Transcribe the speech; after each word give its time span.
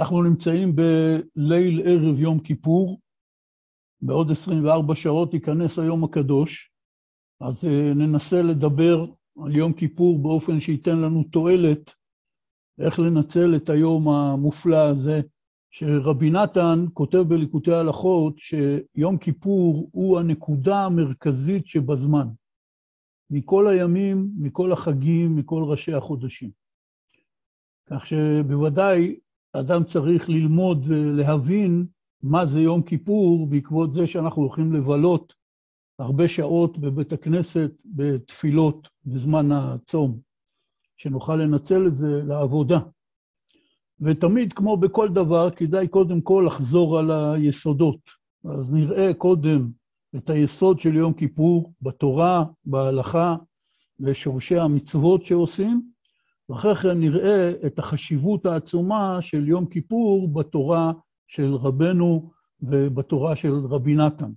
אנחנו 0.00 0.22
נמצאים 0.22 0.76
בליל 0.76 1.82
ערב 1.84 2.20
יום 2.20 2.40
כיפור, 2.40 3.00
בעוד 4.02 4.30
24 4.30 4.94
שעות 4.94 5.34
ייכנס 5.34 5.78
היום 5.78 6.04
הקדוש, 6.04 6.72
אז 7.40 7.64
אה, 7.64 7.94
ננסה 7.94 8.42
לדבר 8.42 9.06
על 9.44 9.56
יום 9.56 9.72
כיפור 9.72 10.18
באופן 10.18 10.60
שייתן 10.60 10.98
לנו 10.98 11.24
תועלת, 11.24 11.94
איך 12.78 12.98
לנצל 12.98 13.56
את 13.56 13.68
היום 13.68 14.08
המופלא 14.08 14.76
הזה, 14.76 15.20
שרבי 15.70 16.30
נתן 16.30 16.84
כותב 16.92 17.18
בליקוטי 17.18 17.72
ההלכות 17.72 18.38
שיום 18.38 19.18
כיפור 19.18 19.90
הוא 19.92 20.18
הנקודה 20.18 20.76
המרכזית 20.76 21.66
שבזמן, 21.66 22.26
מכל 23.30 23.66
הימים, 23.66 24.30
מכל 24.38 24.72
החגים, 24.72 25.36
מכל 25.36 25.62
ראשי 25.66 25.94
החודשים. 25.94 26.50
כך 27.86 28.06
שבוודאי 28.06 29.16
אדם 29.52 29.84
צריך 29.84 30.28
ללמוד 30.28 30.84
ולהבין 30.86 31.86
מה 32.22 32.46
זה 32.46 32.60
יום 32.60 32.82
כיפור 32.82 33.46
בעקבות 33.46 33.92
זה 33.92 34.06
שאנחנו 34.06 34.42
הולכים 34.42 34.72
לבלות 34.72 35.34
הרבה 35.98 36.28
שעות 36.28 36.78
בבית 36.78 37.12
הכנסת 37.12 37.70
בתפילות 37.84 38.88
בזמן 39.04 39.52
הצום, 39.52 40.18
שנוכל 40.96 41.36
לנצל 41.36 41.86
את 41.86 41.94
זה 41.94 42.22
לעבודה. 42.26 42.78
ותמיד, 44.00 44.52
כמו 44.52 44.76
בכל 44.76 45.08
דבר, 45.08 45.50
כדאי 45.50 45.88
קודם 45.88 46.20
כל 46.20 46.44
לחזור 46.46 46.98
על 46.98 47.10
היסודות. 47.10 48.00
אז 48.44 48.72
נראה 48.72 49.14
קודם 49.14 49.70
את 50.16 50.30
היסוד 50.30 50.80
של 50.80 50.94
יום 50.94 51.12
כיפור 51.12 51.72
בתורה, 51.82 52.44
בהלכה, 52.64 53.36
ושורשי 54.00 54.58
המצוות 54.58 55.26
שעושים, 55.26 55.89
ואחרי 56.50 56.76
כן 56.76 57.00
נראה 57.00 57.52
את 57.66 57.78
החשיבות 57.78 58.46
העצומה 58.46 59.22
של 59.22 59.48
יום 59.48 59.66
כיפור 59.66 60.28
בתורה 60.28 60.92
של 61.28 61.54
רבנו 61.54 62.30
ובתורה 62.60 63.36
של 63.36 63.52
רבי 63.52 63.94
נתן. 63.94 64.30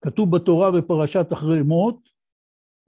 כתוב 0.00 0.36
בתורה 0.36 0.70
בפרשת 0.70 1.26
אחרי 1.32 1.62
מות, 1.62 2.08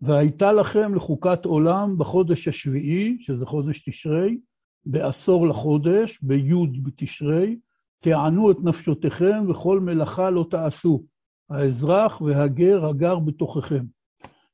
והייתה 0.00 0.53
לכם 0.53 0.95
לחוקת 0.95 1.45
עולם 1.45 1.98
בחודש 1.98 2.48
השביעי, 2.48 3.17
שזה 3.20 3.47
חודש 3.47 3.89
תשרי, 3.89 4.39
בעשור 4.87 5.47
לחודש, 5.47 6.19
בי' 6.22 6.81
בתשרי, 6.83 7.59
תענו 8.00 8.50
את 8.50 8.56
נפשותיכם 8.62 9.50
וכל 9.50 9.81
מלאכה 9.81 10.31
לא 10.31 10.47
תעשו, 10.50 11.05
האזרח 11.50 12.20
והגר 12.20 12.87
הגר 12.87 13.19
בתוככם. 13.19 13.84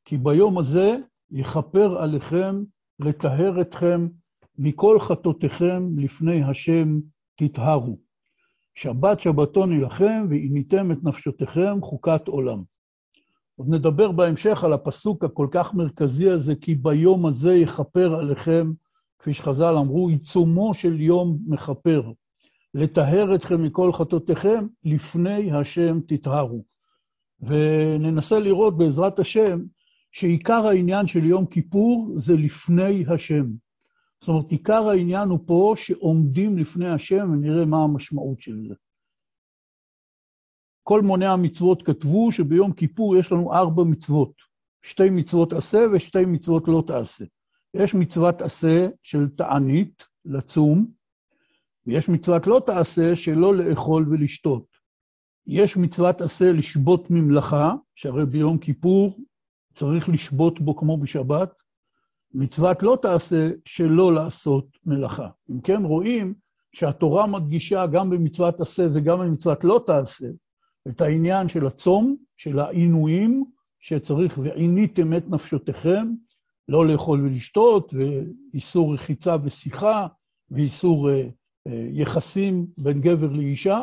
כי 0.05 0.17
ביום 0.17 0.59
הזה 0.59 0.97
יכפר 1.31 1.99
עליכם 1.99 2.63
לטהר 3.01 3.61
אתכם 3.61 4.09
מכל 4.59 5.01
חטאותיכם 5.01 5.99
לפני 5.99 6.43
השם 6.43 6.99
תטהרו. 7.37 7.99
שבת 8.75 9.21
שבתון 9.21 9.73
יילחם 9.73 10.27
ועיניתם 10.31 10.93
את 10.93 10.99
נפשותיכם 11.03 11.83
חוקת 11.83 12.29
עולם. 12.29 12.63
עוד 13.57 13.69
נדבר 13.69 14.13
בהמשך 14.13 14.65
על 14.65 14.73
הפסוק 14.73 15.25
הכל 15.25 15.49
כך 15.51 15.75
מרכזי 15.75 16.31
הזה, 16.31 16.55
כי 16.61 16.75
ביום 16.75 17.27
הזה 17.27 17.55
יכפר 17.55 18.15
עליכם, 18.15 18.73
כפי 19.19 19.35
שחז"ל 19.35 19.77
אמרו, 19.77 20.09
עיצומו 20.09 20.75
של 20.75 21.01
יום 21.01 21.39
מכפר, 21.47 22.13
לטהר 22.75 23.35
אתכם 23.35 23.63
מכל 23.63 23.93
חטאותיכם, 23.93 24.67
לפני 24.85 25.53
השם 25.53 26.01
תטהרו. 26.07 26.65
וננסה 27.41 28.39
לראות 28.39 28.77
בעזרת 28.77 29.19
השם 29.19 29.61
שעיקר 30.17 30.67
העניין 30.67 31.07
של 31.07 31.25
יום 31.25 31.47
כיפור 31.47 32.15
זה 32.17 32.35
לפני 32.35 33.05
השם. 33.15 33.47
זאת 34.21 34.29
אומרת, 34.29 34.51
עיקר 34.51 34.89
העניין 34.89 35.29
הוא 35.29 35.39
פה 35.47 35.75
שעומדים 35.77 36.59
לפני 36.59 36.89
השם 36.89 37.31
ונראה 37.33 37.65
מה 37.65 37.85
המשמעות 37.85 38.41
של 38.41 38.69
זה. 38.69 38.75
כל 40.83 41.03
מוני 41.03 41.27
המצוות 41.27 41.83
כתבו 41.83 42.33
שביום 42.33 42.73
כיפור 42.73 43.17
יש 43.17 43.33
לנו 43.33 43.55
ארבע 43.55 43.83
מצוות. 43.85 44.33
שתי 44.83 45.11
מצוות 45.11 45.53
עשה 45.53 45.79
ושתי 45.93 46.25
מצוות 46.25 46.69
לא 46.69 46.83
תעשה. 46.87 47.25
יש 47.75 47.95
מצוות 47.95 48.43
עשה 48.43 48.87
של 49.03 49.29
תענית, 49.29 50.05
לצום, 50.25 50.87
ויש 51.87 52.09
מצוות 52.09 52.47
לא 52.47 52.63
תעשה 52.67 53.17
שלא 53.17 53.57
לאכול 53.57 54.07
ולשתות. 54.11 54.67
יש 55.47 55.77
מצוות 55.77 56.21
עשה 56.21 56.53
לשבות 56.53 57.11
ממלאכה, 57.11 57.75
שהרי 57.95 58.27
ביום 58.27 58.59
כיפור 58.59 59.19
צריך 59.77 60.09
לשבות 60.09 60.61
בו 60.61 60.77
כמו 60.77 60.99
בשבת, 60.99 61.61
מצוות 62.35 62.83
לא 62.83 62.99
תעשה 63.03 63.51
שלא 63.65 64.15
לעשות 64.15 64.67
מלאכה. 64.87 65.29
אם 65.51 65.61
כן, 65.61 65.85
רואים 65.85 66.35
שהתורה 66.73 67.27
מדגישה 67.27 67.87
גם 67.87 68.11
במצוות 68.11 68.61
עשה 68.61 68.87
וגם 68.95 69.21
במצוות 69.21 69.65
לא 69.65 69.83
תעשה 69.87 70.27
את 70.89 71.01
העניין 71.01 71.49
של 71.49 71.67
הצום, 71.67 72.17
של 72.37 72.59
העינויים, 72.59 73.45
שצריך 73.81 74.39
ועיניתם 74.39 75.17
את 75.17 75.29
נפשותיכם, 75.29 76.13
לא 76.69 76.87
לאכול 76.87 77.21
ולשתות, 77.21 77.95
ואיסור 77.95 78.95
רחיצה 78.95 79.37
ושיחה, 79.45 80.07
ואיסור 80.51 81.11
אה, 81.11 81.29
אה, 81.67 81.89
יחסים 81.93 82.67
בין 82.79 83.01
גבר 83.01 83.33
לאישה, 83.33 83.81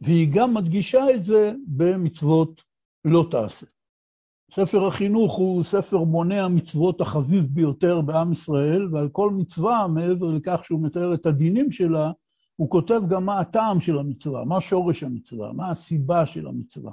והיא 0.00 0.28
גם 0.34 0.54
מדגישה 0.54 1.04
את 1.14 1.24
זה 1.24 1.52
במצוות 1.66 2.62
לא 3.04 3.26
תעשה. 3.30 3.66
ספר 4.54 4.86
החינוך 4.86 5.34
הוא 5.34 5.62
ספר 5.62 5.98
מונה 5.98 6.44
המצוות 6.44 7.00
החביב 7.00 7.46
ביותר 7.50 8.00
בעם 8.00 8.32
ישראל, 8.32 8.88
ועל 8.92 9.08
כל 9.08 9.30
מצווה, 9.30 9.86
מעבר 9.86 10.26
לכך 10.26 10.60
שהוא 10.64 10.82
מתאר 10.82 11.14
את 11.14 11.26
הדינים 11.26 11.72
שלה, 11.72 12.12
הוא 12.56 12.70
כותב 12.70 13.00
גם 13.08 13.24
מה 13.24 13.40
הטעם 13.40 13.80
של 13.80 13.98
המצווה, 13.98 14.44
מה 14.44 14.60
שורש 14.60 15.02
המצווה, 15.02 15.52
מה 15.52 15.70
הסיבה 15.70 16.26
של 16.26 16.46
המצווה. 16.46 16.92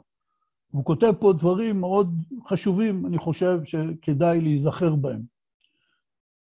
הוא 0.72 0.86
כותב 0.86 1.14
פה 1.20 1.34
דברים 1.34 1.80
מאוד 1.80 2.16
חשובים, 2.48 3.06
אני 3.06 3.18
חושב 3.18 3.60
שכדאי 3.64 4.42
להיזכר 4.42 4.96
בהם. 4.96 5.22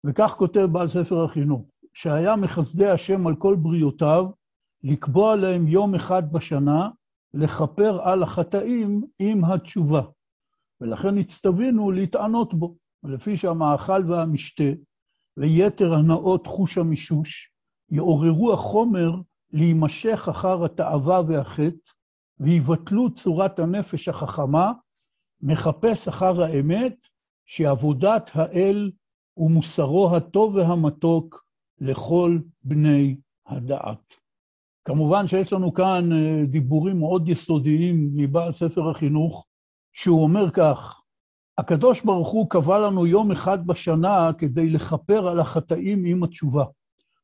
וכך 0.04 0.36
כותב 0.38 0.68
בעל 0.72 0.88
ספר 0.88 1.24
החינוך, 1.24 1.62
שהיה 1.94 2.36
מחסדי 2.36 2.88
השם 2.88 3.28
על 3.28 3.36
כל 3.36 3.56
בריאותיו, 3.56 4.26
לקבוע 4.84 5.36
להם 5.36 5.68
יום 5.68 5.96
אחד 5.96 6.32
בשנה, 6.32 6.90
לכפר 7.34 8.02
על 8.02 8.24
החטאים 8.24 9.04
עם 9.20 9.46
התשובה. 9.46 10.02
ולכן 10.82 11.18
הצטווינו 11.18 11.92
להתענות 11.92 12.54
בו, 12.54 12.76
לפי 13.04 13.38
שהמאכל 13.38 14.12
והמשתה 14.12 14.64
ויתר 15.38 15.94
הנאות 15.94 16.48
חוש 16.48 16.78
המישוש 16.78 17.52
יעוררו 17.92 18.54
החומר 18.54 19.12
להימשך 19.54 20.28
אחר 20.32 20.66
התאווה 20.66 21.22
והחטא, 21.28 21.92
ויבטלו 22.40 23.14
צורת 23.14 23.60
הנפש 23.60 24.08
החכמה, 24.08 24.72
מחפש 25.42 26.08
אחר 26.08 26.44
האמת, 26.44 26.96
שעבודת 27.46 28.30
האל 28.34 28.92
ומוסרו 29.38 30.16
הטוב 30.16 30.56
והמתוק 30.56 31.46
לכל 31.82 32.40
בני 32.64 33.16
הדעת. 33.48 34.14
כמובן 34.86 35.28
שיש 35.28 35.54
לנו 35.54 35.74
כאן 35.74 36.12
אה, 36.12 36.46
דיבורים 36.46 37.00
מאוד 37.00 37.30
יסודיים 37.30 38.10
מבעל 38.14 38.54
ספר 38.54 38.90
החינוך, 38.90 39.46
שהוא 40.02 40.24
אומר 40.24 40.52
כך, 40.52 41.02
הקדוש 41.58 42.02
ברוך 42.02 42.30
הוא 42.30 42.50
קבע 42.50 42.80
לנו 42.80 43.08
יום 43.08 43.32
אחד 43.32 43.68
בשנה 43.68 44.32
כדי 44.38 44.70
לכפר 44.70 45.28
על 45.28 45.40
החטאים 45.40 46.06
עם 46.06 46.24
התשובה. 46.24 46.64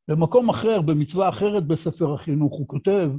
במקום 0.08 0.50
אחר, 0.50 0.82
במצווה 0.82 1.30
אחרת 1.30 1.68
בספר 1.68 2.14
החינוך, 2.14 2.54
הוא 2.54 2.68
כותב 2.68 3.12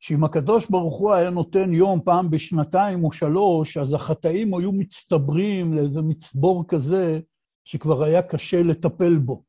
שאם 0.00 0.24
הקדוש 0.24 0.66
ברוך 0.70 0.98
הוא 0.98 1.12
היה 1.12 1.30
נותן 1.30 1.72
יום 1.72 2.00
פעם 2.04 2.30
בשנתיים 2.30 3.04
או 3.04 3.12
שלוש, 3.12 3.76
אז 3.76 3.92
החטאים 3.92 4.54
היו 4.54 4.72
מצטברים 4.72 5.74
לאיזה 5.74 6.02
מצבור 6.02 6.64
כזה, 6.68 7.20
שכבר 7.64 8.04
היה 8.04 8.22
קשה 8.22 8.62
לטפל 8.62 9.16
בו. 9.16 9.42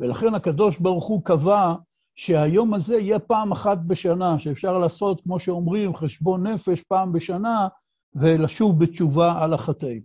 ולכן 0.00 0.34
הקדוש 0.34 0.78
ברוך 0.78 1.06
הוא 1.06 1.24
קבע 1.24 1.74
שהיום 2.14 2.74
הזה 2.74 2.96
יהיה 2.96 3.18
פעם 3.18 3.52
אחת 3.52 3.78
בשנה, 3.86 4.38
שאפשר 4.38 4.78
לעשות, 4.78 5.20
כמו 5.20 5.40
שאומרים, 5.40 5.96
חשבון 5.96 6.46
נפש 6.46 6.82
פעם 6.82 7.12
בשנה, 7.12 7.68
ולשוב 8.14 8.84
בתשובה 8.84 9.38
על 9.42 9.54
החטאים. 9.54 10.02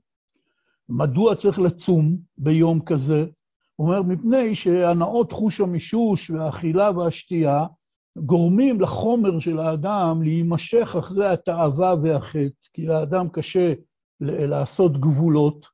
מדוע 0.89 1.36
צריך 1.36 1.59
לצום 1.59 2.18
ביום 2.38 2.81
כזה? 2.86 3.25
הוא 3.75 3.88
אומר, 3.88 4.01
מפני 4.01 4.56
שהנאות 4.56 5.31
חוש 5.31 5.62
המישוש 5.62 6.30
והאכילה 6.30 6.92
והשתייה 6.92 7.65
גורמים 8.18 8.81
לחומר 8.81 9.39
של 9.39 9.59
האדם 9.59 10.21
להימשך 10.24 10.95
אחרי 11.00 11.27
התאווה 11.27 11.95
והחטא, 12.04 12.68
כי 12.74 12.86
לאדם 12.86 13.30
קשה 13.30 13.74
לעשות 14.21 15.01
גבולות, 15.01 15.65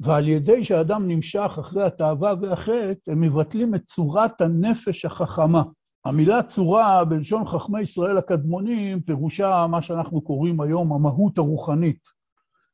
ועל 0.00 0.28
ידי 0.28 0.64
שהאדם 0.64 1.08
נמשך 1.08 1.56
אחרי 1.60 1.82
התאווה 1.82 2.34
והחטא, 2.40 3.10
הם 3.10 3.20
מבטלים 3.20 3.74
את 3.74 3.84
צורת 3.84 4.40
הנפש 4.40 5.04
החכמה. 5.04 5.62
המילה 6.04 6.42
צורה 6.42 7.04
בלשון 7.04 7.46
חכמי 7.46 7.80
ישראל 7.80 8.18
הקדמונים, 8.18 9.00
פירושה 9.00 9.66
מה 9.70 9.82
שאנחנו 9.82 10.20
קוראים 10.20 10.60
היום 10.60 10.92
המהות 10.92 11.38
הרוחנית. 11.38 12.00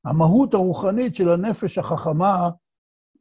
המהות 0.05 0.55
הרוחנית 0.55 1.17
של 1.17 1.29
הנפש 1.29 1.79
החכמה 1.79 2.51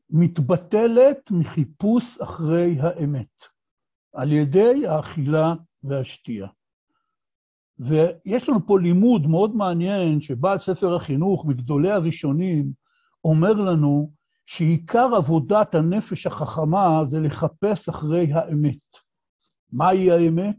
מתבטלת 0.10 1.32
מחיפוש 1.32 2.22
אחרי 2.22 2.78
האמת, 2.80 3.44
על 4.14 4.32
ידי 4.32 4.88
האכילה 4.88 5.54
והשתייה. 5.84 6.48
ויש 7.80 8.50
לנו 8.50 8.68
פה 8.68 8.80
לימוד 8.80 9.28
מאוד 9.28 9.56
מעניין, 9.56 10.22
שבעל 10.22 10.60
ספר 10.60 10.96
החינוך, 10.96 11.46
מגדולי 11.46 11.92
הראשונים, 11.92 12.72
אומר 13.24 13.54
לנו 13.54 14.12
שעיקר 14.46 15.10
עבודת 15.16 15.76
הנפש 15.76 16.28
החכמה 16.28 17.02
זה 17.08 17.20
לחפש 17.20 17.90
אחרי 17.90 18.34
האמת. 18.34 19.05
מהי 19.76 20.12
האמת? 20.12 20.56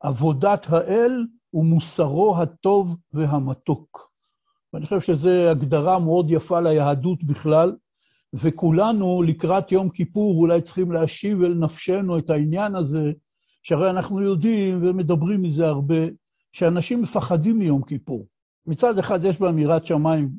עבודת 0.00 0.66
האל 0.68 1.26
ומוסרו 1.54 2.36
הטוב 2.36 2.96
והמתוק. 3.12 4.10
ואני 4.72 4.86
חושב 4.86 5.00
שזו 5.00 5.30
הגדרה 5.30 5.98
מאוד 5.98 6.30
יפה 6.30 6.60
ליהדות 6.60 7.24
בכלל, 7.24 7.76
וכולנו 8.34 9.22
לקראת 9.22 9.72
יום 9.72 9.90
כיפור 9.90 10.40
אולי 10.40 10.62
צריכים 10.62 10.92
להשיב 10.92 11.42
אל 11.42 11.54
נפשנו 11.54 12.18
את 12.18 12.30
העניין 12.30 12.74
הזה, 12.74 13.12
שהרי 13.62 13.90
אנחנו 13.90 14.22
יודעים 14.22 14.78
ומדברים 14.82 15.42
מזה 15.42 15.66
הרבה, 15.66 16.04
שאנשים 16.52 17.02
מפחדים 17.02 17.58
מיום 17.58 17.82
כיפור. 17.82 18.26
מצד 18.66 18.98
אחד 18.98 19.24
יש 19.24 19.40
בהם 19.40 19.58
יראת 19.58 19.86
שמיים, 19.86 20.30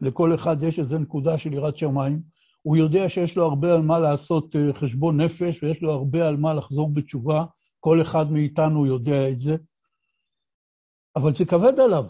לכל 0.00 0.34
אחד 0.34 0.62
יש 0.62 0.78
איזו 0.78 0.98
נקודה 0.98 1.38
של 1.38 1.52
יראת 1.52 1.76
שמיים, 1.76 2.20
הוא 2.62 2.76
יודע 2.76 3.08
שיש 3.08 3.36
לו 3.36 3.44
הרבה 3.44 3.74
על 3.74 3.82
מה 3.82 3.98
לעשות 3.98 4.56
אה, 4.56 4.74
חשבון 4.74 5.20
נפש, 5.20 5.62
ויש 5.62 5.82
לו 5.82 5.92
הרבה 5.92 6.28
על 6.28 6.36
מה 6.36 6.54
לחזור 6.54 6.90
בתשובה, 6.94 7.44
כל 7.80 8.02
אחד 8.02 8.32
מאיתנו 8.32 8.86
יודע 8.86 9.28
את 9.28 9.40
זה, 9.40 9.56
אבל 11.16 11.34
זה 11.34 11.44
כבד 11.44 11.80
עליו. 11.80 12.04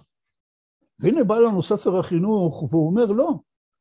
והנה 0.98 1.24
בא 1.24 1.38
לנו 1.38 1.62
ספר 1.62 1.98
החינוך, 1.98 2.62
והוא 2.62 2.86
אומר, 2.86 3.04
לא, 3.04 3.34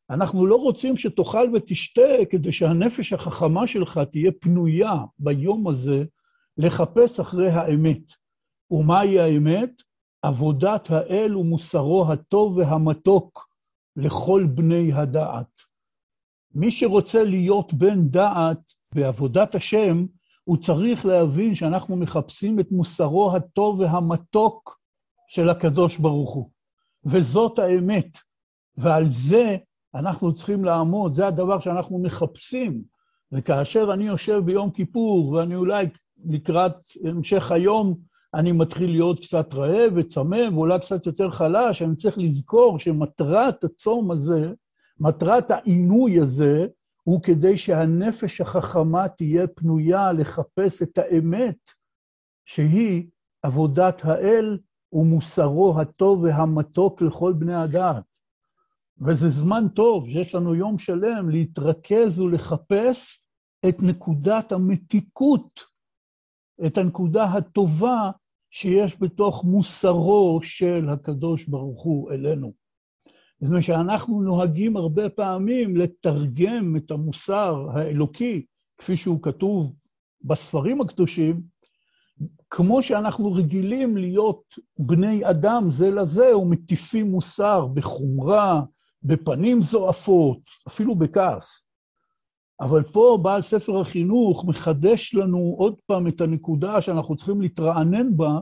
אנחנו 0.09 0.45
לא 0.45 0.55
רוצים 0.55 0.97
שתאכל 0.97 1.49
ותשתה 1.53 2.01
כדי 2.29 2.51
שהנפש 2.51 3.13
החכמה 3.13 3.67
שלך 3.67 3.99
תהיה 4.11 4.31
פנויה 4.39 4.93
ביום 5.19 5.67
הזה 5.67 6.03
לחפש 6.57 7.19
אחרי 7.19 7.49
האמת. 7.49 8.01
ומהי 8.71 9.19
האמת? 9.19 9.71
עבודת 10.21 10.91
האל 10.91 11.37
ומוסרו 11.37 12.11
הטוב 12.11 12.57
והמתוק 12.57 13.49
לכל 13.95 14.47
בני 14.49 14.93
הדעת. 14.93 15.56
מי 16.55 16.71
שרוצה 16.71 17.23
להיות 17.23 17.73
בן 17.73 18.07
דעת 18.07 18.59
בעבודת 18.95 19.55
השם, 19.55 20.05
הוא 20.43 20.57
צריך 20.57 21.05
להבין 21.05 21.55
שאנחנו 21.55 21.95
מחפשים 21.95 22.59
את 22.59 22.71
מוסרו 22.71 23.35
הטוב 23.35 23.79
והמתוק 23.79 24.79
של 25.27 25.49
הקדוש 25.49 25.97
ברוך 25.97 26.33
הוא. 26.33 26.49
וזאת 27.05 27.59
האמת. 27.59 28.17
ועל 28.77 29.05
זה 29.09 29.57
אנחנו 29.95 30.35
צריכים 30.35 30.65
לעמוד, 30.65 31.13
זה 31.13 31.27
הדבר 31.27 31.59
שאנחנו 31.59 31.99
מחפשים. 31.99 32.81
וכאשר 33.31 33.93
אני 33.93 34.07
יושב 34.07 34.41
ביום 34.45 34.71
כיפור, 34.71 35.29
ואני 35.29 35.55
אולי 35.55 35.85
לקראת 36.25 36.75
המשך 37.03 37.51
היום, 37.51 37.97
אני 38.33 38.51
מתחיל 38.51 38.89
להיות 38.89 39.19
קצת 39.19 39.53
רעב 39.53 39.93
וצמא, 39.95 40.41
ואולי 40.53 40.79
קצת 40.79 41.05
יותר 41.05 41.31
חלש, 41.31 41.81
אני 41.81 41.95
צריך 41.95 42.17
לזכור 42.17 42.79
שמטרת 42.79 43.63
הצום 43.63 44.11
הזה, 44.11 44.53
מטרת 44.99 45.51
העינוי 45.51 46.19
הזה, 46.21 46.67
הוא 47.03 47.23
כדי 47.23 47.57
שהנפש 47.57 48.41
החכמה 48.41 49.07
תהיה 49.07 49.47
פנויה 49.47 50.11
לחפש 50.11 50.81
את 50.81 50.97
האמת, 50.97 51.57
שהיא 52.45 53.07
עבודת 53.41 54.05
האל 54.05 54.59
ומוסרו 54.93 55.79
הטוב 55.81 56.23
והמתוק 56.23 57.01
לכל 57.01 57.33
בני 57.33 57.55
הדעת. 57.55 58.03
וזה 59.01 59.29
זמן 59.29 59.67
טוב, 59.75 60.09
שיש 60.09 60.35
לנו 60.35 60.55
יום 60.55 60.79
שלם 60.79 61.29
להתרכז 61.29 62.19
ולחפש 62.19 63.23
את 63.69 63.75
נקודת 63.81 64.51
המתיקות, 64.51 65.61
את 66.65 66.77
הנקודה 66.77 67.23
הטובה 67.23 68.11
שיש 68.49 69.01
בתוך 69.01 69.43
מוסרו 69.43 70.39
של 70.43 70.89
הקדוש 70.89 71.45
ברוך 71.45 71.83
הוא 71.83 72.11
אלינו. 72.11 72.66
זאת 73.41 73.49
אומרת 73.49 73.63
שאנחנו 73.63 74.21
נוהגים 74.21 74.77
הרבה 74.77 75.09
פעמים 75.09 75.77
לתרגם 75.77 76.75
את 76.77 76.91
המוסר 76.91 77.67
האלוקי, 77.73 78.45
כפי 78.77 78.97
שהוא 78.97 79.21
כתוב 79.21 79.73
בספרים 80.21 80.81
הקדושים, 80.81 81.41
כמו 82.49 82.83
שאנחנו 82.83 83.33
רגילים 83.33 83.97
להיות 83.97 84.43
בני 84.79 85.29
אדם 85.29 85.65
זה 85.69 85.91
לזה 85.91 86.37
ומטיפים 86.37 87.11
מוסר 87.11 87.65
בחומרה, 87.65 88.61
בפנים 89.03 89.61
זועפות, 89.61 90.39
אפילו 90.67 90.95
בכעס. 90.95 91.67
אבל 92.61 92.83
פה 92.83 93.19
בעל 93.21 93.41
ספר 93.41 93.81
החינוך 93.81 94.45
מחדש 94.45 95.15
לנו 95.15 95.55
עוד 95.57 95.75
פעם 95.85 96.07
את 96.07 96.21
הנקודה 96.21 96.81
שאנחנו 96.81 97.15
צריכים 97.15 97.41
להתרענן 97.41 98.17
בה, 98.17 98.39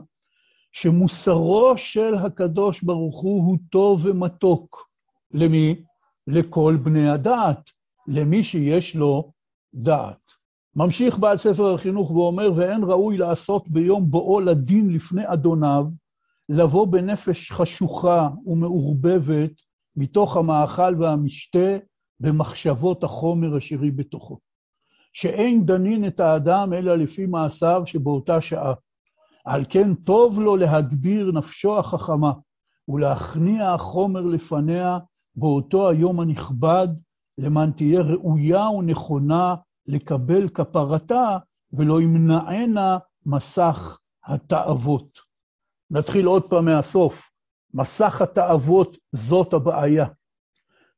שמוסרו 0.76 1.72
של 1.76 2.14
הקדוש 2.14 2.82
ברוך 2.82 3.20
הוא 3.20 3.46
הוא 3.46 3.58
טוב 3.70 4.06
ומתוק. 4.06 4.88
למי? 5.30 5.82
לכל 6.26 6.76
בני 6.82 7.10
הדעת, 7.10 7.70
למי 8.06 8.44
שיש 8.44 8.96
לו 8.96 9.32
דעת. 9.74 10.20
ממשיך 10.76 11.18
בעל 11.18 11.36
ספר 11.36 11.74
החינוך 11.74 12.10
ואומר, 12.10 12.52
ואין 12.56 12.84
ראוי 12.84 13.16
לעשות 13.16 13.68
ביום 13.68 14.10
בואו 14.10 14.40
לדין 14.40 14.90
לפני 14.90 15.22
אדוניו, 15.26 15.86
לבוא 16.48 16.86
בנפש 16.86 17.52
חשוכה 17.52 18.28
ומעורבבת 18.46 19.52
מתוך 19.96 20.36
המאכל 20.36 20.94
והמשתה 20.98 21.76
במחשבות 22.20 23.04
החומר 23.04 23.58
אשר 23.58 23.82
היא 23.82 23.92
בתוכו. 23.92 24.38
שאין 25.12 25.66
דנין 25.66 26.06
את 26.06 26.20
האדם 26.20 26.72
אלא 26.72 26.96
לפי 26.96 27.26
מעשיו 27.26 27.82
שבאותה 27.86 28.40
שעה. 28.40 28.74
על 29.46 29.64
כן 29.68 29.94
טוב 29.94 30.40
לו 30.40 30.56
להגביר 30.56 31.32
נפשו 31.32 31.78
החכמה 31.78 32.32
ולהכניע 32.88 33.72
החומר 33.72 34.20
לפניה 34.20 34.98
באותו 35.36 35.88
היום 35.88 36.20
הנכבד, 36.20 36.88
למען 37.38 37.70
תהיה 37.72 38.00
ראויה 38.00 38.70
ונכונה 38.70 39.54
לקבל 39.86 40.48
כפרתה 40.48 41.38
ולא 41.72 42.00
ימנענה 42.00 42.98
מסך 43.26 43.98
התאוות. 44.24 45.18
נתחיל 45.90 46.26
עוד 46.26 46.42
פעם 46.50 46.64
מהסוף. 46.64 47.30
מסך 47.74 48.22
התאוות 48.22 48.96
זאת 49.12 49.52
הבעיה. 49.52 50.06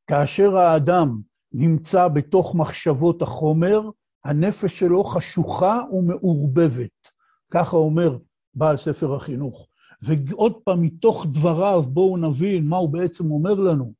כאשר 0.07 0.57
האדם 0.57 1.21
נמצא 1.53 2.09
בתוך 2.09 2.55
מחשבות 2.55 3.23
החומר, 3.23 3.81
הנפש 4.25 4.79
שלו 4.79 5.05
חשוכה 5.05 5.81
ומעורבבת. 5.93 6.91
ככה 7.51 7.77
אומר 7.77 8.19
בעל 8.55 8.77
ספר 8.77 9.15
החינוך. 9.15 9.67
ועוד 10.03 10.53
פעם, 10.65 10.83
מתוך 10.83 11.27
דבריו, 11.27 11.83
בואו 11.83 12.17
נבין 12.17 12.69
מה 12.69 12.77
הוא 12.77 12.89
בעצם 12.89 13.31
אומר 13.31 13.55
לנו. 13.55 13.93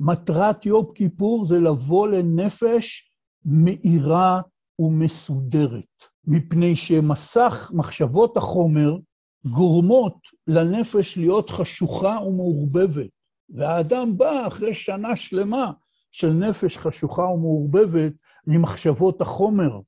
מטרת 0.00 0.66
יום 0.66 0.86
כיפור 0.94 1.44
זה 1.44 1.58
לבוא 1.58 2.08
לנפש 2.08 3.12
מאירה 3.44 4.40
ומסודרת, 4.78 6.04
מפני 6.24 6.76
שמסך 6.76 7.70
מחשבות 7.74 8.36
החומר 8.36 8.96
גורמות 9.44 10.16
לנפש 10.46 11.18
להיות 11.18 11.50
חשוכה 11.50 12.18
ומעורבבת. 12.26 13.10
והאדם 13.54 14.18
בא 14.18 14.46
אחרי 14.46 14.74
שנה 14.74 15.16
שלמה 15.16 15.72
של 16.12 16.32
נפש 16.32 16.76
חשוכה 16.76 17.22
ומעורבבת 17.22 18.12
ממחשבות 18.46 19.20
החומר. 19.20 19.80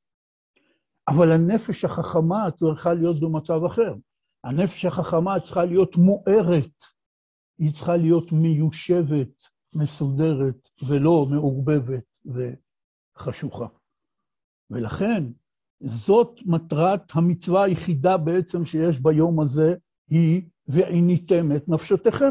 אבל 1.09 1.33
הנפש 1.33 1.85
החכמה 1.85 2.51
צריכה 2.51 2.95
להיות 2.95 3.21
במצב 3.21 3.65
אחר. 3.65 3.95
הנפש 4.45 4.85
החכמה 4.85 5.41
צריכה 5.41 5.65
להיות 5.65 5.97
מוארת, 5.97 6.85
היא 7.59 7.73
צריכה 7.73 7.97
להיות 7.97 8.33
מיושבת, 8.33 9.29
מסודרת, 9.75 10.69
ולא 10.89 11.27
מעורבבת 11.31 12.05
וחשוכה. 12.27 13.67
ולכן, 14.71 15.25
זאת 15.81 16.41
מטרת 16.47 17.03
המצווה 17.13 17.65
היחידה 17.65 18.17
בעצם 18.17 18.65
שיש 18.65 19.01
ביום 19.01 19.41
הזה, 19.41 19.75
היא 20.11 20.43
ועיניתם 20.67 21.57
את 21.57 21.69
נפשותיכם. 21.69 22.31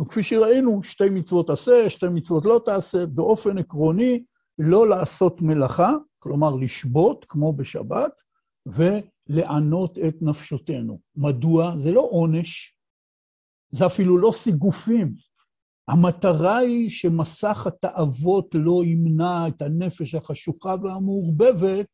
וכפי 0.00 0.22
שראינו, 0.22 0.82
שתי 0.82 1.10
מצוות 1.10 1.50
עשה, 1.50 1.90
שתי 1.90 2.06
מצוות 2.08 2.44
לא 2.44 2.60
תעשה, 2.64 3.06
באופן 3.06 3.58
עקרוני, 3.58 4.24
לא 4.58 4.88
לעשות 4.88 5.40
מלאכה, 5.42 5.92
כלומר 6.18 6.56
לשבות, 6.56 7.24
כמו 7.28 7.52
בשבת, 7.52 8.12
ולענות 8.66 9.98
את 9.98 10.14
נפשותינו. 10.20 11.00
מדוע? 11.16 11.74
זה 11.78 11.92
לא 11.92 12.08
עונש, 12.10 12.78
זה 13.70 13.86
אפילו 13.86 14.18
לא 14.18 14.32
סיגופים. 14.32 15.14
המטרה 15.88 16.56
היא 16.56 16.90
שמסך 16.90 17.66
התאוות 17.66 18.54
לא 18.54 18.82
ימנע 18.84 19.48
את 19.48 19.62
הנפש 19.62 20.14
החשוכה 20.14 20.74
והמעורבבת 20.82 21.88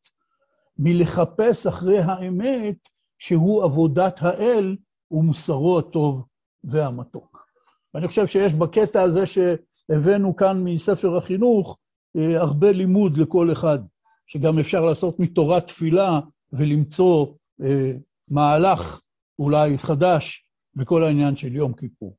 מלחפש 0.77 1.67
אחרי 1.67 1.99
האמת 1.99 2.75
שהוא 3.19 3.63
עבודת 3.63 4.17
האל 4.21 4.75
ומוסרו 5.11 5.79
הטוב 5.79 6.25
והמתוק. 6.63 7.45
ואני 7.93 8.07
חושב 8.07 8.27
שיש 8.27 8.53
בקטע 8.53 9.01
הזה 9.01 9.23
שהבאנו 9.25 10.35
כאן 10.35 10.63
מספר 10.63 11.17
החינוך 11.17 11.77
אה, 12.17 12.41
הרבה 12.41 12.71
לימוד 12.71 13.17
לכל 13.17 13.51
אחד, 13.51 13.79
שגם 14.27 14.59
אפשר 14.59 14.85
לעשות 14.85 15.19
מתורת 15.19 15.67
תפילה 15.67 16.19
ולמצוא 16.53 17.27
אה, 17.61 17.91
מהלך 18.27 19.01
אולי 19.39 19.77
חדש 19.77 20.49
בכל 20.75 21.03
העניין 21.03 21.35
של 21.35 21.55
יום 21.55 21.73
כיפור. 21.73 22.17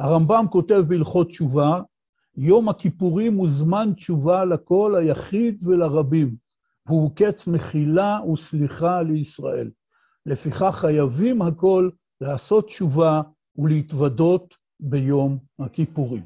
הרמב"ם 0.00 0.46
כותב 0.50 0.82
בהלכות 0.88 1.28
תשובה, 1.28 1.80
יום 2.36 2.68
הכיפורים 2.68 3.34
הוא 3.34 3.48
זמן 3.48 3.92
תשובה 3.96 4.44
לכל 4.44 4.94
היחיד 4.98 5.66
ולרבים, 5.66 6.34
והוא 6.86 7.10
קץ 7.16 7.46
מחילה 7.46 8.18
וסליחה 8.32 9.02
לישראל. 9.02 9.70
לפיכך 10.26 10.74
חייבים 10.80 11.42
הכל 11.42 11.90
לעשות 12.20 12.66
תשובה 12.66 13.22
ולהתוודות 13.56 14.54
ביום 14.80 15.38
הכיפורים. 15.58 16.22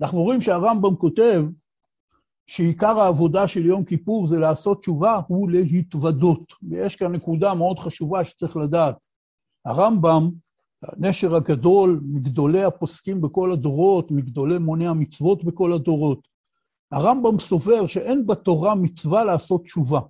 אנחנו 0.00 0.22
רואים 0.22 0.42
שהרמב"ם 0.42 0.96
כותב 0.96 1.44
שעיקר 2.46 3.00
העבודה 3.00 3.48
של 3.48 3.66
יום 3.66 3.84
כיפור 3.84 4.26
זה 4.26 4.38
לעשות 4.38 4.80
תשובה, 4.80 5.20
הוא 5.28 5.50
להתוודות. 5.50 6.52
ויש 6.62 6.96
כאן 6.96 7.12
נקודה 7.12 7.54
מאוד 7.54 7.78
חשובה 7.78 8.24
שצריך 8.24 8.56
לדעת. 8.56 8.94
הרמב"ם, 9.64 10.30
הנשר 10.82 11.36
הגדול, 11.36 12.00
מגדולי 12.04 12.64
הפוסקים 12.64 13.20
בכל 13.20 13.52
הדורות, 13.52 14.10
מגדולי 14.10 14.58
מוני 14.58 14.86
המצוות 14.86 15.44
בכל 15.44 15.72
הדורות, 15.72 16.28
הרמב"ם 16.92 17.38
סובר 17.38 17.86
שאין 17.86 18.26
בתורה 18.26 18.74
מצווה 18.74 19.24
לעשות 19.24 19.64
תשובה. 19.64 20.00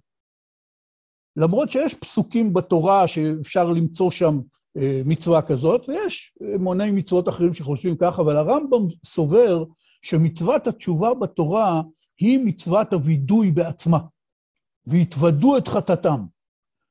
למרות 1.37 1.71
שיש 1.71 1.95
פסוקים 1.95 2.53
בתורה 2.53 3.09
שאפשר 3.09 3.65
למצוא 3.65 4.11
שם 4.11 4.41
אה, 4.77 5.03
מצווה 5.05 5.43
כזאת, 5.43 5.89
ויש 5.89 6.33
מוני 6.59 6.91
מצוות 6.91 7.29
אחרים 7.29 7.55
שחושבים 7.55 7.97
ככה, 7.97 8.23
אבל 8.23 8.37
הרמב"ם 8.37 8.87
סובר 9.05 9.65
שמצוות 10.03 10.67
התשובה 10.67 11.15
בתורה 11.15 11.83
היא 12.19 12.39
מצוות 12.45 12.93
הווידוי 12.93 13.51
בעצמה, 13.51 13.99
והתוודו 14.87 15.57
את 15.57 15.69
חטאתם. 15.69 16.25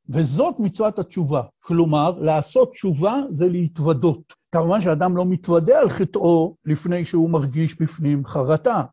וזאת 0.10 0.60
מצוות 0.60 1.00
התשובה. 1.00 1.42
כלומר, 1.60 2.20
לעשות 2.20 2.72
תשובה 2.72 3.22
זה 3.30 3.48
להתוודות. 3.48 4.34
כמובן 4.52 4.82
שאדם 4.82 5.18
לא 5.18 5.26
מתוודה 5.26 5.80
על 5.80 5.90
חטאו 5.90 6.56
לפני 6.66 7.06
שהוא 7.06 7.30
מרגיש 7.30 7.82
בפנים 7.82 8.26
חרטה, 8.26 8.84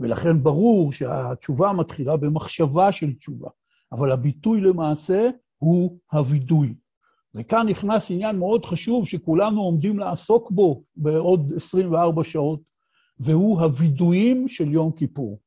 ולכן 0.00 0.42
ברור 0.42 0.92
שהתשובה 0.92 1.72
מתחילה 1.72 2.16
במחשבה 2.16 2.92
של 2.92 3.14
תשובה. 3.14 3.48
אבל 3.92 4.12
הביטוי 4.12 4.60
למעשה 4.60 5.30
הוא 5.58 5.98
הווידוי. 6.12 6.74
וכאן 7.34 7.68
נכנס 7.68 8.10
עניין 8.10 8.38
מאוד 8.38 8.64
חשוב 8.64 9.06
שכולנו 9.06 9.62
עומדים 9.62 9.98
לעסוק 9.98 10.50
בו 10.50 10.82
בעוד 10.96 11.52
24 11.56 12.24
שעות, 12.24 12.60
והוא 13.20 13.60
הווידויים 13.60 14.48
של 14.48 14.72
יום 14.72 14.92
כיפור. 14.92 15.38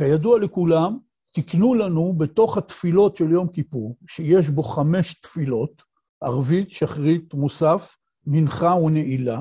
כידוע 0.00 0.38
לכולם, 0.38 0.98
תקנו 1.32 1.74
לנו 1.74 2.12
בתוך 2.18 2.58
התפילות 2.58 3.16
של 3.16 3.30
יום 3.30 3.48
כיפור, 3.48 3.96
שיש 4.08 4.48
בו 4.48 4.62
חמש 4.62 5.14
תפילות, 5.14 5.82
ערבית, 6.20 6.70
שחרית, 6.70 7.34
מוסף, 7.34 7.96
מנחה 8.26 8.74
ונעילה, 8.74 9.40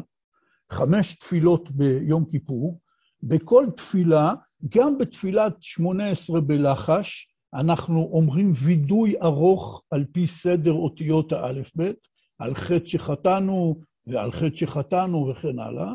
חמש 0.72 1.16
תפילות 1.16 1.72
ביום 1.72 2.26
כיפור. 2.26 2.80
בכל 3.24 3.66
תפילה, 3.78 4.34
גם 4.70 4.98
בתפילת 4.98 5.54
שמונה 5.60 6.10
עשרה 6.10 6.42
בלחש, 6.42 7.28
אנחנו 7.54 8.10
אומרים 8.14 8.54
וידוי 8.56 9.16
ארוך 9.22 9.84
על 9.92 10.06
פי 10.12 10.28
סדר 10.28 10.74
אותיות 10.74 11.32
האלף-בית, 11.32 12.08
על 12.40 12.56
חטא 12.56 12.88
שחטאנו 12.88 13.82
ועל 14.08 14.32
חטא 14.32 14.56
שחטאנו 14.56 15.28
וכן 15.28 15.60
הלאה, 15.60 15.94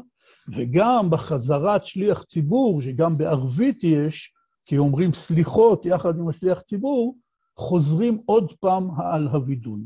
וגם 0.48 1.10
בחזרת 1.10 1.86
שליח 1.86 2.22
ציבור, 2.22 2.82
שגם 2.82 3.18
בערבית 3.18 3.84
יש, 3.84 4.33
כי 4.66 4.78
אומרים 4.78 5.14
סליחות 5.14 5.86
יחד 5.86 6.18
עם 6.18 6.28
השליח 6.28 6.60
ציבור, 6.60 7.16
חוזרים 7.56 8.22
עוד 8.26 8.52
פעם 8.60 9.00
על 9.00 9.28
הווידוי. 9.28 9.80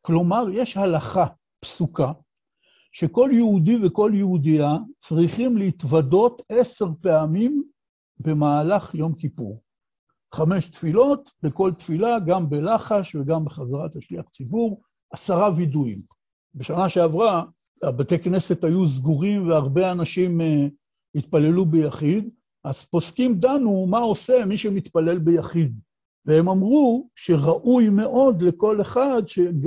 כלומר, 0.00 0.44
יש 0.52 0.76
הלכה 0.76 1.26
פסוקה, 1.60 2.12
שכל 2.92 3.30
יהודי 3.32 3.86
וכל 3.86 4.10
יהודייה 4.14 4.76
צריכים 4.98 5.56
להתוודות 5.56 6.42
עשר 6.48 6.86
פעמים 7.00 7.62
במהלך 8.18 8.94
יום 8.94 9.14
כיפור. 9.14 9.62
חמש 10.34 10.68
תפילות, 10.68 11.30
בכל 11.42 11.72
תפילה, 11.78 12.18
גם 12.26 12.50
בלחש 12.50 13.14
וגם 13.14 13.44
בחזרת 13.44 13.96
השליח 13.96 14.28
ציבור, 14.28 14.82
עשרה 15.12 15.50
וידויים. 15.56 16.02
בשנה 16.54 16.88
שעברה, 16.88 17.44
הבתי 17.82 18.18
כנסת 18.18 18.64
היו 18.64 18.86
סגורים 18.86 19.48
והרבה 19.48 19.92
אנשים 19.92 20.40
uh, 20.40 20.44
התפללו 21.14 21.66
ביחיד, 21.66 22.30
אז 22.64 22.82
פוסקים 22.82 23.34
דנו 23.34 23.86
מה 23.86 23.98
עושה 23.98 24.44
מי 24.44 24.58
שמתפלל 24.58 25.18
ביחיד. 25.18 25.80
והם 26.26 26.48
אמרו 26.48 27.08
שראוי 27.14 27.88
מאוד 27.88 28.42
לכל 28.42 28.80
אחד, 28.80 29.22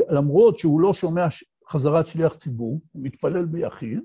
למרות 0.09 0.59
שהוא 0.59 0.81
לא 0.81 0.93
שומע 0.93 1.27
חזרת 1.69 2.07
שליח 2.07 2.35
ציבור, 2.35 2.81
הוא 2.91 3.03
מתפלל 3.03 3.45
ביחיד, 3.45 3.99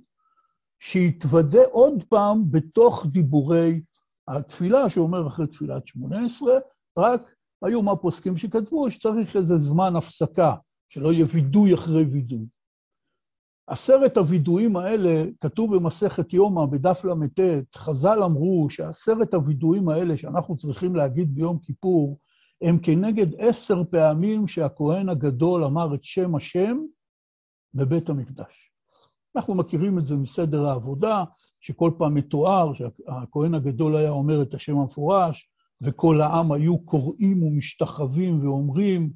שיתוודה 0.80 1.62
עוד 1.70 2.04
פעם 2.08 2.50
בתוך 2.50 3.06
דיבורי 3.06 3.80
התפילה, 4.28 4.90
שאומר 4.90 5.26
אחרי 5.26 5.46
תפילת 5.46 5.86
שמונה 5.86 6.26
עשרה, 6.26 6.58
רק 6.98 7.34
היו 7.62 7.82
מה 7.82 7.96
פוסקים 7.96 8.36
שכתבו 8.36 8.90
שצריך 8.90 9.36
איזה 9.36 9.58
זמן 9.58 9.96
הפסקה, 9.96 10.54
שלא 10.88 11.12
יהיה 11.12 11.26
וידוי 11.32 11.74
אחרי 11.74 12.04
וידוי. 12.04 12.46
עשרת 13.70 14.16
הווידויים 14.16 14.76
האלה, 14.76 15.24
כתוב 15.40 15.76
במסכת 15.76 16.32
יומא, 16.32 16.66
בדף 16.66 17.04
ל"ט, 17.04 17.40
חז"ל 17.76 18.22
אמרו 18.22 18.70
שעשרת 18.70 19.34
הווידויים 19.34 19.88
האלה 19.88 20.16
שאנחנו 20.16 20.56
צריכים 20.56 20.96
להגיד 20.96 21.34
ביום 21.34 21.58
כיפור, 21.58 22.18
הם 22.62 22.78
כנגד 22.78 23.26
עשר 23.38 23.82
פעמים 23.90 24.48
שהכהן 24.48 25.08
הגדול 25.08 25.64
אמר 25.64 25.94
את 25.94 26.04
שם 26.04 26.34
השם 26.34 26.78
בבית 27.74 28.08
המקדש. 28.08 28.72
אנחנו 29.36 29.54
מכירים 29.54 29.98
את 29.98 30.06
זה 30.06 30.16
מסדר 30.16 30.66
העבודה, 30.66 31.24
שכל 31.60 31.90
פעם 31.98 32.14
מתואר 32.14 32.72
שהכהן 32.74 33.54
הגדול 33.54 33.96
היה 33.96 34.10
אומר 34.10 34.42
את 34.42 34.54
השם 34.54 34.78
המפורש, 34.78 35.50
וכל 35.80 36.20
העם 36.20 36.52
היו 36.52 36.78
קוראים 36.78 37.42
ומשתחווים 37.42 38.46
ואומרים, 38.46 39.10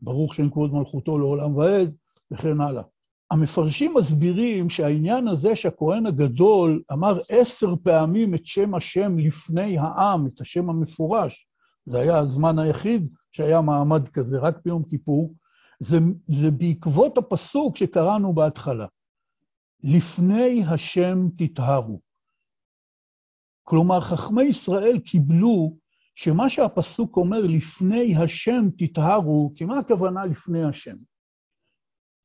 ברוך 0.00 0.34
שם 0.34 0.50
כבוד 0.50 0.74
מלכותו 0.74 1.18
לעולם 1.18 1.56
ועד, 1.56 1.94
וכן 2.30 2.60
הלאה. 2.60 2.82
המפרשים 3.30 3.94
מסבירים 3.94 4.70
שהעניין 4.70 5.28
הזה 5.28 5.56
שהכהן 5.56 6.06
הגדול 6.06 6.82
אמר 6.92 7.18
עשר 7.28 7.74
פעמים 7.82 8.34
את 8.34 8.46
שם 8.46 8.74
השם 8.74 9.18
לפני 9.18 9.78
העם, 9.78 10.26
את 10.26 10.40
השם 10.40 10.70
המפורש, 10.70 11.48
זה 11.86 11.98
היה 11.98 12.18
הזמן 12.18 12.58
היחיד 12.58 13.08
שהיה 13.32 13.60
מעמד 13.60 14.08
כזה, 14.08 14.38
רק 14.38 14.56
ביום 14.64 14.84
כיפור, 14.84 15.34
זה, 15.80 15.98
זה 16.28 16.50
בעקבות 16.50 17.18
הפסוק 17.18 17.76
שקראנו 17.76 18.32
בהתחלה. 18.32 18.86
לפני 19.84 20.64
השם 20.64 21.28
תטהרו. 21.38 22.00
כלומר, 23.62 24.00
חכמי 24.00 24.42
ישראל 24.42 24.98
קיבלו 24.98 25.76
שמה 26.14 26.48
שהפסוק 26.48 27.16
אומר, 27.16 27.40
לפני 27.40 28.16
השם 28.16 28.68
תטהרו, 28.78 29.52
כי 29.56 29.64
מה 29.64 29.78
הכוונה 29.78 30.24
לפני 30.24 30.64
השם? 30.64 30.96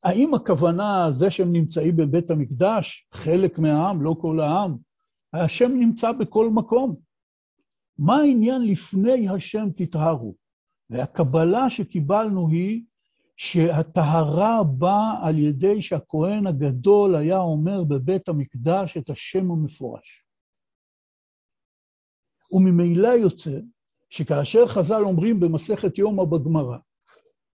האם 0.02 0.34
הכוונה 0.34 1.08
זה 1.12 1.30
שהם 1.30 1.52
נמצאים 1.52 1.96
בבית 1.96 2.30
המקדש, 2.30 3.08
חלק 3.12 3.58
מהעם, 3.58 4.02
לא 4.02 4.16
כל 4.20 4.40
העם? 4.40 4.76
השם 5.32 5.72
נמצא 5.72 6.12
בכל 6.12 6.50
מקום. 6.50 6.96
מה 7.98 8.16
העניין 8.16 8.66
לפני 8.66 9.28
השם 9.28 9.68
תטהרו? 9.76 10.34
והקבלה 10.90 11.70
שקיבלנו 11.70 12.48
היא 12.48 12.82
שהטהרה 13.36 14.62
באה 14.64 15.26
על 15.26 15.38
ידי 15.38 15.82
שהכהן 15.82 16.46
הגדול 16.46 17.16
היה 17.16 17.38
אומר 17.38 17.84
בבית 17.84 18.28
המקדש 18.28 18.96
את 18.96 19.10
השם 19.10 19.50
המפורש. 19.50 20.24
וממילא 22.52 23.08
יוצא 23.08 23.58
שכאשר 24.10 24.68
חז"ל 24.68 25.02
אומרים 25.04 25.40
במסכת 25.40 25.98
יומא 25.98 26.24
בגמרא, 26.24 26.78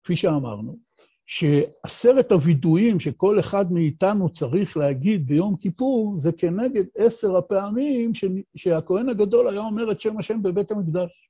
כפי 0.03 0.15
שאמרנו, 0.15 0.86
שעשרת 1.27 2.31
הווידויים 2.31 2.99
שכל 2.99 3.39
אחד 3.39 3.71
מאיתנו 3.71 4.29
צריך 4.29 4.77
להגיד 4.77 5.27
ביום 5.27 5.55
כיפור, 5.57 6.15
זה 6.19 6.31
כנגד 6.31 6.83
עשר 6.95 7.37
הפעמים 7.37 8.11
שהכהן 8.55 9.09
הגדול 9.09 9.49
היה 9.49 9.59
אומר 9.59 9.91
את 9.91 10.01
שם 10.01 10.17
השם 10.17 10.43
בבית 10.43 10.71
המקדש. 10.71 11.29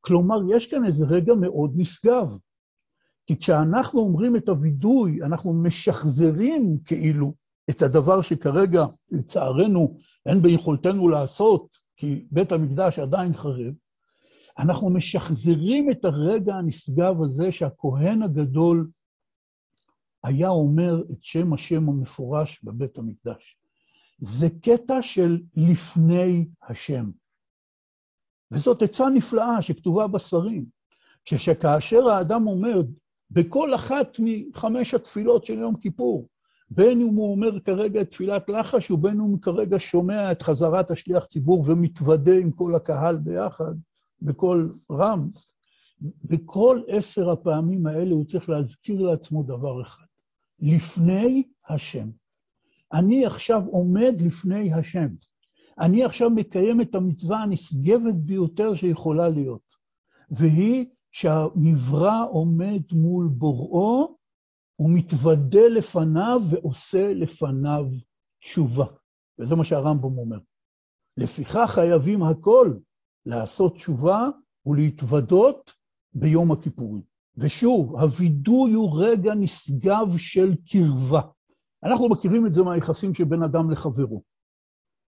כלומר, 0.00 0.36
יש 0.56 0.66
כאן 0.66 0.84
איזה 0.84 1.06
רגע 1.06 1.34
מאוד 1.34 1.72
נשגב. 1.76 2.36
כי 3.26 3.38
כשאנחנו 3.38 4.00
אומרים 4.00 4.36
את 4.36 4.48
הווידוי, 4.48 5.22
אנחנו 5.22 5.52
משחזרים 5.52 6.78
כאילו 6.84 7.34
את 7.70 7.82
הדבר 7.82 8.22
שכרגע, 8.22 8.84
לצערנו, 9.10 9.96
אין 10.26 10.42
ביכולתנו 10.42 11.08
לעשות, 11.08 11.68
כי 11.96 12.24
בית 12.30 12.52
המקדש 12.52 12.98
עדיין 12.98 13.36
חרב, 13.36 13.74
אנחנו 14.58 14.90
משחזרים 14.90 15.90
את 15.90 16.04
הרגע 16.04 16.54
הנשגב 16.54 17.22
הזה 17.22 17.52
שהכהן 17.52 18.22
הגדול 18.22 18.90
היה 20.24 20.48
אומר 20.48 21.02
את 21.12 21.24
שם 21.24 21.52
השם 21.52 21.88
המפורש 21.88 22.60
בבית 22.64 22.98
המקדש. 22.98 23.56
זה 24.18 24.48
קטע 24.62 25.02
של 25.02 25.40
לפני 25.56 26.46
השם. 26.68 27.10
וזאת 28.50 28.82
עצה 28.82 29.08
נפלאה 29.08 29.62
שכתובה 29.62 30.06
בספרים, 30.06 30.64
כשכאשר 31.24 32.08
האדם 32.08 32.46
אומר 32.46 32.82
בכל 33.30 33.74
אחת 33.74 34.16
מחמש 34.18 34.94
התפילות 34.94 35.46
של 35.46 35.58
יום 35.58 35.76
כיפור. 35.76 36.28
בין 36.70 37.00
אם 37.00 37.14
הוא 37.14 37.32
אומר 37.32 37.60
כרגע 37.60 38.00
את 38.00 38.10
תפילת 38.10 38.48
לחש, 38.48 38.90
ובין 38.90 39.12
אם 39.12 39.20
הוא 39.20 39.42
כרגע 39.42 39.76
שומע 39.78 40.32
את 40.32 40.42
חזרת 40.42 40.90
השליח 40.90 41.24
ציבור 41.24 41.64
ומתוודה 41.66 42.32
עם 42.32 42.50
כל 42.50 42.74
הקהל 42.74 43.16
ביחד, 43.16 43.74
בקול 44.24 44.78
רם. 44.90 45.30
בכל 46.24 46.82
עשר 46.88 47.30
הפעמים 47.30 47.86
האלה 47.86 48.14
הוא 48.14 48.24
צריך 48.24 48.48
להזכיר 48.48 49.02
לעצמו 49.02 49.42
דבר 49.42 49.82
אחד, 49.82 50.04
לפני 50.60 51.42
השם. 51.68 52.10
אני 52.92 53.26
עכשיו 53.26 53.62
עומד 53.66 54.14
לפני 54.20 54.72
השם. 54.72 55.08
אני 55.78 56.04
עכשיו 56.04 56.30
מקיים 56.30 56.80
את 56.80 56.94
המצווה 56.94 57.42
הנשגבת 57.42 58.14
ביותר 58.14 58.74
שיכולה 58.74 59.28
להיות, 59.28 59.62
והיא 60.30 60.86
שהנברא 61.12 62.24
עומד 62.30 62.82
מול 62.92 63.28
בוראו, 63.28 64.16
הוא 64.76 64.90
מתוודה 64.90 65.68
לפניו 65.68 66.42
ועושה 66.50 67.14
לפניו 67.14 67.84
תשובה. 68.40 68.86
וזה 69.38 69.56
מה 69.56 69.64
שהרמב"ם 69.64 70.18
אומר. 70.18 70.38
לפיכך 71.16 71.70
חייבים 71.74 72.22
הכל 72.22 72.74
לעשות 73.26 73.74
תשובה 73.74 74.28
ולהתוודות 74.66 75.74
ביום 76.14 76.52
הכיפורים. 76.52 77.02
ושוב, 77.36 77.96
הווידוי 77.96 78.72
הוא 78.72 79.02
רגע 79.02 79.34
נשגב 79.34 80.16
של 80.16 80.54
קרבה. 80.66 81.20
אנחנו 81.84 82.08
מכירים 82.08 82.46
את 82.46 82.54
זה 82.54 82.62
מהיחסים 82.62 83.14
שבין 83.14 83.42
אדם 83.42 83.70
לחברו. 83.70 84.22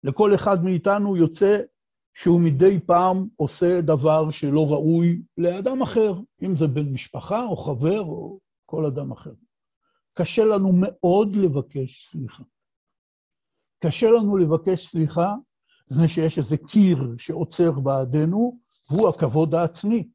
לכל 0.04 0.34
אחד 0.34 0.64
מאיתנו 0.64 1.16
יוצא 1.16 1.58
שהוא 2.14 2.40
מדי 2.40 2.80
פעם 2.86 3.28
עושה 3.36 3.80
דבר 3.80 4.30
שלא 4.30 4.66
ראוי 4.72 5.22
לאדם 5.38 5.82
אחר, 5.82 6.14
אם 6.42 6.56
זה 6.56 6.66
בן 6.66 6.92
משפחה 6.92 7.44
או 7.44 7.56
חבר 7.56 8.00
או 8.00 8.38
כל 8.66 8.84
אדם 8.84 9.12
אחר. 9.12 9.32
קשה 10.12 10.44
לנו 10.44 10.70
מאוד 10.72 11.36
לבקש 11.36 12.08
סליחה. 12.10 12.42
קשה 13.84 14.10
לנו 14.10 14.36
לבקש 14.36 14.86
סליחה 14.86 15.34
מפני 15.90 16.08
שיש 16.08 16.38
איזה 16.38 16.56
קיר 16.56 17.14
שעוצר 17.18 17.70
בעדנו, 17.70 18.58
והוא 18.90 19.08
הכבוד 19.08 19.54
העצמי. 19.54 20.08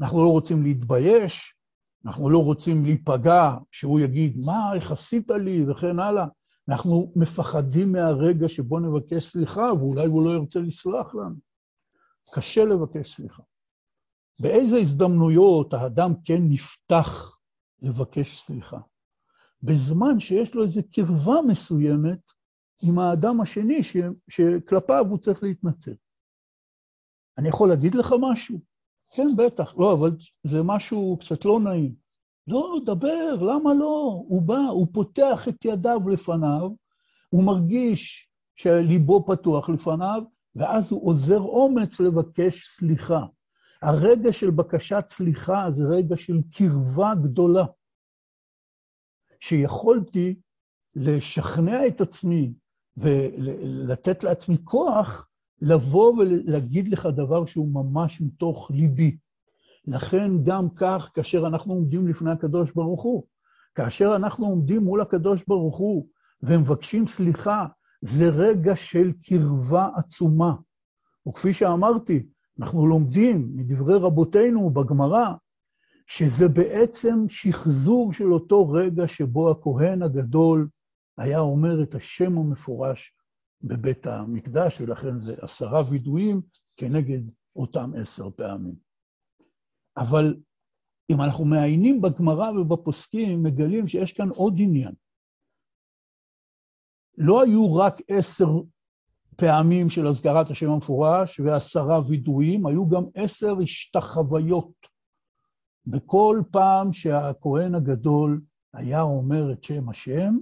אנחנו 0.00 0.24
לא 0.24 0.28
רוצים 0.28 0.62
להתבייש, 0.62 1.54
אנחנו 2.06 2.30
לא 2.30 2.38
רוצים 2.38 2.84
להיפגע, 2.84 3.56
שהוא 3.72 4.00
יגיד, 4.00 4.36
מה, 4.38 4.74
איך 4.74 4.90
עשית 4.90 5.30
לי, 5.30 5.70
וכן 5.70 5.98
הלאה. 5.98 6.26
אנחנו 6.68 7.12
מפחדים 7.16 7.92
מהרגע 7.92 8.48
שבו 8.48 8.80
נבקש 8.80 9.24
סליחה, 9.24 9.72
ואולי 9.78 10.06
הוא 10.06 10.24
לא 10.24 10.30
ירצה 10.30 10.60
לסלוח 10.60 11.14
לנו. 11.14 11.36
קשה 12.34 12.64
לבקש 12.64 13.14
סליחה. 13.14 13.42
באיזה 14.40 14.76
הזדמנויות 14.76 15.74
האדם 15.74 16.12
כן 16.24 16.42
נפתח 16.48 17.36
לבקש 17.82 18.40
סליחה? 18.40 18.78
בזמן 19.62 20.20
שיש 20.20 20.54
לו 20.54 20.62
איזו 20.62 20.80
קרבה 20.92 21.34
מסוימת 21.48 22.33
עם 22.82 22.98
האדם 22.98 23.40
השני 23.40 23.82
ש... 23.82 23.96
שכלפיו 24.28 25.06
הוא 25.08 25.18
צריך 25.18 25.42
להתנצל. 25.42 25.94
אני 27.38 27.48
יכול 27.48 27.68
להגיד 27.68 27.94
לך 27.94 28.14
משהו? 28.20 28.60
כן, 29.10 29.26
בטח. 29.36 29.74
לא, 29.78 29.92
אבל 29.92 30.16
זה 30.44 30.62
משהו 30.62 31.18
קצת 31.20 31.44
לא 31.44 31.60
נעים. 31.60 31.94
לא, 32.46 32.78
דבר, 32.84 33.34
למה 33.34 33.74
לא? 33.74 34.22
הוא 34.28 34.42
בא, 34.42 34.58
הוא 34.58 34.86
פותח 34.92 35.48
את 35.48 35.64
ידיו 35.64 36.08
לפניו, 36.08 36.70
הוא 37.28 37.44
מרגיש 37.44 38.30
שליבו 38.56 39.24
פתוח 39.26 39.68
לפניו, 39.68 40.22
ואז 40.56 40.92
הוא 40.92 41.08
עוזר 41.10 41.40
אומץ 41.40 42.00
לבקש 42.00 42.66
סליחה. 42.66 43.26
הרגע 43.82 44.32
של 44.32 44.50
בקשת 44.50 45.04
סליחה 45.08 45.70
זה 45.70 45.82
רגע 45.84 46.16
של 46.16 46.40
קרבה 46.52 47.12
גדולה, 47.22 47.64
שיכולתי 49.40 50.34
לשכנע 50.96 51.86
את 51.86 52.00
עצמי 52.00 52.52
ולתת 52.96 54.24
לעצמי 54.24 54.56
כוח 54.64 55.28
לבוא 55.62 56.12
ולהגיד 56.12 56.88
לך 56.88 57.06
דבר 57.06 57.46
שהוא 57.46 57.68
ממש 57.74 58.20
מתוך 58.20 58.70
ליבי. 58.70 59.16
לכן 59.86 60.30
גם 60.42 60.68
כך, 60.70 61.10
כאשר 61.14 61.46
אנחנו 61.46 61.74
עומדים 61.74 62.08
לפני 62.08 62.30
הקדוש 62.30 62.72
ברוך 62.72 63.02
הוא, 63.02 63.24
כאשר 63.74 64.16
אנחנו 64.16 64.46
עומדים 64.46 64.82
מול 64.82 65.00
הקדוש 65.00 65.44
ברוך 65.48 65.76
הוא 65.76 66.06
ומבקשים 66.42 67.08
סליחה, 67.08 67.66
זה 68.02 68.28
רגע 68.28 68.76
של 68.76 69.12
קרבה 69.22 69.88
עצומה. 69.96 70.54
וכפי 71.28 71.52
שאמרתי, 71.52 72.26
אנחנו 72.60 72.86
לומדים 72.86 73.50
מדברי 73.54 73.98
רבותינו 73.98 74.70
בגמרא, 74.70 75.32
שזה 76.06 76.48
בעצם 76.48 77.24
שחזור 77.28 78.12
של 78.12 78.32
אותו 78.32 78.70
רגע 78.70 79.08
שבו 79.08 79.50
הכהן 79.50 80.02
הגדול 80.02 80.68
היה 81.18 81.38
אומר 81.38 81.82
את 81.82 81.94
השם 81.94 82.38
המפורש 82.38 83.16
בבית 83.62 84.06
המקדש, 84.06 84.80
ולכן 84.80 85.20
זה 85.20 85.34
עשרה 85.40 85.82
וידויים 85.90 86.42
כנגד 86.76 87.20
אותם 87.56 87.90
עשר 87.96 88.30
פעמים. 88.30 88.74
אבל 89.96 90.36
אם 91.10 91.20
אנחנו 91.20 91.44
מעיינים 91.44 92.00
בגמרא 92.00 92.50
ובפוסקים, 92.50 93.42
מגלים 93.42 93.88
שיש 93.88 94.12
כאן 94.12 94.28
עוד 94.28 94.54
עניין. 94.58 94.94
לא 97.18 97.42
היו 97.42 97.74
רק 97.74 97.94
עשר 98.08 98.48
פעמים 99.36 99.90
של 99.90 100.08
אזכרת 100.08 100.50
השם 100.50 100.70
המפורש 100.70 101.40
ועשרה 101.40 102.00
וידויים, 102.08 102.66
היו 102.66 102.88
גם 102.88 103.04
עשר 103.14 103.54
השתחוויות. 103.62 104.94
בכל 105.86 106.42
פעם 106.52 106.92
שהכהן 106.92 107.74
הגדול 107.74 108.40
היה 108.74 109.00
אומר 109.00 109.52
את 109.52 109.64
שם 109.64 109.88
השם, 109.88 110.38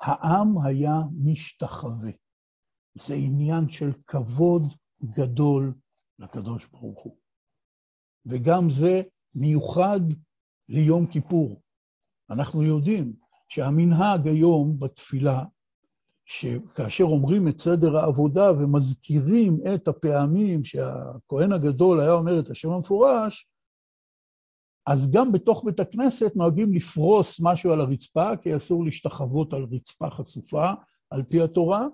העם 0.00 0.58
היה 0.66 1.00
משתחווה. 1.24 2.10
זה 2.94 3.14
עניין 3.14 3.68
של 3.68 3.92
כבוד 4.06 4.62
גדול 5.04 5.74
לקדוש 6.18 6.66
ברוך 6.66 7.02
הוא. 7.02 7.16
וגם 8.26 8.70
זה 8.70 9.02
מיוחד 9.34 10.00
ליום 10.68 11.06
כיפור. 11.06 11.62
אנחנו 12.30 12.62
יודעים 12.62 13.12
שהמנהג 13.48 14.28
היום 14.28 14.78
בתפילה, 14.78 15.44
שכאשר 16.24 17.04
אומרים 17.04 17.48
את 17.48 17.60
סדר 17.60 17.96
העבודה 17.96 18.52
ומזכירים 18.52 19.58
את 19.74 19.88
הפעמים 19.88 20.64
שהכהן 20.64 21.52
הגדול 21.52 22.00
היה 22.00 22.12
אומר 22.12 22.40
את 22.40 22.50
השם 22.50 22.70
המפורש, 22.70 23.48
אז 24.86 25.10
גם 25.10 25.32
בתוך 25.32 25.64
בית 25.64 25.80
הכנסת 25.80 26.32
נוהגים 26.36 26.74
לפרוס 26.74 27.40
משהו 27.40 27.72
על 27.72 27.80
הרצפה, 27.80 28.36
כי 28.42 28.56
אסור 28.56 28.84
להשתחוות 28.84 29.52
על 29.52 29.66
רצפה 29.70 30.10
חשופה, 30.10 30.70
על 31.10 31.22
פי 31.22 31.42
התורה, 31.42 31.86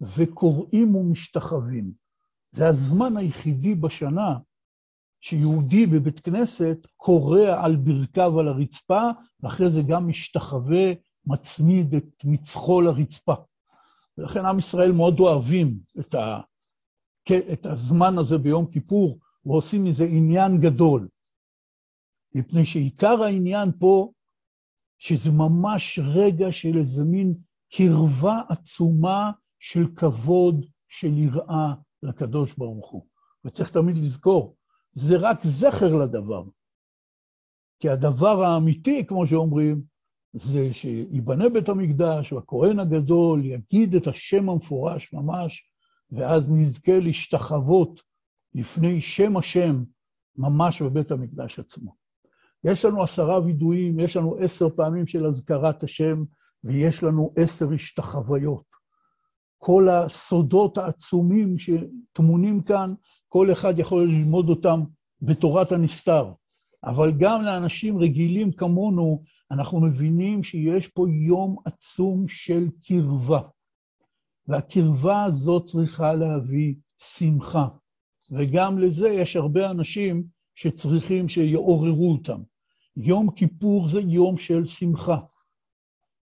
וקוראים 0.00 0.96
ומשתחווים. 0.96 1.92
זה 2.52 2.68
הזמן 2.68 3.16
היחידי 3.16 3.74
בשנה 3.74 4.38
שיהודי 5.20 5.86
בבית 5.86 6.20
כנסת 6.20 6.78
קורע 6.96 7.64
על 7.64 7.76
ברכיו 7.76 8.40
על 8.40 8.48
הרצפה, 8.48 9.02
ואחרי 9.40 9.70
זה 9.70 9.82
גם 9.88 10.08
משתחווה, 10.08 10.92
מצמיד 11.26 11.94
את 11.94 12.24
מצחו 12.24 12.80
לרצפה. 12.80 13.34
ולכן 14.18 14.46
עם 14.46 14.58
ישראל 14.58 14.92
מאוד 14.92 15.20
אוהבים 15.20 15.78
את, 16.00 16.14
ה, 16.14 16.40
את 17.52 17.66
הזמן 17.66 18.18
הזה 18.18 18.38
ביום 18.38 18.66
כיפור, 18.66 19.18
ועושים 19.46 19.84
מזה 19.84 20.04
עניין 20.04 20.60
גדול. 20.60 21.08
מפני 22.34 22.64
שעיקר 22.64 23.22
העניין 23.22 23.68
פה, 23.78 24.12
שזה 24.98 25.30
ממש 25.30 25.98
רגע 26.04 26.52
של 26.52 26.78
איזה 26.78 27.04
מין 27.04 27.34
קרבה 27.72 28.40
עצומה 28.48 29.30
של 29.58 29.86
כבוד, 29.96 30.66
של 30.88 31.18
יראה 31.18 31.74
לקדוש 32.02 32.54
ברוך 32.54 32.90
הוא. 32.90 33.06
וצריך 33.44 33.70
תמיד 33.70 33.96
לזכור, 33.96 34.56
זה 34.92 35.16
רק 35.16 35.38
זכר 35.44 35.94
לדבר. 35.96 36.44
כי 37.80 37.88
הדבר 37.88 38.44
האמיתי, 38.44 39.06
כמו 39.06 39.26
שאומרים, 39.26 39.82
זה 40.32 40.72
שיבנה 40.72 41.48
בית 41.48 41.68
המקדש, 41.68 42.32
והכהן 42.32 42.78
הגדול 42.78 43.44
יגיד 43.44 43.94
את 43.94 44.06
השם 44.06 44.48
המפורש 44.48 45.12
ממש, 45.12 45.70
ואז 46.10 46.50
נזכה 46.50 46.98
להשתחוות 46.98 48.02
לפני 48.54 49.00
שם 49.00 49.36
השם 49.36 49.84
ממש 50.36 50.82
בבית 50.82 51.10
המקדש 51.10 51.58
עצמו. 51.58 52.01
יש 52.64 52.84
לנו 52.84 53.02
עשרה 53.02 53.40
וידויים, 53.40 54.00
יש 54.00 54.16
לנו 54.16 54.36
עשר 54.36 54.68
פעמים 54.76 55.06
של 55.06 55.26
אזכרת 55.26 55.82
השם, 55.82 56.24
ויש 56.64 57.02
לנו 57.02 57.32
עשר 57.36 57.72
השתחוויות. 57.72 58.64
כל 59.58 59.88
הסודות 59.88 60.78
העצומים 60.78 61.56
שטמונים 61.58 62.62
כאן, 62.62 62.94
כל 63.28 63.52
אחד 63.52 63.78
יכול 63.78 64.08
ללמוד 64.08 64.48
אותם 64.48 64.80
בתורת 65.22 65.72
הנסתר. 65.72 66.32
אבל 66.84 67.12
גם 67.18 67.42
לאנשים 67.42 67.98
רגילים 67.98 68.52
כמונו, 68.52 69.22
אנחנו 69.50 69.80
מבינים 69.80 70.42
שיש 70.42 70.88
פה 70.88 71.06
יום 71.08 71.56
עצום 71.64 72.28
של 72.28 72.68
קרבה. 72.84 73.40
והקרבה 74.48 75.24
הזאת 75.24 75.64
צריכה 75.64 76.14
להביא 76.14 76.74
שמחה. 76.98 77.68
וגם 78.30 78.78
לזה 78.78 79.08
יש 79.08 79.36
הרבה 79.36 79.70
אנשים 79.70 80.24
שצריכים 80.54 81.28
שיעוררו 81.28 82.12
אותם. 82.12 82.42
יום 82.96 83.30
כיפור 83.30 83.88
זה 83.88 84.00
יום 84.00 84.38
של 84.38 84.66
שמחה. 84.66 85.18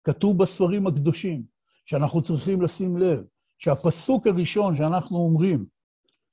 כתוב 0.04 0.38
בספרים 0.38 0.88
הקדושים, 0.88 1.44
שאנחנו 1.86 2.22
צריכים 2.22 2.62
לשים 2.62 2.98
לב, 2.98 3.24
שהפסוק 3.58 4.28
הראשון 4.28 4.78
שאנחנו 4.78 5.18
אומרים 5.18 5.66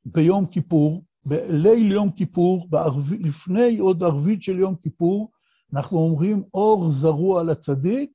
ביום 0.04 0.46
כיפור, 0.46 1.04
בליל 1.24 1.92
יום 1.92 2.10
כיפור, 2.10 2.66
בערב... 2.70 3.12
לפני 3.20 3.78
עוד 3.78 4.02
ערבית 4.02 4.42
של 4.42 4.58
יום 4.58 4.76
כיפור, 4.76 5.30
אנחנו 5.72 5.98
אומרים 5.98 6.42
אור 6.54 6.90
זרוע 6.90 7.42
לצדיק 7.42 8.10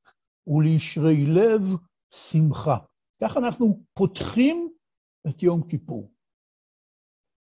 ולישרי 0.48 1.26
לב 1.26 1.62
שמחה. 2.14 2.78
ככה 3.22 3.40
אנחנו 3.40 3.84
פותחים 3.94 4.70
את 5.28 5.44
יום 5.44 5.68
כיפור. 5.68 6.12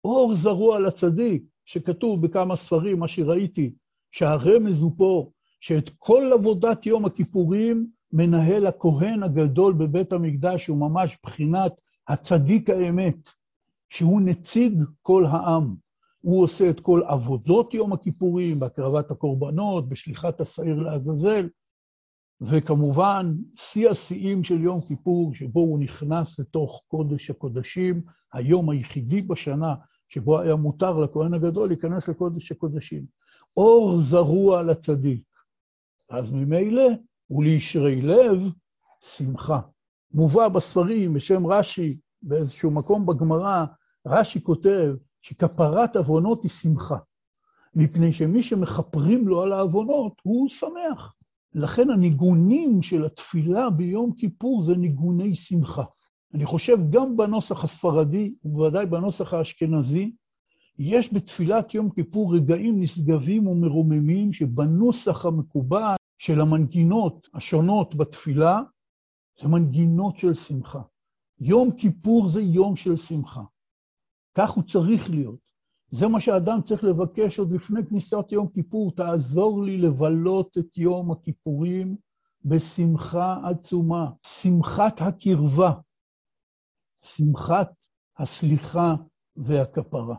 אור 0.04 0.36
זרוע 0.36 0.80
לצדיק, 0.80 1.42
שכתוב 1.64 2.26
בכמה 2.26 2.56
ספרים, 2.56 2.98
מה 2.98 3.08
שראיתי, 3.08 3.74
שהרמז 4.12 4.82
הוא 4.82 4.92
פה, 4.96 5.30
שאת 5.60 5.90
כל 5.98 6.30
עבודת 6.34 6.86
יום 6.86 7.04
הכיפורים 7.04 7.86
מנהל 8.12 8.66
הכהן 8.66 9.22
הגדול 9.22 9.72
בבית 9.72 10.12
המקדש, 10.12 10.66
הוא 10.66 10.78
ממש 10.78 11.18
בחינת 11.22 11.72
הצדיק 12.08 12.70
האמת, 12.70 13.28
שהוא 13.90 14.20
נציג 14.20 14.84
כל 15.02 15.26
העם. 15.26 15.74
הוא 16.20 16.42
עושה 16.42 16.70
את 16.70 16.80
כל 16.80 17.02
עבודות 17.06 17.74
יום 17.74 17.92
הכיפורים, 17.92 18.60
בהקרבת 18.60 19.10
הקורבנות, 19.10 19.88
בשליחת 19.88 20.40
השעיר 20.40 20.80
לעזאזל, 20.80 21.48
וכמובן, 22.40 23.34
שיא 23.56 23.90
השיאים 23.90 24.44
של 24.44 24.60
יום 24.60 24.80
כיפור, 24.80 25.34
שבו 25.34 25.60
הוא 25.60 25.78
נכנס 25.78 26.38
לתוך 26.38 26.82
קודש 26.88 27.30
הקודשים, 27.30 28.02
היום 28.32 28.70
היחידי 28.70 29.22
בשנה 29.22 29.74
שבו 30.08 30.40
היה 30.40 30.54
מותר 30.54 30.98
לכהן 30.98 31.34
הגדול 31.34 31.68
להיכנס 31.68 32.08
לקודש 32.08 32.52
הקודשים. 32.52 33.21
אור 33.56 34.00
זרוע 34.00 34.62
לצדיק. 34.62 35.22
אז 36.10 36.30
ממילא, 36.30 36.88
ולישרי 37.30 38.02
לב, 38.02 38.38
שמחה. 39.00 39.60
מובא 40.14 40.48
בספרים 40.48 41.14
בשם 41.14 41.46
רש"י, 41.46 41.98
באיזשהו 42.22 42.70
מקום 42.70 43.06
בגמרא, 43.06 43.64
רש"י 44.06 44.42
כותב 44.42 44.94
שכפרת 45.22 45.96
עוונות 45.96 46.42
היא 46.42 46.50
שמחה, 46.50 46.96
מפני 47.74 48.12
שמי 48.12 48.42
שמכפרים 48.42 49.28
לו 49.28 49.42
על 49.42 49.52
העוונות, 49.52 50.12
הוא 50.22 50.48
שמח. 50.48 51.14
לכן 51.54 51.90
הניגונים 51.90 52.82
של 52.82 53.04
התפילה 53.04 53.70
ביום 53.70 54.12
כיפור 54.12 54.62
זה 54.62 54.74
ניגוני 54.74 55.34
שמחה. 55.34 55.84
אני 56.34 56.46
חושב 56.46 56.78
גם 56.90 57.16
בנוסח 57.16 57.64
הספרדי, 57.64 58.34
ובוודאי 58.44 58.86
בנוסח 58.86 59.34
האשכנזי, 59.34 60.12
יש 60.78 61.14
בתפילת 61.14 61.74
יום 61.74 61.90
כיפור 61.90 62.34
רגעים 62.36 62.80
נשגבים 62.80 63.46
ומרוממים 63.46 64.32
שבנוסח 64.32 65.24
המקובל 65.24 65.94
של 66.18 66.40
המנגינות 66.40 67.28
השונות 67.34 67.94
בתפילה, 67.94 68.60
זה 69.40 69.48
מנגינות 69.48 70.18
של 70.18 70.34
שמחה. 70.34 70.82
יום 71.40 71.70
כיפור 71.76 72.28
זה 72.28 72.40
יום 72.42 72.76
של 72.76 72.96
שמחה. 72.96 73.42
כך 74.34 74.50
הוא 74.50 74.64
צריך 74.64 75.10
להיות. 75.10 75.38
זה 75.88 76.08
מה 76.08 76.20
שאדם 76.20 76.62
צריך 76.62 76.84
לבקש 76.84 77.38
עוד 77.38 77.52
לפני 77.52 77.86
כניסת 77.86 78.32
יום 78.32 78.48
כיפור, 78.48 78.92
תעזור 78.92 79.62
לי 79.62 79.78
לבלות 79.78 80.58
את 80.58 80.76
יום 80.78 81.12
הכיפורים 81.12 81.96
בשמחה 82.44 83.36
עצומה, 83.50 84.10
שמחת 84.26 85.00
הקרבה, 85.00 85.72
שמחת 87.02 87.72
הסליחה 88.18 88.94
והכפרה. 89.36 90.16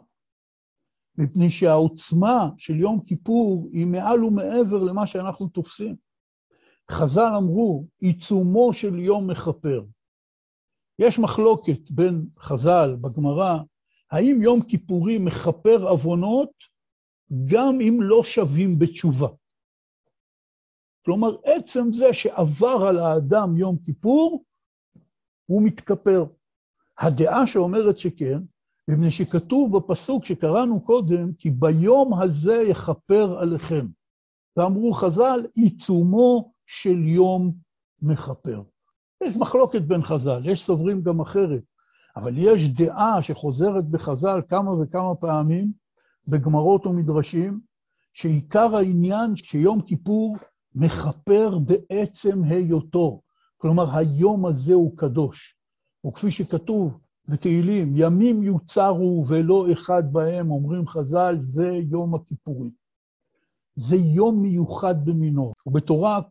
מפני 1.18 1.50
שהעוצמה 1.50 2.50
של 2.58 2.76
יום 2.76 3.04
כיפור 3.06 3.70
היא 3.74 3.86
מעל 3.86 4.24
ומעבר 4.24 4.84
למה 4.84 5.08
שאנחנו 5.08 5.48
תופסים. 5.48 5.96
חז"ל 6.92 7.34
אמרו, 7.38 7.86
עיצומו 8.00 8.74
של 8.74 9.00
יום 9.00 9.30
מכפר. 9.30 9.84
יש 11.00 11.20
מחלוקת 11.20 11.92
בין 11.92 12.26
חז"ל 12.40 12.96
בגמרא, 13.02 13.58
האם 14.12 14.42
יום 14.42 14.62
כיפורים 14.62 15.26
מכפר 15.26 15.88
עוונות 15.90 16.52
גם 17.46 17.82
אם 17.82 17.98
לא 18.02 18.24
שווים 18.24 18.80
בתשובה. 18.80 19.28
כלומר, 21.06 21.38
עצם 21.44 21.94
זה 21.94 22.14
שעבר 22.14 22.86
על 22.90 23.00
האדם 23.00 23.58
יום 23.58 23.78
כיפור, 23.86 24.44
הוא 25.46 25.64
מתכפר. 25.64 26.26
הדעה 26.98 27.48
שאומרת 27.48 27.98
שכן, 27.98 28.38
מפני 28.88 29.12
שכתוב 29.12 29.78
בפסוק 29.78 30.26
שקראנו 30.26 30.82
קודם, 30.82 31.34
כי 31.34 31.50
ביום 31.50 32.14
הזה 32.14 32.56
יכפר 32.56 33.40
עליכם. 33.40 33.88
ואמרו 34.58 34.94
חז"ל, 34.94 35.46
עיצומו 35.56 36.54
של 36.66 36.98
יום 37.08 37.54
מכפר. 38.02 38.62
יש 39.24 39.36
מחלוקת 39.36 39.82
בין 39.82 40.04
חז"ל, 40.04 40.42
יש 40.46 40.66
סוברים 40.66 41.02
גם 41.02 41.20
אחרת, 41.20 41.64
אבל 42.16 42.34
יש 42.38 42.70
דעה 42.70 43.22
שחוזרת 43.22 43.86
בחז"ל 43.86 44.42
כמה 44.50 44.72
וכמה 44.72 45.16
פעמים, 45.16 45.72
בגמרות 46.28 46.86
ומדרשים, 46.86 47.60
שעיקר 48.14 48.76
העניין 48.76 49.36
שיום 49.36 49.82
כיפור 49.82 50.38
מכפר 50.76 51.58
בעצם 51.60 52.44
היותו. 52.44 53.22
כלומר, 53.58 53.98
היום 53.98 54.46
הזה 54.46 54.74
הוא 54.74 54.98
קדוש. 54.98 55.56
וכפי 56.08 56.32
שכתוב 56.32 57.00
בתהילים, 57.28 57.94
ימים 57.96 58.44
יוצרו 58.44 59.26
ולא 59.28 59.72
אחד 59.74 60.14
בהם, 60.14 60.52
אומרים 60.52 60.88
חז"ל, 60.88 61.38
זה 61.42 61.80
יום 61.90 62.16
הכיפורים. 62.16 62.72
זה 63.76 63.96
יום 63.96 64.42
מיוחד 64.42 65.06
במינו. 65.06 65.54
ובתורה 65.66 66.22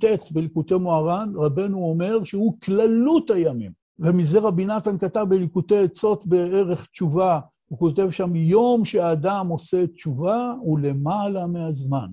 קע"ט 0.00 0.30
בליקוטי 0.30 0.74
מוהר"ן, 0.74 1.32
רבנו 1.34 1.78
אומר 1.78 2.24
שהוא 2.24 2.60
כללות 2.60 3.30
הימים. 3.30 3.72
ומזה 3.98 4.38
רבי 4.38 4.66
נתן 4.66 4.98
כתב 4.98 5.26
בליקוטי 5.28 5.78
עצות 5.78 6.26
בערך 6.26 6.86
תשובה, 6.86 7.40
הוא 7.68 7.78
כותב 7.78 8.10
שם, 8.10 8.36
יום 8.36 8.84
שהאדם 8.84 9.48
עושה 9.48 9.86
תשובה 9.86 10.54
הוא 10.60 10.78
למעלה 10.78 11.46
מהזמן. 11.46 12.08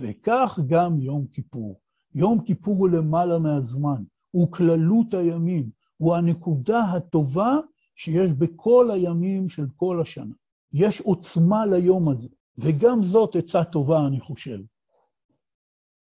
וכך 0.00 0.58
גם 0.66 1.00
יום 1.00 1.26
כיפור. 1.32 1.80
יום 2.14 2.40
כיפור 2.40 2.76
הוא 2.76 2.88
למעלה 2.88 3.38
מהזמן, 3.38 4.02
הוא 4.30 4.52
כללות 4.52 5.14
הימים. 5.14 5.79
הוא 6.00 6.16
הנקודה 6.16 6.78
הטובה 6.78 7.56
שיש 7.96 8.30
בכל 8.32 8.90
הימים 8.90 9.48
של 9.48 9.66
כל 9.76 10.00
השנה. 10.02 10.34
יש 10.72 11.00
עוצמה 11.00 11.66
ליום 11.66 12.08
הזה, 12.08 12.28
וגם 12.58 13.02
זאת 13.02 13.36
עצה 13.36 13.64
טובה, 13.64 14.06
אני 14.06 14.20
חושב. 14.20 14.58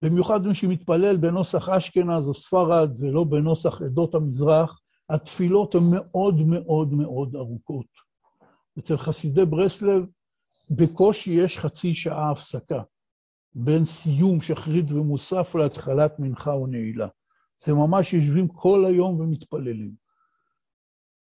במיוחד 0.02 0.48
מי 0.48 0.56
שמתפלל 0.56 1.18
בנוסח 1.18 1.70
אשכנז 1.70 2.28
או 2.28 2.34
ספרד 2.34 2.92
ולא 3.00 3.24
בנוסח 3.24 3.82
עדות 3.82 4.16
המזרח, 4.16 4.80
התפילות 5.10 5.76
הן 5.76 5.84
מאוד 5.92 6.42
מאוד 6.42 6.94
מאוד 6.94 7.36
ארוכות. 7.36 7.86
אצל 8.80 8.98
חסידי 8.98 9.46
ברסלב 9.46 10.06
בקושי 10.70 11.32
יש 11.32 11.58
חצי 11.58 11.96
שעה 11.96 12.32
הפסקה 12.32 12.82
בין 13.54 13.86
סיום 13.86 14.42
שחרית 14.42 14.92
ומוסף 14.92 15.56
להתחלת 15.56 16.20
מנחה 16.20 16.52
או 16.52 16.68
נעילה. 16.68 17.08
זה 17.64 17.74
ממש 17.74 18.14
יושבים 18.14 18.48
כל 18.48 18.86
היום 18.86 19.20
ומתפללים. 19.20 19.92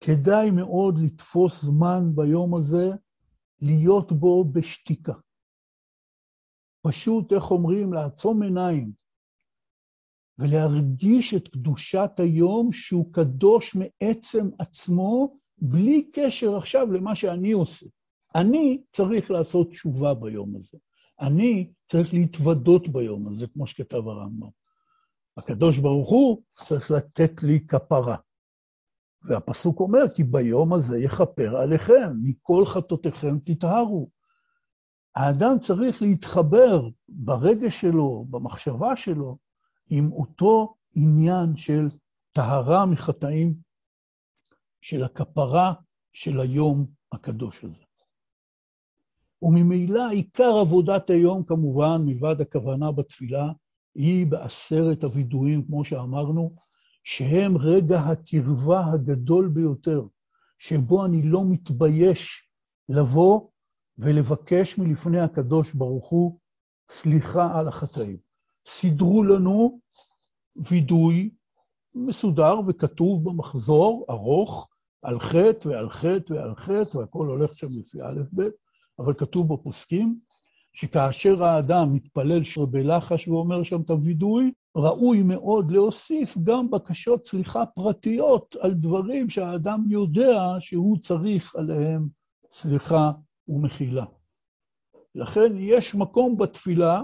כדאי 0.01 0.51
מאוד 0.51 0.99
לתפוס 0.99 1.63
זמן 1.63 2.11
ביום 2.15 2.55
הזה, 2.55 2.91
להיות 3.61 4.13
בו 4.13 4.45
בשתיקה. 4.45 5.13
פשוט, 6.83 7.33
איך 7.33 7.51
אומרים, 7.51 7.93
לעצום 7.93 8.43
עיניים 8.43 8.93
ולהרגיש 10.39 11.35
את 11.35 11.49
קדושת 11.49 12.11
היום 12.19 12.73
שהוא 12.73 13.13
קדוש 13.13 13.77
מעצם 13.77 14.49
עצמו, 14.59 15.39
בלי 15.59 16.11
קשר 16.13 16.57
עכשיו 16.57 16.93
למה 16.93 17.17
שאני 17.17 17.53
עושה. 17.53 17.87
אני 18.35 18.83
צריך 18.93 19.31
לעשות 19.31 19.71
תשובה 19.71 20.15
ביום 20.15 20.57
הזה. 20.57 20.79
אני 21.21 21.73
צריך 21.87 22.15
להתוודות 22.15 22.89
ביום 22.89 23.29
הזה, 23.29 23.47
כמו 23.47 23.67
שכתב 23.67 24.09
הרמב"ם. 24.09 24.62
הקדוש 25.37 25.79
ברוך 25.79 26.11
הוא 26.11 26.43
צריך 26.55 26.91
לתת 26.91 27.43
לי 27.43 27.67
כפרה. 27.67 28.17
והפסוק 29.25 29.81
אומר, 29.81 30.03
כי 30.15 30.25
ביום 30.25 30.73
הזה 30.73 30.99
יכפר 30.99 31.57
עליכם, 31.57 32.13
מכל 32.23 32.67
חטאותיכם 32.67 33.39
תטהרו. 33.45 34.11
האדם 35.15 35.59
צריך 35.61 36.03
להתחבר 36.03 36.89
ברגש 37.09 37.81
שלו, 37.81 38.27
במחשבה 38.31 38.97
שלו, 38.97 39.39
עם 39.91 40.13
אותו 40.13 40.75
עניין 40.95 41.57
של 41.57 41.89
טהרה 42.33 42.87
מחטאים, 42.87 43.55
של 44.81 45.05
הכפרה 45.05 45.75
של 46.13 46.41
היום 46.41 46.87
הקדוש 47.13 47.65
הזה. 47.65 47.83
וממילא 49.43 50.09
עיקר 50.11 50.57
עבודת 50.61 51.11
היום, 51.11 51.45
כמובן, 51.45 52.03
מלבד 52.05 52.41
הכוונה 52.41 52.93
בתפילה, 52.93 53.53
היא 53.95 54.27
בעשרת 54.27 55.05
הווידויים, 55.05 55.67
כמו 55.67 55.85
שאמרנו, 55.85 56.57
שהם 57.05 57.57
רגע 57.59 58.01
הקרבה 58.01 58.87
הגדול 58.93 59.49
ביותר, 59.49 60.07
שבו 60.59 61.05
אני 61.05 61.23
לא 61.23 61.45
מתבייש 61.45 62.49
לבוא 62.89 63.49
ולבקש 63.99 64.79
מלפני 64.79 65.21
הקדוש 65.21 65.73
ברוך 65.73 66.09
הוא 66.09 66.39
סליחה 66.91 67.59
על 67.59 67.69
החטאים. 67.69 68.17
סידרו 68.67 69.25
לנו 69.25 69.81
וידוי 70.57 71.31
מסודר 71.95 72.55
וכתוב 72.69 73.25
במחזור, 73.25 74.07
ארוך, 74.11 74.69
על 75.03 75.21
חטא 75.21 75.69
ועל 75.69 75.91
חטא 75.91 76.33
ועל 76.33 76.55
חטא, 76.55 76.97
והכל 76.97 77.27
הולך 77.27 77.59
שם 77.59 77.69
לפי 77.71 78.03
א' 78.03 78.23
ב', 78.35 78.49
אבל 78.99 79.15
כתוב 79.15 79.55
בפוסקים, 79.55 80.21
שכאשר 80.73 81.45
האדם 81.45 81.95
מתפלל 81.95 82.43
בלחש 82.71 83.29
ואומר 83.29 83.63
שם 83.63 83.81
את 83.81 83.91
הווידוי, 83.91 84.53
ראוי 84.77 85.23
מאוד 85.23 85.71
להוסיף 85.71 86.39
גם 86.43 86.71
בקשות 86.71 87.27
סליחה 87.27 87.67
פרטיות 87.67 88.57
על 88.61 88.75
דברים 88.75 89.31
שהאדם 89.31 89.85
יודע 89.89 90.43
שהוא 90.61 90.99
צריך 90.99 91.57
עליהם 91.57 92.09
סליחה 92.53 93.13
ומחילה. 93.49 94.05
לכן 95.15 95.53
יש 95.57 95.95
מקום 95.95 96.37
בתפילה, 96.37 97.03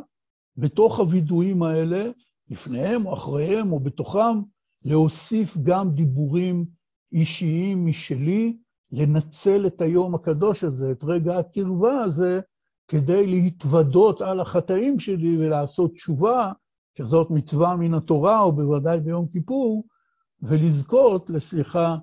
בתוך 0.56 0.98
הווידויים 0.98 1.62
האלה, 1.62 2.10
לפניהם 2.50 3.06
או 3.06 3.14
אחריהם 3.14 3.72
או 3.72 3.80
בתוכם, 3.80 4.42
להוסיף 4.84 5.56
גם 5.62 5.90
דיבורים 5.90 6.64
אישיים 7.12 7.86
משלי, 7.86 8.56
לנצל 8.92 9.66
את 9.66 9.80
היום 9.80 10.14
הקדוש 10.14 10.64
הזה, 10.64 10.92
את 10.92 11.04
רגע 11.04 11.38
הקרבה 11.38 12.02
הזה, 12.04 12.40
כדי 12.88 13.26
להתוודות 13.26 14.20
על 14.20 14.40
החטאים 14.40 15.00
שלי 15.00 15.36
ולעשות 15.38 15.92
תשובה, 15.92 16.52
שזאת 16.98 17.30
מצווה 17.30 17.76
מן 17.76 17.94
התורה, 17.94 18.40
או 18.40 18.52
בוודאי 18.52 19.00
ביום 19.00 19.28
כיפור, 19.32 19.84
ולזכות 20.42 21.30
לסליחה 21.30 21.96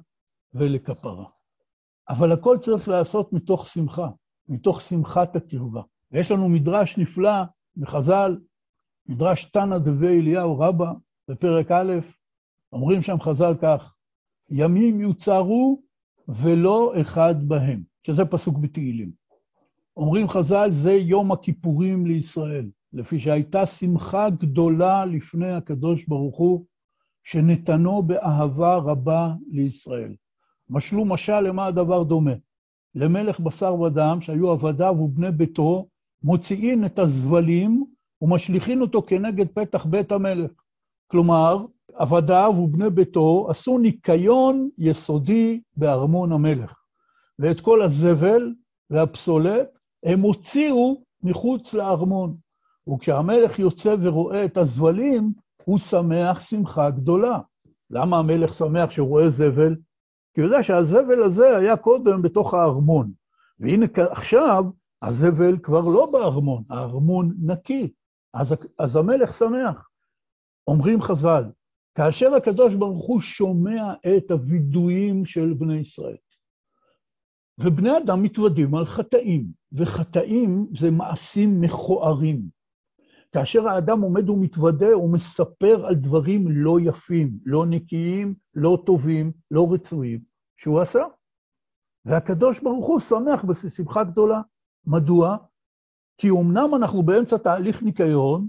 ולכפרה. 0.54 1.26
אבל 2.10 2.32
הכל 2.32 2.58
צריך 2.62 2.88
להיעשות 2.88 3.34
מתוך 3.34 3.68
שמחה, 3.68 4.10
מתוך 4.50 4.82
שמחת 4.82 5.36
הקרבה. 5.36 5.82
ויש 6.12 6.32
לנו 6.32 6.50
מדרש 6.50 6.98
נפלא 6.98 7.44
בחז"ל, 7.78 8.38
מדרש 9.08 9.46
תנא 9.46 9.78
דבי 9.78 10.20
אליהו 10.20 10.60
רבא, 10.60 10.92
בפרק 11.28 11.72
א', 11.72 11.94
אומרים 12.72 13.02
שם 13.02 13.18
חז"ל 13.22 13.54
כך, 13.62 13.94
ימים 14.50 15.02
יוצרו 15.02 15.82
ולא 16.28 16.94
אחד 17.02 17.36
בהם, 17.48 17.84
שזה 18.08 18.26
פסוק 18.26 18.58
בתהילים. 18.58 19.12
אומרים 19.98 20.30
חז"ל, 20.30 20.72
זה 20.72 20.94
יום 20.94 21.32
הכיפורים 21.32 22.06
לישראל, 22.06 22.70
לפי 22.94 23.20
שהייתה 23.20 23.66
שמחה 23.66 24.30
גדולה 24.30 25.06
לפני 25.06 25.52
הקדוש 25.52 26.06
ברוך 26.08 26.38
הוא, 26.38 26.66
שנתנו 27.24 28.04
באהבה 28.04 28.76
רבה 28.76 29.34
לישראל. 29.52 30.16
משלו 30.70 31.06
משל 31.06 31.40
למה 31.40 31.66
הדבר 31.66 32.04
דומה. 32.04 32.34
למלך 32.96 33.40
בשר 33.40 33.82
ודם, 33.82 34.18
שהיו 34.22 34.50
עבדיו 34.50 34.96
ובני 35.00 35.32
ביתו, 35.32 35.88
מוציאים 36.24 36.86
את 36.86 37.00
הזבלים 37.00 37.86
ומשליכין 38.22 38.82
אותו 38.82 39.02
כנגד 39.02 39.48
פתח 39.48 39.86
בית 39.86 40.12
המלך. 40.12 40.52
כלומר, 41.08 41.66
עבדיו 41.94 42.54
ובני 42.58 42.90
ביתו 42.90 43.48
עשו 43.50 43.78
ניקיון 43.78 44.70
יסודי 44.78 45.62
בארמון 45.78 46.32
המלך. 46.32 46.74
ואת 47.40 47.60
כל 47.60 47.82
הזבל 47.82 48.54
והפסולת 48.90 49.75
הם 50.06 50.22
הוציאו 50.22 51.04
מחוץ 51.24 51.74
לארמון. 51.74 52.38
וכשהמלך 52.94 53.60
יוצא 53.60 53.96
ורואה 54.02 54.46
את 54.46 54.58
הזבלים, 54.58 55.34
הוא 55.64 55.80
שמח 55.80 56.42
שמחה 56.42 56.90
גדולה. 56.90 57.40
למה 57.90 58.18
המלך 58.18 58.54
שמח 58.54 58.92
שהוא 58.92 59.08
רואה 59.08 59.30
זבל? 59.30 59.76
כי 60.34 60.42
הוא 60.42 60.48
יודע 60.48 60.64
שהזבל 60.64 61.24
הזה 61.24 61.58
היה 61.58 61.78
קודם 61.78 62.22
בתוך 62.22 62.54
הארמון. 62.54 63.12
והנה 63.60 63.86
עכשיו, 64.12 64.64
הזבל 65.02 65.58
כבר 65.64 65.82
לא 65.82 66.10
בארמון, 66.12 66.64
הארמון 66.70 67.36
נקי. 67.42 67.94
אז, 68.34 68.56
אז 68.80 68.96
המלך 68.96 69.34
שמח. 69.34 69.90
אומרים 70.68 71.02
חז"ל, 71.02 71.44
כאשר 71.96 72.36
הקדוש 72.36 72.74
ברוך 72.74 73.06
הוא 73.06 73.22
שומע 73.22 73.94
את 74.18 74.32
הווידויים 74.32 75.26
של 75.26 75.54
בני 75.54 75.78
ישראל, 75.78 76.18
ובני 77.60 77.98
אדם 77.98 78.24
מתוודים 78.24 78.76
על 78.76 78.86
חטאים, 78.86 79.46
וחטאים 79.76 80.68
זה 80.80 80.92
מעשים 80.92 81.62
מכוערים. 81.62 82.42
כאשר 83.32 83.68
האדם 83.68 84.02
עומד 84.02 84.30
ומתוודה, 84.30 84.94
הוא 84.94 85.14
מספר 85.14 85.86
על 85.86 85.96
דברים 85.96 86.48
לא 86.48 86.80
יפים, 86.80 87.40
לא 87.46 87.66
נקיים, 87.66 88.36
לא 88.54 88.84
טובים, 88.86 89.32
לא 89.52 89.68
רצויים, 89.72 90.20
שהוא 90.58 90.82
עשה. 90.82 91.04
והקדוש 92.06 92.60
ברוך 92.60 92.88
הוא 92.88 93.00
שמח 93.00 93.44
בשמחה 93.44 94.04
גדולה. 94.04 94.42
מדוע? 94.88 95.38
כי 96.18 96.30
אמנם 96.30 96.76
אנחנו 96.76 97.04
באמצע 97.04 97.38
תהליך 97.38 97.84
ניקיון, 97.84 98.48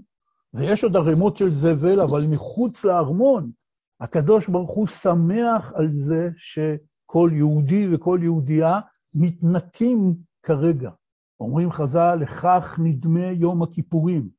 ויש 0.53 0.83
עוד 0.83 0.95
ערימות 0.95 1.37
של 1.37 1.51
זבל, 1.51 2.01
אבל 2.01 2.21
מחוץ 2.29 2.83
לארמון, 2.83 3.51
הקדוש 3.99 4.47
ברוך 4.47 4.71
הוא 4.71 4.87
שמח 4.87 5.71
על 5.75 5.89
זה 5.91 6.29
שכל 6.37 7.29
יהודי 7.33 7.95
וכל 7.95 8.19
יהודייה 8.21 8.79
מתנקים 9.13 10.15
כרגע. 10.43 10.91
אומרים 11.39 11.71
חז"ל, 11.71 12.15
לכך 12.15 12.79
נדמה 12.83 13.25
יום 13.31 13.63
הכיפורים, 13.63 14.29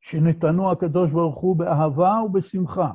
שנתנו 0.00 0.70
הקדוש 0.70 1.10
ברוך 1.10 1.38
הוא 1.38 1.56
באהבה 1.56 2.20
ובשמחה. 2.26 2.90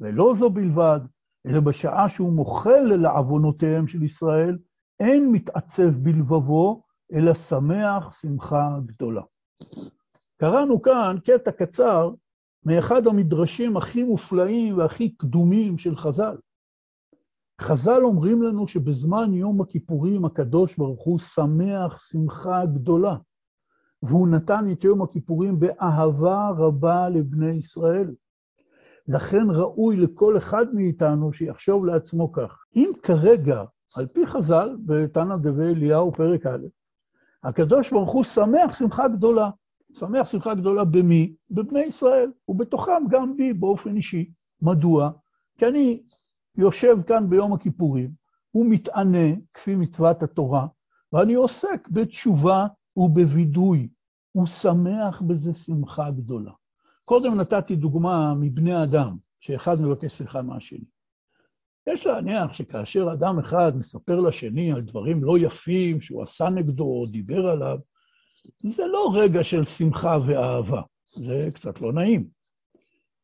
ולא 0.00 0.34
זו 0.36 0.50
בלבד, 0.50 1.00
אלא 1.46 1.60
בשעה 1.60 2.08
שהוא 2.08 2.32
מוחל 2.32 2.96
לעוונותיהם 3.02 3.86
של 3.86 4.02
ישראל, 4.02 4.58
אין 5.00 5.32
מתעצב 5.32 5.88
בלבבו, 5.88 6.82
אלא 7.12 7.34
שמח 7.34 8.20
שמחה 8.20 8.78
גדולה. 8.86 9.22
קראנו 10.40 10.82
כאן 10.82 11.16
קטע 11.24 11.52
קצר 11.52 12.10
מאחד 12.64 13.06
המדרשים 13.06 13.76
הכי 13.76 14.02
מופלאים 14.02 14.78
והכי 14.78 15.14
קדומים 15.16 15.78
של 15.78 15.96
חז"ל. 15.96 16.36
חז"ל 17.64 18.04
אומרים 18.04 18.42
לנו 18.42 18.68
שבזמן 18.68 19.34
יום 19.34 19.60
הכיפורים 19.60 20.24
הקדוש 20.24 20.76
ברוך 20.76 21.04
הוא 21.04 21.18
שמח 21.18 21.98
שמחה 22.10 22.66
גדולה, 22.66 23.16
והוא 24.02 24.28
נתן 24.28 24.64
את 24.72 24.84
יום 24.84 25.02
הכיפורים 25.02 25.60
באהבה 25.60 26.48
רבה 26.58 27.08
לבני 27.08 27.52
ישראל. 27.52 28.14
לכן 29.08 29.46
ראוי 29.50 29.96
לכל 29.96 30.38
אחד 30.38 30.74
מאיתנו 30.74 31.32
שיחשוב 31.32 31.86
לעצמו 31.86 32.32
כך. 32.32 32.64
אם 32.76 32.90
כרגע, 33.02 33.64
על 33.96 34.06
פי 34.06 34.26
חז"ל, 34.26 34.76
בתנא 34.86 35.36
דבי 35.36 35.64
אליהו, 35.64 36.12
פרק 36.12 36.46
א', 36.46 36.66
הקדוש 37.44 37.90
ברוך 37.90 38.12
הוא 38.12 38.24
שמח 38.24 38.74
שמחה 38.78 39.08
גדולה. 39.08 39.50
שמח 39.92 40.26
שמחה 40.26 40.54
גדולה 40.54 40.84
במי? 40.84 41.34
בבני 41.50 41.82
ישראל, 41.82 42.30
ובתוכם 42.48 43.02
גם 43.10 43.36
בי 43.36 43.52
באופן 43.52 43.96
אישי. 43.96 44.30
מדוע? 44.62 45.10
כי 45.58 45.66
אני 45.66 46.02
יושב 46.58 46.96
כאן 47.06 47.30
ביום 47.30 47.52
הכיפורים, 47.52 48.10
הוא 48.50 48.66
מתענה, 48.66 49.34
כפי 49.54 49.74
מצוות 49.74 50.22
התורה, 50.22 50.66
ואני 51.12 51.34
עוסק 51.34 51.88
בתשובה 51.88 52.66
ובווידוי. 52.96 53.88
הוא 54.32 54.46
שמח 54.46 55.22
בזה 55.26 55.54
שמחה 55.54 56.10
גדולה. 56.10 56.52
קודם 57.04 57.40
נתתי 57.40 57.76
דוגמה 57.76 58.34
מבני 58.34 58.82
אדם, 58.82 59.16
שאחד 59.40 59.80
מבקש 59.80 60.12
סליחה 60.12 60.42
מהשני. 60.42 60.84
יש 61.86 62.06
להניח 62.06 62.52
שכאשר 62.52 63.12
אדם 63.12 63.38
אחד 63.38 63.72
מספר 63.76 64.20
לשני 64.20 64.72
על 64.72 64.80
דברים 64.80 65.24
לא 65.24 65.38
יפים 65.38 66.00
שהוא 66.00 66.22
עשה 66.22 66.48
נגדו 66.48 66.84
או 66.84 67.06
דיבר 67.06 67.46
עליו, 67.46 67.78
זה 68.62 68.86
לא 68.86 69.12
רגע 69.14 69.44
של 69.44 69.64
שמחה 69.64 70.18
ואהבה, 70.26 70.82
זה 71.08 71.48
קצת 71.54 71.80
לא 71.80 71.92
נעים. 71.92 72.28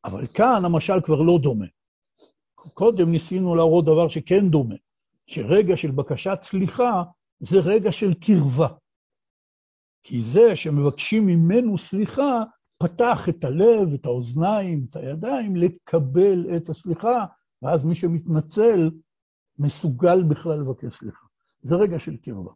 אבל 0.05 0.27
כאן 0.27 0.65
המשל 0.65 1.01
כבר 1.01 1.23
לא 1.23 1.39
דומה. 1.43 1.67
קודם 2.75 3.11
ניסינו 3.11 3.55
להראות 3.55 3.85
דבר 3.85 4.09
שכן 4.09 4.51
דומה, 4.51 4.75
שרגע 5.27 5.77
של 5.77 5.91
בקשת 5.91 6.39
סליחה 6.43 7.03
זה 7.41 7.59
רגע 7.61 7.93
של 7.93 8.15
קרבה. 8.15 8.69
כי 10.03 10.23
זה 10.23 10.57
שמבקשים 10.57 11.27
ממנו 11.27 11.79
סליחה, 11.79 12.43
פתח 12.79 13.29
את 13.29 13.45
הלב, 13.45 13.95
את 13.95 14.07
האוזניים, 14.07 14.87
את 14.91 14.97
הידיים, 14.97 15.57
לקבל 15.57 16.57
את 16.57 16.71
הסליחה, 16.71 17.25
ואז 17.63 17.85
מי 17.85 17.95
שמתנצל 17.95 18.91
מסוגל 19.59 20.23
בכלל 20.23 20.61
לבקש 20.61 20.99
סליחה. 20.99 21.27
זה 21.63 21.77
רגע 21.77 21.99
של 21.99 22.17
קרבה. 22.17 22.53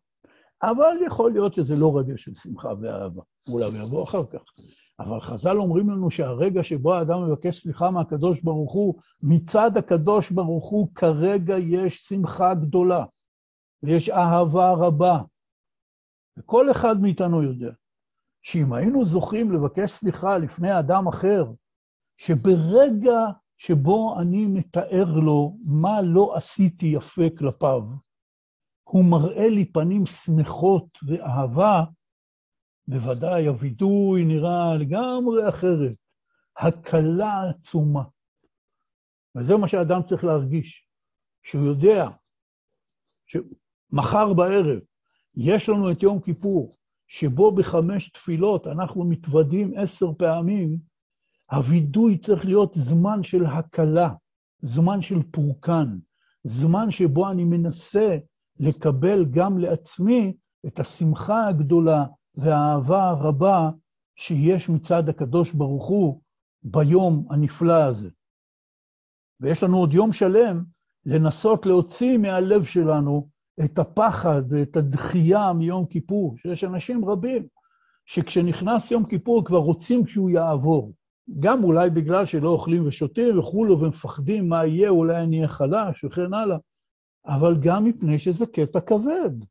אבל 0.62 0.96
יכול 1.06 1.32
להיות 1.32 1.54
שזה 1.54 1.76
לא 1.76 1.98
רגע 1.98 2.14
של 2.16 2.34
שמחה 2.34 2.68
ואהבה, 2.80 3.22
אולי 3.48 3.66
יבוא 3.66 4.04
אחר 4.04 4.24
כך. 4.26 4.42
אבל 4.98 5.20
חז"ל 5.20 5.56
אומרים 5.56 5.90
לנו 5.90 6.10
שהרגע 6.10 6.62
שבו 6.62 6.94
האדם 6.94 7.26
מבקש 7.26 7.62
סליחה 7.62 7.90
מהקדוש 7.90 8.40
ברוך 8.40 8.72
הוא, 8.72 8.94
מצד 9.22 9.76
הקדוש 9.76 10.30
ברוך 10.30 10.70
הוא 10.70 10.88
כרגע 10.94 11.58
יש 11.58 12.08
שמחה 12.08 12.54
גדולה, 12.54 13.04
ויש 13.82 14.08
אהבה 14.08 14.72
רבה. 14.72 15.20
וכל 16.36 16.70
אחד 16.70 17.00
מאיתנו 17.00 17.42
יודע 17.42 17.72
שאם 18.42 18.72
היינו 18.72 19.04
זוכים 19.04 19.52
לבקש 19.52 19.90
סליחה 19.90 20.38
לפני 20.38 20.78
אדם 20.78 21.08
אחר, 21.08 21.44
שברגע 22.16 23.26
שבו 23.58 24.20
אני 24.20 24.46
מתאר 24.46 25.04
לו 25.04 25.56
מה 25.64 26.02
לא 26.02 26.36
עשיתי 26.36 26.86
יפה 26.86 27.22
כלפיו, 27.38 27.82
הוא 28.84 29.04
מראה 29.04 29.48
לי 29.48 29.64
פנים 29.64 30.06
שמחות 30.06 30.86
ואהבה, 31.06 31.84
בוודאי 32.88 33.46
הווידוי 33.46 34.24
נראה 34.24 34.76
לגמרי 34.76 35.48
אחרת. 35.48 35.94
הקלה 36.56 37.50
עצומה. 37.50 38.02
וזה 39.34 39.56
מה 39.56 39.68
שאדם 39.68 40.00
צריך 40.02 40.24
להרגיש, 40.24 40.88
שהוא 41.42 41.66
יודע 41.66 42.08
שמחר 43.26 44.34
בערב 44.34 44.78
יש 45.36 45.68
לנו 45.68 45.92
את 45.92 46.02
יום 46.02 46.20
כיפור, 46.20 46.76
שבו 47.08 47.52
בחמש 47.52 48.10
תפילות 48.10 48.66
אנחנו 48.66 49.04
מתוודים 49.04 49.72
עשר 49.76 50.06
פעמים, 50.18 50.78
הווידוי 51.50 52.18
צריך 52.18 52.44
להיות 52.44 52.72
זמן 52.74 53.22
של 53.22 53.46
הקלה, 53.46 54.14
זמן 54.62 55.02
של 55.02 55.22
פורקן, 55.30 55.98
זמן 56.44 56.90
שבו 56.90 57.30
אני 57.30 57.44
מנסה 57.44 58.18
לקבל 58.60 59.24
גם 59.30 59.58
לעצמי 59.58 60.34
את 60.66 60.80
השמחה 60.80 61.48
הגדולה 61.48 62.04
והאהבה 62.36 63.08
הרבה 63.08 63.70
שיש 64.16 64.68
מצד 64.68 65.08
הקדוש 65.08 65.52
ברוך 65.52 65.86
הוא 65.86 66.20
ביום 66.62 67.26
הנפלא 67.30 67.82
הזה. 67.84 68.08
ויש 69.40 69.62
לנו 69.62 69.78
עוד 69.78 69.92
יום 69.94 70.12
שלם 70.12 70.64
לנסות 71.06 71.66
להוציא 71.66 72.18
מהלב 72.18 72.64
שלנו 72.64 73.28
את 73.64 73.78
הפחד 73.78 74.42
ואת 74.48 74.76
הדחייה 74.76 75.52
מיום 75.52 75.86
כיפור, 75.86 76.36
שיש 76.38 76.64
אנשים 76.64 77.04
רבים 77.04 77.46
שכשנכנס 78.06 78.90
יום 78.90 79.04
כיפור 79.04 79.44
כבר 79.44 79.58
רוצים 79.58 80.06
שהוא 80.06 80.30
יעבור. 80.30 80.92
גם 81.40 81.64
אולי 81.64 81.90
בגלל 81.90 82.26
שלא 82.26 82.48
אוכלים 82.48 82.86
ושותים 82.86 83.38
וכולו 83.38 83.80
ומפחדים 83.80 84.48
מה 84.48 84.66
יהיה, 84.66 84.88
אולי 84.88 85.16
אני 85.16 85.36
אהיה 85.36 85.48
חלש 85.48 86.04
וכן 86.04 86.34
הלאה, 86.34 86.56
אבל 87.26 87.56
גם 87.60 87.84
מפני 87.84 88.18
שזה 88.18 88.46
קטע 88.46 88.80
כבד. 88.80 89.44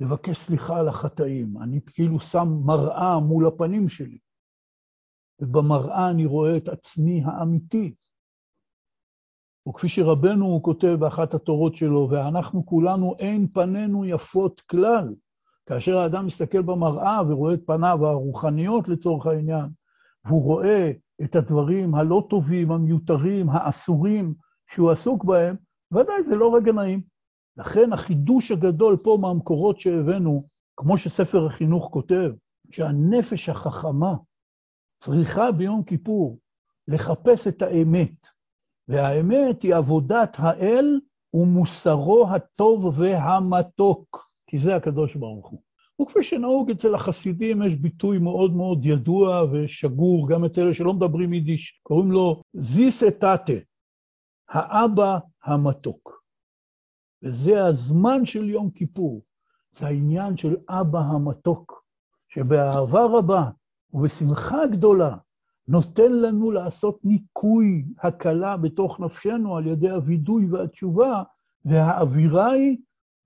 לבקש 0.00 0.38
סליחה 0.38 0.78
על 0.78 0.88
החטאים. 0.88 1.62
אני 1.62 1.80
כאילו 1.86 2.20
שם 2.20 2.48
מראה 2.64 3.18
מול 3.18 3.46
הפנים 3.46 3.88
שלי, 3.88 4.18
ובמראה 5.40 6.10
אני 6.10 6.26
רואה 6.26 6.56
את 6.56 6.68
עצמי 6.68 7.22
האמיתי. 7.24 7.94
וכפי 9.68 9.88
שרבנו 9.88 10.60
כותב 10.62 10.96
באחת 11.00 11.34
התורות 11.34 11.74
שלו, 11.76 12.08
ואנחנו 12.10 12.66
כולנו 12.66 13.14
אין 13.18 13.48
פנינו 13.48 14.04
יפות 14.04 14.60
כלל. 14.60 15.14
כאשר 15.66 15.98
האדם 15.98 16.26
מסתכל 16.26 16.62
במראה 16.62 17.20
ורואה 17.28 17.54
את 17.54 17.60
פניו 17.66 18.06
הרוחניות 18.06 18.88
לצורך 18.88 19.26
העניין, 19.26 19.66
והוא 20.24 20.42
רואה 20.42 20.92
את 21.24 21.36
הדברים 21.36 21.94
הלא 21.94 22.26
טובים, 22.30 22.72
המיותרים, 22.72 23.50
האסורים 23.50 24.34
שהוא 24.70 24.90
עסוק 24.90 25.24
בהם, 25.24 25.56
ודאי 25.92 26.22
זה 26.22 26.36
לא 26.36 26.56
רגע 26.56 26.72
נעים. 26.72 27.15
לכן 27.56 27.92
החידוש 27.92 28.50
הגדול 28.50 28.96
פה 28.96 29.18
מהמקורות 29.20 29.80
שהבאנו, 29.80 30.46
כמו 30.76 30.98
שספר 30.98 31.46
החינוך 31.46 31.88
כותב, 31.92 32.30
שהנפש 32.70 33.48
החכמה 33.48 34.14
צריכה 35.00 35.52
ביום 35.52 35.82
כיפור 35.82 36.38
לחפש 36.88 37.46
את 37.46 37.62
האמת, 37.62 38.26
והאמת 38.88 39.62
היא 39.62 39.74
עבודת 39.74 40.36
האל 40.38 41.00
ומוסרו 41.34 42.26
הטוב 42.28 42.98
והמתוק, 42.98 44.30
כי 44.46 44.58
זה 44.58 44.76
הקדוש 44.76 45.14
ברוך 45.14 45.48
הוא. 45.48 45.62
וכפי 46.02 46.24
שנהוג 46.24 46.70
אצל 46.70 46.94
החסידים, 46.94 47.62
יש 47.62 47.74
ביטוי 47.74 48.18
מאוד 48.18 48.52
מאוד 48.52 48.86
ידוע 48.86 49.44
ושגור, 49.52 50.28
גם 50.28 50.44
אצל 50.44 50.60
אלה 50.60 50.74
שלא 50.74 50.92
מדברים 50.92 51.32
יידיש, 51.32 51.80
קוראים 51.82 52.12
לו 52.12 52.42
זיס 52.54 53.02
האבא 54.48 55.18
המתוק. 55.44 56.15
וזה 57.22 57.64
הזמן 57.64 58.26
של 58.26 58.50
יום 58.50 58.70
כיפור, 58.70 59.22
זה 59.78 59.86
העניין 59.86 60.36
של 60.36 60.56
אבא 60.68 60.98
המתוק, 60.98 61.84
שבאהבה 62.28 63.04
רבה 63.04 63.50
ובשמחה 63.92 64.66
גדולה 64.66 65.16
נותן 65.68 66.12
לנו 66.12 66.50
לעשות 66.50 67.04
ניקוי 67.04 67.84
הקלה 68.02 68.56
בתוך 68.56 69.00
נפשנו 69.00 69.56
על 69.56 69.66
ידי 69.66 69.90
הווידוי 69.90 70.46
והתשובה, 70.50 71.22
והאווירה 71.64 72.50
היא 72.50 72.78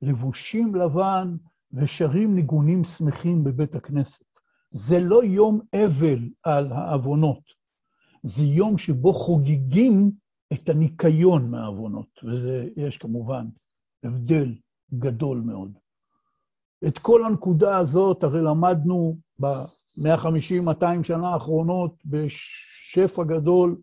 לבושים 0.03 0.75
לבן 0.75 1.37
ושרים 1.73 2.35
ניגונים 2.35 2.85
שמחים 2.85 3.45
בבית 3.45 3.75
הכנסת. 3.75 4.25
זה 4.71 5.01
לא 5.01 5.25
יום 5.25 5.61
אבל 5.75 6.29
על 6.43 6.73
העוונות, 6.73 7.43
זה 8.23 8.43
יום 8.43 8.79
שבו 8.79 9.13
חוגגים 9.13 10.11
את 10.53 10.69
הניקיון 10.69 11.51
מהעוונות, 11.51 12.09
ויש 12.25 12.99
כמובן 12.99 13.47
הבדל 14.05 14.55
גדול 14.95 15.41
מאוד. 15.41 15.73
את 16.87 16.99
כל 16.99 17.25
הנקודה 17.25 17.79
הזאת 17.79 18.25
הרי 18.25 18.41
למדנו 18.43 19.17
ב-150-200 19.41 21.03
שנה 21.03 21.29
האחרונות 21.29 21.95
בשפע 22.05 23.25
גדול 23.25 23.77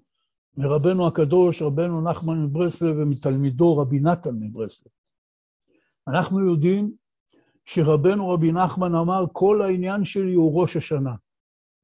מרבנו 0.57 1.07
הקדוש, 1.07 1.61
רבנו 1.61 2.01
נחמן 2.01 2.43
מברסלב, 2.43 2.95
ומתלמידו 2.99 3.77
רבי 3.77 3.99
נתן 3.99 4.35
מברסלב. 4.39 4.91
אנחנו 6.07 6.39
יודעים 6.39 6.91
שרבנו 7.65 8.29
רבי 8.29 8.51
נחמן 8.51 8.95
אמר, 8.95 9.25
כל 9.33 9.61
העניין 9.61 10.05
שלי 10.05 10.33
הוא 10.33 10.61
ראש 10.61 10.77
השנה. 10.77 11.15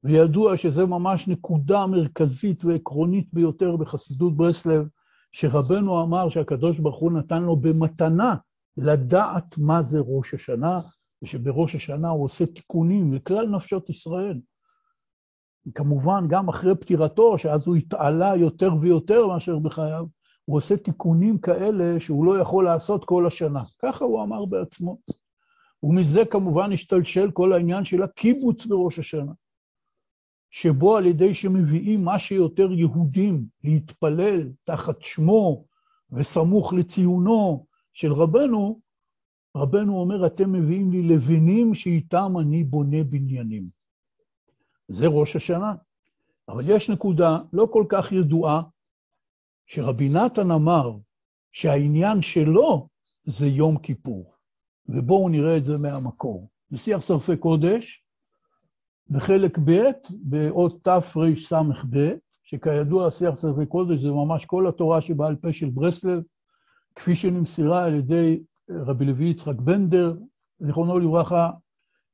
וידוע 0.04 0.56
שזה 0.56 0.86
ממש 0.86 1.28
נקודה 1.28 1.86
מרכזית 1.86 2.64
ועקרונית 2.64 3.34
ביותר 3.34 3.76
בחסידות 3.76 4.36
ברסלב, 4.36 4.88
שרבנו 5.34 6.02
אמר 6.02 6.28
שהקדוש 6.28 6.78
ברוך 6.78 6.98
הוא 6.98 7.12
נתן 7.12 7.42
לו 7.42 7.56
במתנה 7.56 8.36
לדעת 8.76 9.58
מה 9.58 9.82
זה 9.82 9.98
ראש 10.00 10.34
השנה, 10.34 10.80
ושבראש 11.22 11.74
השנה 11.74 12.08
הוא 12.08 12.24
עושה 12.24 12.46
תיקונים 12.46 13.14
לכלל 13.14 13.48
נפשות 13.48 13.90
ישראל. 13.90 14.40
כמובן, 15.74 16.24
גם 16.28 16.48
אחרי 16.48 16.74
פטירתו, 16.74 17.38
שאז 17.38 17.66
הוא 17.66 17.76
התעלה 17.76 18.36
יותר 18.36 18.70
ויותר 18.80 19.26
מאשר 19.26 19.58
בחייו, 19.58 20.06
הוא 20.44 20.56
עושה 20.56 20.76
תיקונים 20.76 21.38
כאלה 21.38 22.00
שהוא 22.00 22.26
לא 22.26 22.40
יכול 22.40 22.64
לעשות 22.64 23.04
כל 23.04 23.26
השנה. 23.26 23.62
ככה 23.82 24.04
הוא 24.04 24.22
אמר 24.22 24.44
בעצמו. 24.44 24.98
ומזה 25.82 26.24
כמובן 26.30 26.72
השתלשל 26.72 27.30
כל 27.30 27.52
העניין 27.52 27.84
של 27.84 28.02
הקיבוץ 28.02 28.66
בראש 28.66 28.98
השנה. 28.98 29.32
שבו 30.54 30.96
על 30.96 31.06
ידי 31.06 31.34
שמביאים 31.34 32.04
מה 32.04 32.18
שיותר 32.18 32.72
יהודים 32.72 33.46
להתפלל 33.64 34.52
תחת 34.64 35.02
שמו 35.02 35.64
וסמוך 36.12 36.72
לציונו 36.72 37.66
של 37.92 38.12
רבנו, 38.12 38.80
רבנו 39.56 40.00
אומר, 40.00 40.26
אתם 40.26 40.52
מביאים 40.52 40.90
לי 40.90 41.02
לבנים 41.02 41.74
שאיתם 41.74 42.34
אני 42.40 42.64
בונה 42.64 43.04
בניינים. 43.04 43.68
זה 44.88 45.06
ראש 45.06 45.36
השנה. 45.36 45.74
אבל 46.48 46.70
יש 46.70 46.90
נקודה 46.90 47.38
לא 47.52 47.68
כל 47.72 47.84
כך 47.88 48.12
ידועה, 48.12 48.62
שרבי 49.66 50.08
נתן 50.08 50.50
אמר 50.50 50.96
שהעניין 51.52 52.22
שלו 52.22 52.88
זה 53.24 53.46
יום 53.46 53.78
כיפור. 53.78 54.34
ובואו 54.88 55.28
נראה 55.28 55.56
את 55.56 55.64
זה 55.64 55.78
מהמקור. 55.78 56.48
בשיח 56.70 57.06
שרפי 57.06 57.36
קודש, 57.36 58.03
בחלק 59.10 59.58
ב', 59.58 59.90
באות 60.10 60.84
תרס"ב, 60.84 62.10
שכידוע 62.42 63.10
שיח 63.10 63.40
שרפי 63.40 63.66
קודש 63.66 64.00
זה 64.00 64.10
ממש 64.10 64.44
כל 64.44 64.68
התורה 64.68 65.00
שבעל 65.00 65.36
פה 65.36 65.52
של 65.52 65.70
ברסלב, 65.70 66.22
כפי 66.94 67.16
שנמסרה 67.16 67.84
על 67.84 67.94
ידי 67.94 68.42
רבי 68.70 69.04
לוי 69.04 69.24
יצחק 69.24 69.54
בנדר, 69.54 70.16
זיכרונו 70.58 70.98
לברכה, 70.98 71.50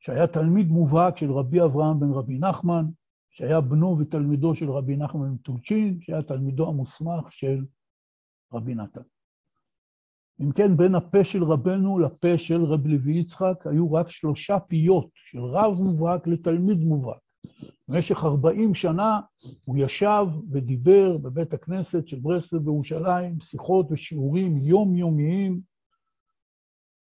שהיה 0.00 0.26
תלמיד 0.26 0.68
מובהק 0.68 1.18
של 1.18 1.32
רבי 1.32 1.62
אברהם 1.62 2.00
בן 2.00 2.10
רבי 2.10 2.38
נחמן, 2.38 2.84
שהיה 3.30 3.60
בנו 3.60 3.98
ותלמידו 3.98 4.54
של 4.54 4.70
רבי 4.70 4.96
נחמן 4.96 5.30
מטולצ'ין, 5.30 5.98
שהיה 6.00 6.22
תלמידו 6.22 6.68
המוסמך 6.68 7.32
של 7.32 7.64
רבי 8.52 8.74
נתן. 8.74 9.00
אם 10.40 10.52
כן, 10.52 10.76
בין 10.76 10.94
הפה 10.94 11.24
של 11.24 11.44
רבנו 11.44 11.98
לפה 11.98 12.38
של 12.38 12.64
רב 12.64 12.86
לוי 12.86 13.16
יצחק 13.16 13.66
היו 13.66 13.92
רק 13.92 14.10
שלושה 14.10 14.60
פיות, 14.60 15.08
של 15.14 15.40
רב 15.40 15.80
מובהק 15.80 16.26
לתלמיד 16.26 16.78
מובהק. 16.78 17.18
במשך 17.88 18.24
40 18.24 18.74
שנה 18.74 19.20
הוא 19.64 19.76
ישב 19.78 20.26
ודיבר 20.50 21.16
בבית 21.16 21.52
הכנסת 21.52 22.08
של 22.08 22.18
ברסלב 22.18 22.64
בירושלים, 22.64 23.40
שיחות 23.40 23.86
ושיעורים 23.90 24.56
יומיומיים, 24.56 25.60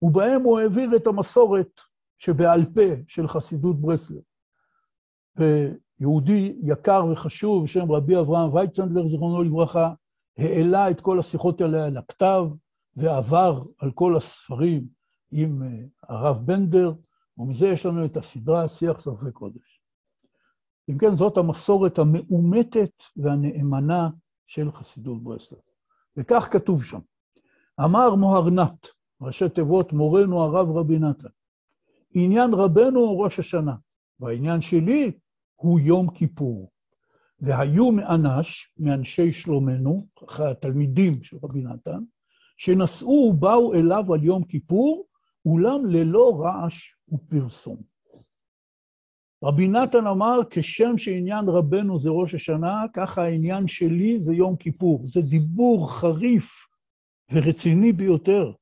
ובהם 0.02 0.42
הוא 0.42 0.60
העביר 0.60 0.96
את 0.96 1.06
המסורת 1.06 1.80
שבעל 2.18 2.64
פה 2.74 2.80
של 3.08 3.28
חסידות 3.28 3.80
ברסלב. 3.80 4.22
ויהודי 5.36 6.56
יקר 6.62 7.04
וחשוב 7.12 7.64
בשם 7.64 7.92
רבי 7.92 8.18
אברהם 8.18 8.54
וייצנדלר, 8.54 9.08
זיכרונו 9.08 9.42
לברכה, 9.42 9.92
העלה 10.38 10.90
את 10.90 11.00
כל 11.00 11.20
השיחות 11.20 11.60
האלה 11.60 11.86
על 11.86 11.96
הכתב, 11.96 12.44
ועבר 12.96 13.64
על 13.78 13.90
כל 13.90 14.16
הספרים 14.16 14.86
עם 15.30 15.62
אה, 15.62 15.68
הרב 16.08 16.46
בנדר, 16.46 16.92
ומזה 17.38 17.66
יש 17.66 17.86
לנו 17.86 18.04
את 18.04 18.16
הסדרה 18.16 18.68
שיח 18.68 19.00
שרפי 19.00 19.32
קודש. 19.32 19.82
אם 20.90 20.98
כן, 20.98 21.16
זאת 21.16 21.36
המסורת 21.36 21.98
המאומתת 21.98 23.02
והנאמנה 23.16 24.10
של 24.46 24.72
חסידות 24.72 25.22
ברסלב. 25.22 25.58
וכך 26.16 26.48
כתוב 26.52 26.84
שם: 26.84 27.00
אמר 27.84 28.14
מוהרנת, 28.14 28.86
ראשי 29.20 29.48
תיבות 29.48 29.92
מורנו 29.92 30.42
הרב 30.42 30.76
רבי 30.76 30.98
נתן, 30.98 31.28
עניין 32.14 32.54
רבנו 32.54 33.00
הוא 33.00 33.24
ראש 33.24 33.38
השנה. 33.38 33.74
והעניין 34.20 34.60
שלי 34.60 35.12
הוא 35.54 35.80
יום 35.80 36.10
כיפור. 36.10 36.70
והיו 37.40 37.92
מאנש, 37.92 38.72
מאנשי 38.78 39.32
שלומנו, 39.32 40.06
התלמידים 40.38 41.22
של 41.22 41.36
רבי 41.42 41.62
נתן, 41.62 41.98
שנסעו 42.56 43.30
ובאו 43.30 43.74
אליו 43.74 44.14
על 44.14 44.24
יום 44.24 44.44
כיפור, 44.44 45.06
אולם 45.46 45.86
ללא 45.86 46.40
רעש 46.40 46.94
ופרסום. 47.12 47.76
רבי 49.44 49.68
נתן 49.68 50.06
אמר, 50.06 50.40
כשם 50.50 50.98
שעניין 50.98 51.48
רבנו 51.48 51.98
זה 51.98 52.10
ראש 52.10 52.34
השנה, 52.34 52.84
ככה 52.94 53.22
העניין 53.22 53.68
שלי 53.68 54.20
זה 54.20 54.34
יום 54.34 54.56
כיפור. 54.56 55.06
זה 55.12 55.20
דיבור 55.20 55.92
חריף 55.92 56.50
ורציני 57.32 57.92
ביותר. 57.92 58.52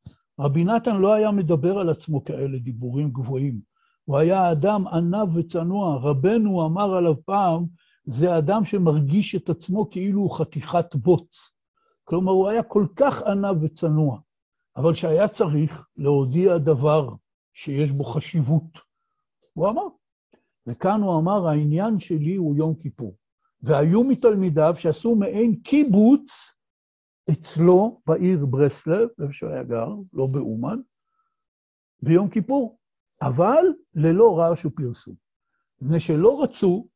רבי 0.41 0.65
נתן 0.65 0.97
לא 0.97 1.15
היה 1.15 1.31
מדבר 1.31 1.79
על 1.79 1.91
עצמו 1.91 2.25
כאלה 2.25 2.59
דיבורים 2.59 3.11
גבוהים. 3.11 3.61
הוא 4.05 4.19
היה 4.19 4.53
אדם 4.53 4.87
ענב 4.87 5.37
וצנוע. 5.37 5.97
רבנו 5.97 6.67
אמר 6.67 6.95
עליו 6.95 7.15
פעם, 7.25 7.67
זה 8.07 8.39
אדם 8.39 8.65
שמרגיש 8.65 9.35
את 9.35 9.49
עצמו 9.49 9.91
כאילו 9.91 10.21
הוא 10.21 10.39
חתיכת 10.39 10.95
בוץ. 10.95 11.54
כלומר, 12.05 12.33
הוא 12.33 12.49
היה 12.49 12.63
כל 12.63 12.87
כך 12.97 13.23
ענב 13.23 13.63
וצנוע, 13.63 14.21
אבל 14.77 14.93
כשהיה 14.93 15.29
צריך 15.29 15.87
להודיע 15.97 16.59
דבר 16.59 17.09
שיש 17.55 17.91
בו 17.91 18.05
חשיבות, 18.05 18.79
הוא 19.53 19.69
אמר. 19.69 19.87
וכאן 20.67 21.01
הוא 21.01 21.19
אמר, 21.19 21.49
העניין 21.49 22.01
שלי 22.01 22.37
הוא 22.37 22.57
יום 22.57 22.75
כיפור. 22.75 23.17
והיו 23.63 24.05
מתלמידיו 24.05 24.75
שעשו 24.79 25.15
מעין 25.15 25.61
קיבוץ 25.65 26.57
אצלו 27.33 28.01
בעיר 28.07 28.47
ברסלב, 28.47 29.09
איפה 29.23 29.33
שהוא 29.33 29.51
היה 29.51 29.63
גר, 29.63 29.89
לא 30.13 30.27
באומן, 30.27 30.79
ביום 32.03 32.31
כיפור, 32.31 32.79
אבל 33.23 33.65
ללא 33.95 34.39
רעש 34.39 34.65
ופרסום. 34.65 35.15
מפני 35.81 36.01
שלא 36.01 36.43
רצו 36.43 36.89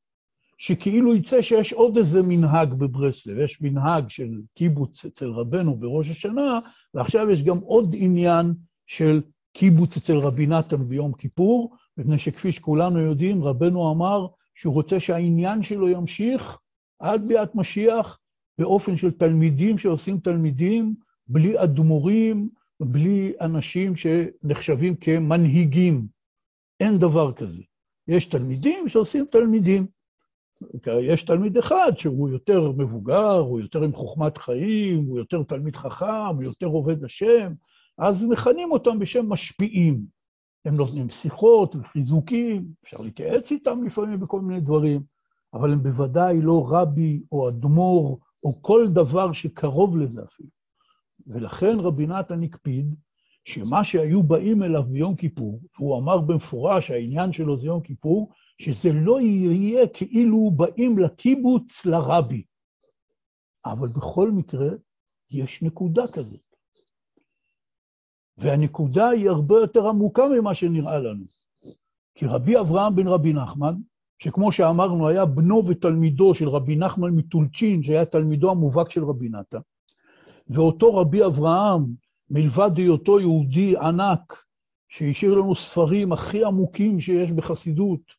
שכאילו 0.58 1.14
יצא 1.14 1.42
שיש 1.42 1.72
עוד 1.72 1.96
איזה 1.96 2.22
מנהג 2.22 2.74
בברסלב, 2.74 3.38
יש 3.38 3.60
מנהג 3.60 4.10
של 4.10 4.40
קיבוץ 4.54 5.04
אצל 5.04 5.30
רבנו 5.30 5.76
בראש 5.76 6.10
השנה, 6.10 6.58
ועכשיו 6.94 7.30
יש 7.30 7.42
גם 7.42 7.58
עוד 7.58 7.96
עניין 7.98 8.54
של 8.86 9.22
קיבוץ 9.52 9.96
אצל 9.96 10.16
רבי 10.16 10.46
נתן 10.46 10.88
ביום 10.88 11.12
כיפור, 11.12 11.76
מפני 11.96 12.18
שכפי 12.18 12.52
שכולנו 12.52 13.00
יודעים, 13.00 13.44
רבנו 13.44 13.92
אמר 13.92 14.26
שהוא 14.54 14.74
רוצה 14.74 15.00
שהעניין 15.00 15.62
שלו 15.62 15.88
ימשיך 15.88 16.58
עד 16.98 17.28
ביאת 17.28 17.54
משיח, 17.54 18.18
באופן 18.58 18.96
של 18.96 19.10
תלמידים 19.10 19.78
שעושים 19.78 20.18
תלמידים, 20.18 20.94
בלי 21.28 21.62
אדמו"רים, 21.62 22.48
בלי 22.80 23.32
אנשים 23.40 23.96
שנחשבים 23.96 24.96
כמנהיגים. 24.96 26.06
אין 26.80 26.98
דבר 26.98 27.32
כזה. 27.32 27.62
יש 28.08 28.26
תלמידים 28.26 28.88
שעושים 28.88 29.24
תלמידים. 29.30 29.86
יש 31.00 31.22
תלמיד 31.22 31.56
אחד 31.56 31.92
שהוא 31.96 32.28
יותר 32.28 32.72
מבוגר, 32.72 33.38
הוא 33.38 33.60
יותר 33.60 33.82
עם 33.82 33.92
חוכמת 33.92 34.38
חיים, 34.38 35.04
הוא 35.04 35.18
יותר 35.18 35.42
תלמיד 35.42 35.76
חכם, 35.76 36.34
הוא 36.34 36.42
יותר 36.42 36.66
עובד 36.66 37.04
השם, 37.04 37.52
אז 37.98 38.24
מכנים 38.24 38.72
אותם 38.72 38.98
בשם 38.98 39.28
משפיעים. 39.28 40.18
הם 40.64 40.74
נותנים 40.74 41.10
שיחות 41.10 41.76
וחיזוקים, 41.76 42.66
אפשר 42.84 43.00
להתייעץ 43.00 43.52
איתם 43.52 43.84
לפעמים 43.84 44.20
בכל 44.20 44.40
מיני 44.40 44.60
דברים, 44.60 45.02
אבל 45.54 45.72
הם 45.72 45.82
בוודאי 45.82 46.40
לא 46.42 46.66
רבי 46.68 47.22
או 47.32 47.48
אדמו"ר 47.48 48.18
או 48.44 48.62
כל 48.62 48.88
דבר 48.88 49.32
שקרוב 49.32 49.96
לזה 49.96 50.22
אפילו. 50.22 50.48
ולכן 51.26 51.76
רבי 51.78 52.06
נתן 52.06 52.42
הקפיד 52.42 52.94
שמה 53.44 53.84
שהיו 53.84 54.22
באים 54.22 54.62
אליו 54.62 54.82
ביום 54.82 55.16
כיפור, 55.16 55.60
והוא 55.78 55.98
אמר 55.98 56.18
במפורש, 56.18 56.90
העניין 56.90 57.32
שלו 57.32 57.56
זה 57.56 57.66
יום 57.66 57.80
כיפור, 57.80 58.32
שזה 58.58 58.92
לא 58.92 59.20
יהיה 59.20 59.88
כאילו 59.88 60.50
באים 60.50 60.98
לקיבוץ 60.98 61.86
לרבי. 61.86 62.42
אבל 63.64 63.88
בכל 63.88 64.30
מקרה, 64.30 64.68
יש 65.30 65.62
נקודה 65.62 66.08
כזאת. 66.08 66.40
והנקודה 68.36 69.08
היא 69.08 69.28
הרבה 69.28 69.54
יותר 69.54 69.88
עמוקה 69.88 70.22
ממה 70.28 70.54
שנראה 70.54 70.98
לנו. 70.98 71.24
כי 72.14 72.26
רבי 72.26 72.58
אברהם 72.58 72.96
בן 72.96 73.06
רבי 73.08 73.32
נחמן, 73.32 73.74
שכמו 74.22 74.52
שאמרנו, 74.52 75.08
היה 75.08 75.24
בנו 75.24 75.66
ותלמידו 75.66 76.34
של 76.34 76.48
רבי 76.48 76.76
נחמן 76.76 77.10
מטולצ'ין, 77.10 77.82
שהיה 77.82 78.04
תלמידו 78.04 78.50
המובהק 78.50 78.90
של 78.90 79.04
רבי 79.04 79.28
נתן, 79.28 79.58
ואותו 80.48 80.96
רבי 80.96 81.24
אברהם, 81.24 81.84
מלבד 82.30 82.70
היותו 82.76 83.20
יהודי 83.20 83.76
ענק, 83.76 84.44
שהשאיר 84.88 85.34
לנו 85.34 85.54
ספרים 85.54 86.12
הכי 86.12 86.44
עמוקים 86.44 87.00
שיש 87.00 87.32
בחסידות, 87.32 88.17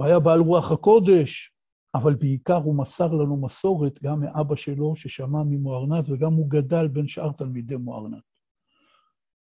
הוא 0.00 0.06
היה 0.06 0.18
בעל 0.18 0.40
רוח 0.40 0.72
הקודש, 0.72 1.52
אבל 1.94 2.14
בעיקר 2.14 2.56
הוא 2.56 2.74
מסר 2.74 3.06
לנו 3.06 3.36
מסורת 3.36 4.02
גם 4.02 4.20
מאבא 4.20 4.56
שלו, 4.56 4.96
ששמע 4.96 5.42
ממוארנת, 5.42 6.04
וגם 6.08 6.32
הוא 6.32 6.50
גדל 6.50 6.88
בין 6.88 7.08
שאר 7.08 7.32
תלמידי 7.32 7.76
מוארנת. 7.76 8.22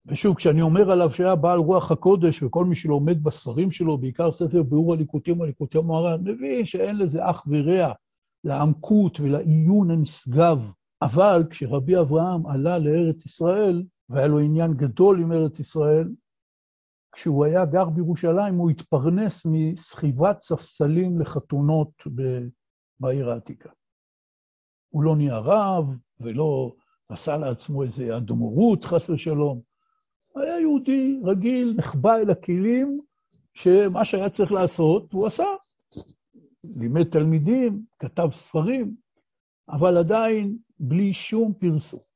ושוב, 0.06 0.36
כשאני 0.36 0.62
אומר 0.62 0.92
עליו 0.92 1.12
שהיה 1.12 1.36
בעל 1.36 1.60
רוח 1.60 1.92
הקודש, 1.92 2.44
וכל 2.44 2.66
מי 2.66 2.76
שלומד 2.76 3.24
בספרים 3.24 3.72
שלו, 3.72 3.98
בעיקר 3.98 4.32
ספר 4.32 4.64
ביאור 4.64 4.94
הליקוטים 4.94 5.42
הליקוטי 5.42 5.80
מוהר"ן, 5.80 6.22
מבין 6.24 6.66
שאין 6.66 6.98
לזה 6.98 7.30
אח 7.30 7.44
ורע 7.48 7.94
לעמקות 8.44 9.20
ולעיון 9.20 9.92
הנשגב. 9.92 10.72
אבל 11.02 11.44
כשרבי 11.50 12.00
אברהם 12.00 12.48
עלה 12.48 12.78
לארץ 12.78 13.26
ישראל, 13.26 13.84
והיה 14.10 14.28
לו 14.28 14.40
עניין 14.40 14.74
גדול 14.74 15.22
עם 15.22 15.32
ארץ 15.32 15.60
ישראל, 15.60 16.10
כשהוא 17.20 17.46
היה 17.46 17.66
גר 17.66 17.90
בירושלים, 17.90 18.56
הוא 18.56 18.70
התפרנס 18.70 19.46
מסחיבת 19.46 20.42
ספסלים 20.42 21.22
לחתונות 21.22 21.92
בעיר 23.00 23.30
העתיקה. 23.30 23.70
הוא 24.90 25.04
לא 25.04 25.16
נהיה 25.16 25.38
רב, 25.38 25.86
ולא 26.20 26.76
עשה 27.10 27.38
לעצמו 27.38 27.84
איזה 27.84 28.18
אדמו"רות, 28.18 28.86
חס 28.86 29.10
ושלום. 29.10 29.62
היה 30.36 30.60
יהודי 30.60 31.20
רגיל, 31.24 31.74
נחבא 31.78 32.16
אל 32.16 32.30
הכלים, 32.30 33.02
שמה 33.54 34.06
שהיה 34.06 34.30
צריך 34.30 34.52
לעשות, 34.52 35.14
הוא 35.14 35.28
עשה. 35.28 35.48
לימד 36.64 37.04
תלמידים, 37.04 37.84
כתב 38.00 38.30
ספרים, 38.34 38.96
אבל 39.70 39.98
עדיין 39.98 40.58
בלי 40.80 41.14
שום 41.14 41.54
פרסום. 41.54 42.09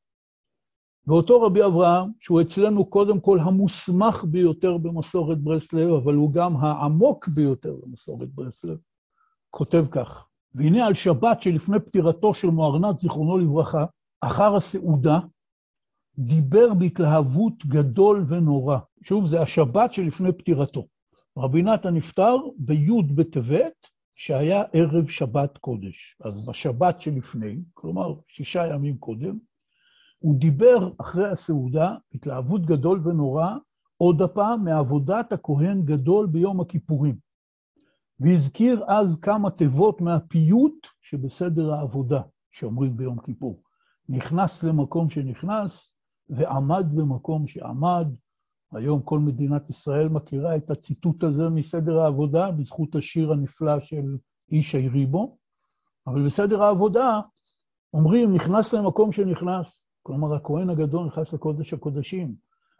ואותו 1.07 1.41
רבי 1.41 1.65
אברהם, 1.65 2.09
שהוא 2.19 2.41
אצלנו 2.41 2.85
קודם 2.85 3.19
כל 3.19 3.39
המוסמך 3.39 4.23
ביותר 4.23 4.77
במסורת 4.77 5.37
ברסלב, 5.37 5.93
אבל 5.93 6.13
הוא 6.13 6.33
גם 6.33 6.57
העמוק 6.57 7.27
ביותר 7.27 7.75
במסורת 7.83 8.29
ברסלב, 8.29 8.77
כותב 9.49 9.85
כך: 9.91 10.27
והנה 10.55 10.85
על 10.85 10.93
שבת 10.93 11.41
שלפני 11.41 11.79
פטירתו 11.79 12.33
של 12.33 12.47
מוארנת, 12.47 12.99
זיכרונו 12.99 13.37
לברכה, 13.37 13.85
אחר 14.21 14.55
הסעודה, 14.55 15.19
דיבר 16.17 16.73
בהתלהבות 16.73 17.65
גדול 17.65 18.25
ונורא. 18.27 18.77
שוב, 19.03 19.27
זה 19.27 19.41
השבת 19.41 19.93
שלפני 19.93 20.31
פטירתו. 20.31 20.87
רבי 21.37 21.61
נתן 21.61 21.93
נפטר 21.93 22.35
בי' 22.57 23.01
בטבת, 23.15 23.73
שהיה 24.15 24.63
ערב 24.73 25.07
שבת 25.07 25.57
קודש. 25.57 26.17
אז 26.23 26.45
בשבת 26.45 27.01
שלפני, 27.01 27.57
כלומר 27.73 28.13
שישה 28.27 28.67
ימים 28.67 28.97
קודם, 28.97 29.37
הוא 30.23 30.39
דיבר 30.39 30.89
אחרי 30.97 31.29
הסעודה, 31.29 31.95
התלהבות 32.13 32.65
גדול 32.65 33.07
ונורא, 33.07 33.55
עוד 33.97 34.21
הפעם 34.21 34.63
מעבודת 34.63 35.33
הכהן 35.33 35.81
גדול 35.85 36.27
ביום 36.27 36.61
הכיפורים. 36.61 37.15
והזכיר 38.19 38.83
אז 38.87 39.19
כמה 39.21 39.51
תיבות 39.51 40.01
מהפיוט 40.01 40.87
שבסדר 41.01 41.73
העבודה 41.73 42.21
שאומרים 42.51 42.97
ביום 42.97 43.19
כיפור. 43.19 43.61
נכנס 44.09 44.63
למקום 44.63 45.09
שנכנס, 45.09 45.97
ועמד 46.29 46.85
במקום 46.95 47.47
שעמד. 47.47 48.07
היום 48.71 49.01
כל 49.01 49.19
מדינת 49.19 49.69
ישראל 49.69 50.07
מכירה 50.07 50.55
את 50.55 50.71
הציטוט 50.71 51.23
הזה 51.23 51.49
מסדר 51.49 51.99
העבודה, 51.99 52.51
בזכות 52.51 52.95
השיר 52.95 53.31
הנפלא 53.31 53.79
של 53.79 54.17
איש 54.51 54.75
היריבו, 54.75 55.37
אבל 56.07 56.25
בסדר 56.25 56.63
העבודה 56.63 57.19
אומרים, 57.93 58.35
נכנס 58.35 58.73
למקום 58.73 59.11
שנכנס. 59.11 59.83
כלומר, 60.03 60.35
הכהן 60.35 60.69
הגדול 60.69 61.05
נכנס 61.05 61.33
לקודש 61.33 61.73
הקודשים. 61.73 62.35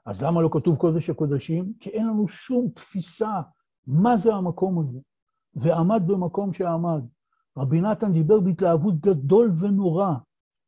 אז 0.06 0.24
למה 0.24 0.42
לא 0.42 0.50
כתוב 0.52 0.76
קודש 0.76 1.10
הקודשים? 1.10 1.74
כי 1.80 1.90
אין 1.90 2.08
לנו 2.08 2.28
שום 2.28 2.70
תפיסה 2.70 3.42
מה 3.88 4.18
זה 4.18 4.34
המקום 4.34 4.80
הזה. 4.80 5.00
ועמד 5.56 6.04
במקום 6.08 6.54
שעמד. 6.54 7.04
רבי 7.58 7.82
נתן 7.82 8.14
דיבר 8.14 8.40
בהתלהבות 8.40 9.00
גדול 9.00 9.52
ונורא 9.60 10.14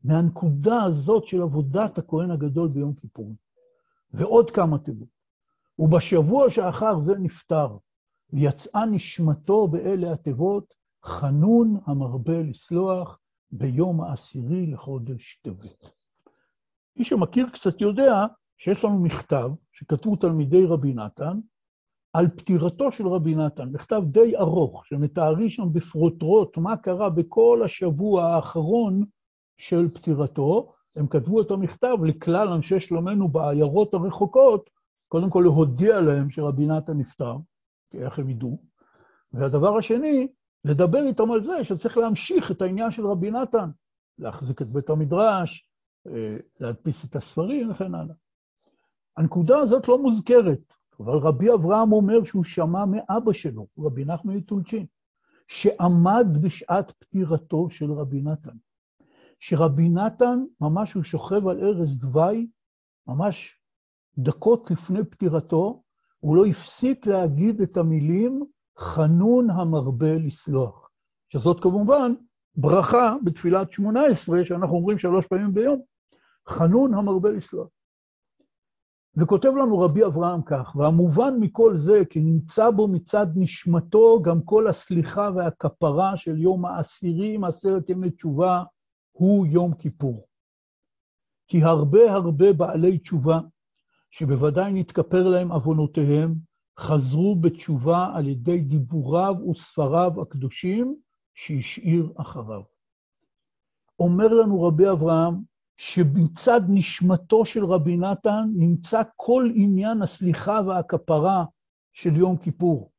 מהנקודה 0.03 0.83
הזאת 0.83 1.25
של 1.27 1.41
עבודת 1.41 1.97
הכהן 1.97 2.31
הגדול 2.31 2.67
ביום 2.67 2.93
כיפור. 2.93 3.35
ועוד 4.13 4.51
כמה 4.51 4.77
תיבות. 4.77 5.07
ובשבוע 5.79 6.49
שאחר 6.49 6.99
זה 6.99 7.13
נפטר, 7.19 7.77
ויצאה 8.33 8.85
נשמתו 8.85 9.67
באלה 9.67 10.13
התיבות, 10.13 10.73
חנון 11.05 11.79
המרבה 11.85 12.41
לסלוח 12.41 13.19
ביום 13.51 14.01
העשירי 14.01 14.65
לחודש 14.65 15.39
טבת. 15.43 15.91
מי 16.97 17.05
שמכיר 17.05 17.49
קצת 17.53 17.81
יודע 17.81 18.25
שיש 18.57 18.83
לנו 18.83 18.99
מכתב 18.99 19.49
שכתבו 19.71 20.15
תלמידי 20.15 20.65
רבי 20.65 20.93
נתן 20.93 21.39
על 22.13 22.27
פטירתו 22.27 22.91
של 22.91 23.07
רבי 23.07 23.35
נתן, 23.35 23.69
מכתב 23.69 24.01
די 24.05 24.37
ארוך, 24.37 24.85
שמתארי 24.85 25.49
שם 25.49 25.73
בפרוטרוט 25.73 26.57
מה 26.57 26.77
קרה 26.77 27.09
בכל 27.09 27.61
השבוע 27.65 28.25
האחרון 28.25 29.03
של 29.57 29.89
פטירתו. 29.93 30.73
הם 30.95 31.07
כתבו 31.07 31.41
את 31.41 31.51
המכתב 31.51 31.97
לכלל 32.05 32.47
אנשי 32.47 32.79
שלומנו 32.79 33.27
בעיירות 33.27 33.93
הרחוקות, 33.93 34.69
קודם 35.07 35.29
כל 35.29 35.41
להודיע 35.43 36.01
להם 36.01 36.29
שרבי 36.29 36.65
נתן 36.65 36.97
נפטר, 36.97 37.35
כי 37.91 38.03
איך 38.03 38.19
הם 38.19 38.29
ידעו. 38.29 38.61
והדבר 39.33 39.77
השני, 39.77 40.27
לדבר 40.65 41.03
איתם 41.07 41.31
על 41.31 41.43
זה 41.43 41.63
שצריך 41.63 41.97
להמשיך 41.97 42.51
את 42.51 42.61
העניין 42.61 42.91
של 42.91 43.07
רבי 43.07 43.31
נתן, 43.31 43.69
להחזיק 44.19 44.61
את 44.61 44.67
בית 44.67 44.89
המדרש, 44.89 45.69
להדפיס 46.59 47.05
את 47.05 47.15
הספרים 47.15 47.71
וכן 47.71 47.95
הלאה. 47.95 48.15
הנקודה 49.17 49.59
הזאת 49.59 49.87
לא 49.87 50.01
מוזכרת, 50.01 50.73
אבל 50.99 51.17
רבי 51.17 51.53
אברהם 51.53 51.91
אומר 51.91 52.23
שהוא 52.23 52.43
שמע 52.43 52.85
מאבא 52.85 53.33
שלו, 53.33 53.67
רבי 53.79 54.05
נחמן 54.05 54.35
מטולצ'ין, 54.35 54.85
שעמד 55.47 56.27
בשעת 56.41 56.91
פטירתו 56.91 57.69
של 57.69 57.91
רבי 57.91 58.21
נתן. 58.21 58.55
שרבי 59.39 59.89
נתן, 59.89 60.43
ממש 60.61 60.93
הוא 60.93 61.03
שוכב 61.03 61.47
על 61.47 61.63
ערש 61.63 61.89
דווי, 61.89 62.47
ממש 63.07 63.59
דקות 64.17 64.71
לפני 64.71 65.05
פטירתו, 65.05 65.83
הוא 66.19 66.35
לא 66.35 66.45
הפסיק 66.45 67.07
להגיד 67.07 67.61
את 67.61 67.77
המילים 67.77 68.43
חנון 68.77 69.49
המרבה 69.49 70.15
לסלוח, 70.15 70.89
שזאת 71.29 71.59
כמובן 71.63 72.13
ברכה 72.55 73.15
בתפילת 73.23 73.71
שמונה 73.71 74.05
עשרה, 74.05 74.45
שאנחנו 74.45 74.75
אומרים 74.75 74.97
שלוש 74.97 75.27
פעמים 75.27 75.53
ביום, 75.53 75.81
חנון 76.49 76.93
המרבה 76.93 77.29
לסלוח. 77.31 77.67
וכותב 79.17 79.49
לנו 79.49 79.79
רבי 79.79 80.05
אברהם 80.05 80.41
כך, 80.41 80.75
והמובן 80.75 81.33
מכל 81.39 81.77
זה, 81.77 82.01
כי 82.09 82.19
נמצא 82.19 82.69
בו 82.69 82.87
מצד 82.87 83.27
נשמתו 83.35 84.21
גם 84.21 84.41
כל 84.41 84.67
הסליחה 84.67 85.29
והכפרה 85.35 86.17
של 86.17 86.37
יום 86.37 86.65
העשירי, 86.65 87.37
מעשרת 87.37 87.89
ימי 87.89 88.11
תשובה, 88.11 88.63
הוא 89.11 89.45
יום 89.47 89.73
כיפור. 89.73 90.27
כי 91.47 91.63
הרבה 91.63 92.11
הרבה 92.11 92.53
בעלי 92.53 92.97
תשובה, 92.97 93.39
שבוודאי 94.11 94.73
נתכפר 94.73 95.27
להם 95.27 95.51
עוונותיהם, 95.51 96.35
חזרו 96.79 97.35
בתשובה 97.35 98.11
על 98.15 98.27
ידי 98.27 98.59
דיבוריו 98.59 99.35
וספריו 99.49 100.21
הקדושים 100.21 100.95
שהשאיר 101.33 102.13
אחריו. 102.17 102.61
אומר 103.99 104.27
לנו 104.33 104.63
רבי 104.63 104.91
אברהם, 104.91 105.54
שבצד 105.77 106.61
נשמתו 106.67 107.45
של 107.45 107.65
רבי 107.65 107.97
נתן 107.97 108.49
נמצא 108.55 109.01
כל 109.15 109.49
עניין 109.55 110.01
הסליחה 110.01 110.59
והכפרה 110.67 111.45
של 111.93 112.15
יום 112.15 112.37
כיפור. 112.37 112.91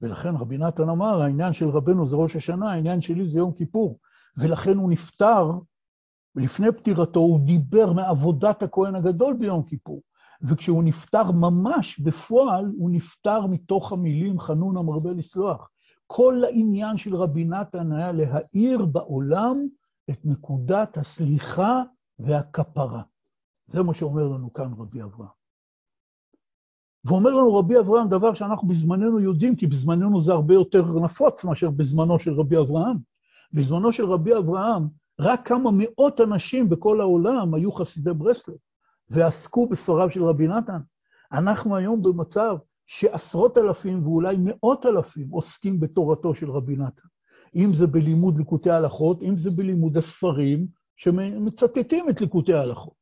ולכן 0.00 0.36
רבי 0.36 0.58
נתן 0.58 0.88
אמר, 0.88 1.22
העניין 1.22 1.52
של 1.52 1.68
רבנו 1.68 2.06
זה 2.06 2.16
ראש 2.16 2.36
השנה, 2.36 2.72
העניין 2.72 3.00
שלי 3.00 3.28
זה 3.28 3.38
יום 3.38 3.52
כיפור. 3.52 3.98
ולכן 4.36 4.76
הוא 4.76 4.90
נפטר, 4.90 5.50
ולפני 6.34 6.72
פטירתו 6.72 7.20
הוא 7.20 7.40
דיבר 7.40 7.92
מעבודת 7.92 8.62
הכהן 8.62 8.94
הגדול 8.94 9.36
ביום 9.36 9.62
כיפור. 9.62 10.02
וכשהוא 10.42 10.84
נפטר 10.84 11.32
ממש 11.32 12.00
בפועל, 12.00 12.72
הוא 12.78 12.90
נפטר 12.90 13.46
מתוך 13.46 13.92
המילים 13.92 14.40
חנון 14.40 14.76
המרבה 14.76 15.12
לסלוח. 15.12 15.70
כל 16.06 16.42
העניין 16.44 16.96
של 16.96 17.16
רבי 17.16 17.44
נתן 17.44 17.92
היה 17.92 18.12
להאיר 18.12 18.84
בעולם 18.84 19.66
את 20.10 20.18
נקודת 20.24 20.98
הסליחה 20.98 21.82
והכפרה. 22.18 23.02
זה 23.66 23.82
מה 23.82 23.94
שאומר 23.94 24.28
לנו 24.28 24.52
כאן 24.52 24.72
רבי 24.78 25.02
אברהם. 25.02 25.28
ואומר 27.04 27.30
לנו 27.30 27.56
רבי 27.56 27.78
אברהם 27.78 28.08
דבר 28.08 28.34
שאנחנו 28.34 28.68
בזמננו 28.68 29.20
יודעים, 29.20 29.56
כי 29.56 29.66
בזמננו 29.66 30.20
זה 30.20 30.32
הרבה 30.32 30.54
יותר 30.54 30.82
נפוץ 30.82 31.44
מאשר 31.44 31.70
בזמנו 31.70 32.18
של 32.18 32.32
רבי 32.32 32.58
אברהם. 32.58 32.96
בזמנו 33.52 33.92
של 33.92 34.04
רבי 34.04 34.36
אברהם, 34.36 34.88
רק 35.18 35.48
כמה 35.48 35.70
מאות 35.72 36.20
אנשים 36.20 36.68
בכל 36.68 37.00
העולם 37.00 37.54
היו 37.54 37.72
חסידי 37.72 38.12
ברסלב, 38.12 38.56
ועסקו 39.10 39.68
בספריו 39.68 40.10
של 40.10 40.24
רבי 40.24 40.48
נתן. 40.48 40.80
אנחנו 41.32 41.76
היום 41.76 42.02
במצב 42.02 42.56
שעשרות 42.86 43.58
אלפים 43.58 44.06
ואולי 44.06 44.36
מאות 44.38 44.86
אלפים 44.86 45.28
עוסקים 45.30 45.80
בתורתו 45.80 46.34
של 46.34 46.50
רבי 46.50 46.76
נתן. 46.76 47.08
אם 47.56 47.74
זה 47.74 47.86
בלימוד 47.86 48.38
ליקוטי 48.38 48.70
הלכות, 48.70 49.22
אם 49.22 49.38
זה 49.38 49.50
בלימוד 49.50 49.96
הספרים 49.96 50.66
שמצטטים 50.96 52.10
את 52.10 52.20
ליקוטי 52.20 52.52
ההלכות, 52.52 52.94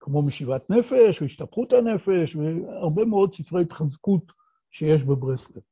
כמו 0.00 0.22
משיבת 0.22 0.70
נפש 0.70 1.22
והשתפכות 1.22 1.72
הנפש 1.72 2.36
והרבה 2.36 3.04
מאוד 3.04 3.34
ספרי 3.34 3.62
התחזקות 3.62 4.32
שיש 4.70 5.02
בברסלב. 5.02 5.62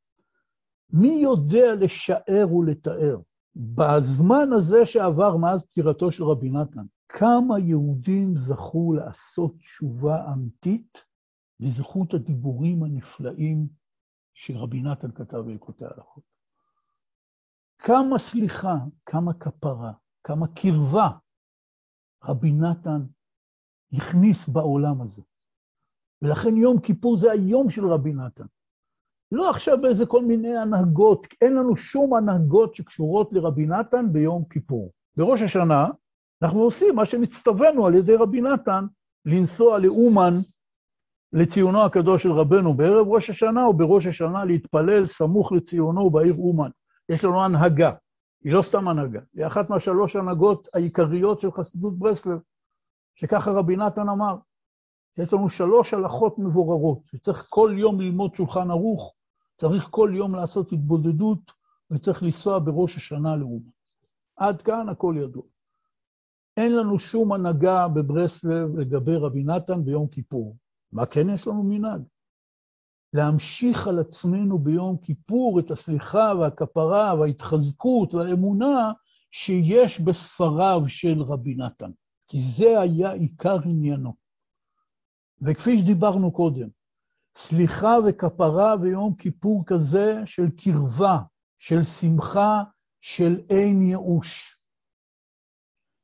מי 0.91 1.19
יודע 1.23 1.75
לשער 1.75 2.55
ולתאר 2.55 3.19
בזמן 3.57 4.53
הזה 4.53 4.87
שעבר 4.87 5.37
מאז 5.37 5.62
פטירתו 5.62 6.12
של 6.12 6.25
רבי 6.25 6.51
נתן, 6.51 6.85
כמה 7.09 7.59
יהודים 7.59 8.35
זכו 8.37 8.93
לעשות 8.93 9.59
תשובה 9.59 10.33
אמיתית 10.33 10.99
לזכות 11.61 12.14
הדיבורים 12.14 12.83
הנפלאים 12.83 13.67
שרבי 14.35 14.83
נתן 14.83 15.11
כתב 15.11 15.37
בליקוטי 15.39 15.85
ההלכות. 15.85 16.36
כמה 17.79 18.18
סליחה, 18.18 18.74
כמה 19.07 19.35
כפרה, 19.35 19.93
כמה 20.24 20.47
קרבה 20.49 21.09
רבי 22.24 22.53
נתן 22.53 23.01
הכניס 23.93 24.49
בעולם 24.49 25.01
הזה. 25.01 25.22
ולכן 26.22 26.57
יום 26.57 26.81
כיפור 26.81 27.16
זה 27.16 27.33
היום 27.33 27.70
של 27.70 27.87
רבי 27.87 28.12
נתן. 28.12 28.47
לא 29.33 29.51
עכשיו 29.51 29.81
באיזה 29.81 30.07
כל 30.07 30.24
מיני 30.24 30.57
הנהגות, 30.57 31.27
אין 31.41 31.55
לנו 31.55 31.77
שום 31.77 32.14
הנהגות 32.14 32.74
שקשורות 32.74 33.33
לרבי 33.33 33.66
נתן 33.66 34.12
ביום 34.12 34.45
כיפור. 34.51 34.93
בראש 35.16 35.43
השנה 35.43 35.89
אנחנו 36.43 36.61
עושים 36.61 36.97
מה 36.97 37.07
שנצטווינו 37.07 37.87
על 37.87 37.95
ידי 37.95 38.16
רבי 38.16 38.41
נתן, 38.41 38.85
לנסוע 39.24 39.79
לאומן, 39.79 40.35
לציונו 41.33 41.85
הקדוש 41.85 42.22
של 42.22 42.33
רבנו 42.33 42.74
בערב 42.74 43.09
ראש 43.09 43.31
השנה, 43.31 43.64
או 43.64 43.74
בראש 43.74 44.07
השנה 44.07 44.45
להתפלל 44.45 45.07
סמוך 45.07 45.53
לציונו 45.53 46.11
בעיר 46.11 46.35
אומן. 46.35 46.70
יש 47.09 47.24
לנו 47.24 47.44
הנהגה, 47.44 47.92
היא 48.44 48.52
לא 48.52 48.62
סתם 48.62 48.88
הנהגה, 48.88 49.20
היא 49.34 49.46
אחת 49.46 49.70
מהשלוש 49.70 50.16
הנהגות 50.16 50.68
העיקריות 50.74 51.40
של 51.40 51.52
חסידות 51.52 51.98
ברסלב, 51.98 52.38
שככה 53.14 53.50
רבי 53.50 53.76
נתן 53.76 54.09
אמר. 54.09 54.36
יש 55.18 55.32
לנו 55.32 55.50
שלוש 55.50 55.94
הלכות 55.94 56.38
מבוררות, 56.38 56.98
שצריך 57.07 57.46
כל 57.48 57.74
יום 57.78 58.00
ללמוד 58.00 58.34
שולחן 58.34 58.70
ערוך, 58.70 59.14
צריך 59.57 59.88
כל 59.90 60.11
יום 60.14 60.34
לעשות 60.34 60.72
התבודדות, 60.72 61.52
וצריך 61.90 62.22
לנסוע 62.22 62.59
בראש 62.59 62.96
השנה 62.96 63.36
לאומה. 63.36 63.70
עד 64.36 64.62
כאן 64.62 64.88
הכל 64.88 65.14
ידוע. 65.18 65.42
אין 66.57 66.76
לנו 66.76 66.98
שום 66.98 67.32
הנהגה 67.32 67.88
בברסלב 67.88 68.78
לגבי 68.78 69.16
רבי 69.16 69.42
נתן 69.44 69.84
ביום 69.84 70.09
כיפור. 70.09 70.57
מה 70.92 71.07
כן 71.07 71.30
יש 71.30 71.46
לנו 71.46 71.62
מנהג? 71.62 72.02
להמשיך 73.17 73.87
על 73.87 73.99
עצמנו 73.99 74.59
ביום 74.59 74.97
כיפור 74.97 75.61
את 75.61 75.71
הסליחה 75.71 76.33
והכפרה 76.41 77.14
וההתחזקות 77.14 78.14
והאמונה 78.14 78.93
שיש 79.31 80.01
בספריו 80.01 80.83
של 80.89 81.23
רבי 81.23 81.55
נתן, 81.55 81.91
כי 82.29 82.43
זה 82.43 82.81
היה 82.81 83.12
עיקר 83.12 83.59
עניינו. 83.64 84.14
וכפי 85.43 85.79
שדיברנו 85.79 86.33
קודם, 86.33 86.69
סליחה 87.37 87.97
וכפרה 88.07 88.77
ביום 88.77 89.14
כיפור 89.14 89.62
כזה 89.67 90.23
של 90.27 90.51
קרבה, 90.51 91.19
של 91.59 91.85
שמחה, 91.85 92.62
של 93.01 93.41
אין 93.51 93.83
ייאוש. 93.83 94.61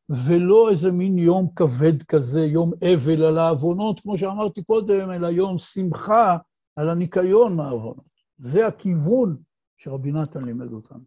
ולא 0.08 0.70
איזה 0.70 0.90
מין 0.90 1.18
יום 1.18 1.48
כבד 1.56 2.02
כזה, 2.02 2.40
יום 2.40 2.72
אבל 2.94 3.24
על 3.24 3.38
העוונות, 3.38 4.00
כמו 4.00 4.18
שאמרתי 4.18 4.62
קודם, 4.62 5.10
אלא 5.10 5.26
יום 5.26 5.58
שמחה 5.58 6.36
על 6.76 6.90
הניקיון 6.90 7.56
מהעוונות. 7.56 8.12
זה 8.38 8.66
הכיוון 8.66 9.36
שרבי 9.76 10.12
נתן 10.12 10.44
לימד 10.44 10.72
אותנו. 10.72 11.04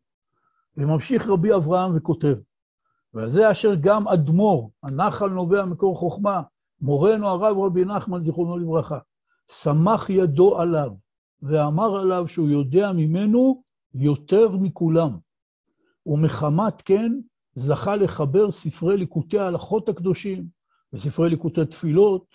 וממשיך 0.78 1.30
רבי 1.30 1.56
אברהם 1.56 1.98
וכותב, 1.98 2.36
וזה 3.14 3.52
אשר 3.52 3.76
גם 3.82 4.08
אדמו"ר, 4.08 4.72
הנחל 4.84 5.28
נובע 5.28 5.66
מקור 5.66 5.98
חוכמה, 5.98 6.42
מורנו 6.82 7.28
הרב 7.28 7.58
רבי 7.58 7.86
נחמן, 7.86 8.24
זיכרונו 8.24 8.58
לברכה, 8.58 9.00
סמך 9.50 10.10
ידו 10.10 10.62
עליו, 10.62 10.92
ואמר 11.42 11.98
עליו 11.98 12.28
שהוא 12.28 12.50
יודע 12.50 12.92
ממנו 12.92 13.64
יותר 13.94 14.50
מכולם. 14.52 15.18
ומחמת 16.06 16.82
כן, 16.82 17.12
זכה 17.56 17.96
לחבר 17.96 18.52
ספרי 18.52 18.98
ליקוטי 18.98 19.40
ההלכות 19.40 19.90
הקדושים 19.90 20.46
וספרי 20.94 21.30
ליקוטי 21.30 21.66
תפילות, 21.66 22.26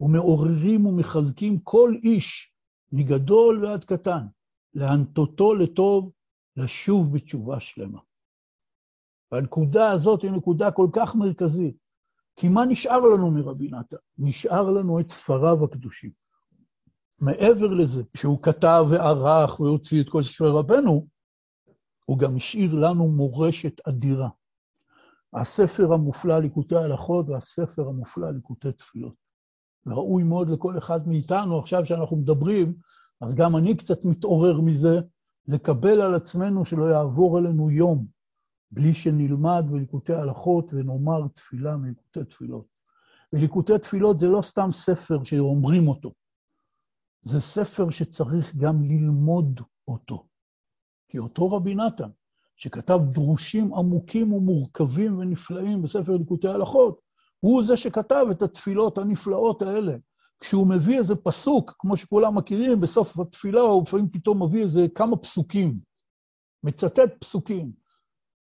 ומעוררים 0.00 0.86
ומחזקים 0.86 1.58
כל 1.58 1.94
איש 2.04 2.53
מגדול 2.94 3.64
ועד 3.64 3.84
קטן, 3.84 4.26
להנטותו 4.74 5.54
לטוב, 5.54 6.12
לשוב 6.56 7.14
בתשובה 7.14 7.60
שלמה. 7.60 8.00
והנקודה 9.32 9.90
הזאת 9.90 10.22
היא 10.22 10.30
נקודה 10.30 10.70
כל 10.70 10.88
כך 10.92 11.14
מרכזית, 11.14 11.76
כי 12.36 12.48
מה 12.48 12.64
נשאר 12.64 13.00
לנו 13.00 13.30
מרבי 13.30 13.68
נתן? 13.70 13.96
נשאר 14.18 14.70
לנו 14.70 15.00
את 15.00 15.12
ספריו 15.12 15.64
הקדושים. 15.64 16.10
מעבר 17.18 17.66
לזה, 17.66 18.02
שהוא 18.16 18.42
כתב 18.42 18.84
וערך 18.90 19.60
והוציא 19.60 20.02
את 20.02 20.08
כל 20.08 20.24
ספרי 20.24 20.50
רבנו, 20.50 21.06
הוא 22.04 22.18
גם 22.18 22.36
השאיר 22.36 22.74
לנו 22.74 23.08
מורשת 23.08 23.88
אדירה. 23.88 24.28
הספר 25.32 25.92
המופלא 25.92 26.38
ליקוטי 26.38 26.76
הלכות 26.76 27.28
והספר 27.28 27.88
המופלא 27.88 28.30
ליקוטי 28.30 28.72
תפילות. 28.72 29.23
וראוי 29.86 30.22
מאוד 30.22 30.50
לכל 30.50 30.78
אחד 30.78 31.08
מאיתנו, 31.08 31.58
עכשיו 31.58 31.86
שאנחנו 31.86 32.16
מדברים, 32.16 32.74
אז 33.20 33.34
גם 33.34 33.56
אני 33.56 33.76
קצת 33.76 34.04
מתעורר 34.04 34.60
מזה, 34.60 35.00
לקבל 35.48 36.00
על 36.00 36.14
עצמנו 36.14 36.64
שלא 36.64 36.84
יעבור 36.84 37.38
עלינו 37.38 37.70
יום 37.70 38.06
בלי 38.70 38.94
שנלמד 38.94 39.64
בליקוטי 39.70 40.14
הלכות 40.14 40.74
ונאמר 40.74 41.28
תפילה 41.34 41.76
מליקוטי 41.76 42.24
תפילות. 42.24 42.66
וליקוטי 43.32 43.78
תפילות 43.78 44.18
זה 44.18 44.26
לא 44.26 44.42
סתם 44.42 44.68
ספר 44.72 45.24
שאומרים 45.24 45.88
אותו, 45.88 46.12
זה 47.22 47.40
ספר 47.40 47.90
שצריך 47.90 48.56
גם 48.56 48.82
ללמוד 48.82 49.60
אותו. 49.88 50.26
כי 51.08 51.18
אותו 51.18 51.50
רבי 51.52 51.74
נתן, 51.74 52.08
שכתב 52.56 52.98
דרושים 53.12 53.74
עמוקים 53.74 54.32
ומורכבים 54.32 55.18
ונפלאים 55.18 55.82
בספר 55.82 56.16
ליקוטי 56.16 56.48
הלכות, 56.48 57.00
הוא 57.44 57.64
זה 57.64 57.76
שכתב 57.76 58.26
את 58.30 58.42
התפילות 58.42 58.98
הנפלאות 58.98 59.62
האלה. 59.62 59.96
כשהוא 60.40 60.66
מביא 60.66 60.98
איזה 60.98 61.16
פסוק, 61.16 61.74
כמו 61.78 61.96
שכולם 61.96 62.38
מכירים, 62.38 62.80
בסוף 62.80 63.18
התפילה 63.18 63.60
הוא 63.60 63.82
לפעמים 63.86 64.08
פתאום 64.08 64.42
מביא 64.42 64.62
איזה 64.62 64.86
כמה 64.94 65.16
פסוקים, 65.16 65.78
מצטט 66.62 67.12
פסוקים. 67.20 67.72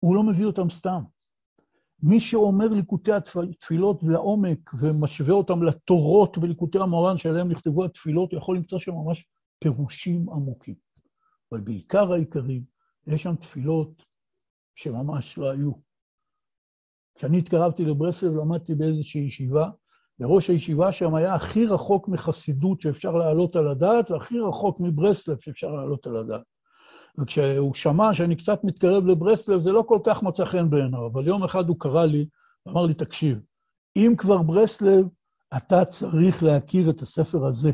הוא 0.01 0.17
לא 0.17 0.23
מביא 0.23 0.47
אותם 0.47 0.71
סתם. 0.71 1.03
מי 2.03 2.21
שאומר 2.21 2.69
ליקוטי 2.69 3.11
התפילות 3.13 4.03
לעומק 4.03 4.71
ומשווה 4.81 5.35
אותם 5.35 5.63
לתורות 5.63 6.39
בליקוטי 6.39 6.79
המורן 6.79 7.19
שעליהם 7.19 7.51
נכתבו 7.51 7.85
התפילות, 7.85 8.33
יכול 8.33 8.57
למצוא 8.57 8.79
שם 8.79 8.93
ממש 8.93 9.27
פירושים 9.59 10.31
עמוקים. 10.31 10.75
אבל 11.53 11.61
בעיקר 11.61 12.13
העיקרים, 12.13 12.63
יש 13.07 13.23
שם 13.23 13.37
תפילות 13.37 14.03
שממש 14.75 15.39
לא 15.39 15.51
היו. 15.51 15.90
כשאני 17.21 17.39
התקרבתי 17.39 17.85
לברסלב, 17.85 18.37
למדתי 18.37 18.75
באיזושהי 18.75 19.21
ישיבה, 19.21 19.71
וראש 20.21 20.51
הישיבה 20.51 20.93
שם 20.93 21.15
היה 21.15 21.35
הכי 21.35 21.67
רחוק 21.67 22.09
מחסידות 22.09 22.81
שאפשר 22.81 23.17
להעלות 23.17 23.57
על 23.57 23.69
הדעת, 23.69 24.11
והכי 24.11 24.39
רחוק 24.39 24.81
מברסלב 24.81 25.37
שאפשר 25.41 25.73
להעלות 25.73 26.07
על 26.07 26.17
הדעת. 26.17 26.43
וכשהוא 27.19 27.75
שמע 27.75 28.15
שאני 28.15 28.37
קצת 28.37 28.65
מתקרב 28.65 29.07
לברסלב, 29.07 29.61
זה 29.61 29.73
לא 29.73 29.85
כל 29.87 29.99
כך 30.05 30.23
מצא 30.23 30.45
חן 30.45 30.71
בעיניו, 30.71 31.07
אבל 31.07 31.27
יום 31.27 31.45
אחד 31.45 31.69
הוא 31.69 31.77
קרא 31.81 32.05
לי, 32.05 32.27
אמר 32.69 32.87
לי, 32.87 32.95
תקשיב, 32.95 33.39
אם 33.97 34.15
כבר 34.19 34.43
ברסלב, 34.43 35.07
אתה 35.57 35.85
צריך 35.85 36.43
להכיר 36.43 36.91
את 36.91 37.03
הספר 37.03 37.47
הזה. 37.47 37.71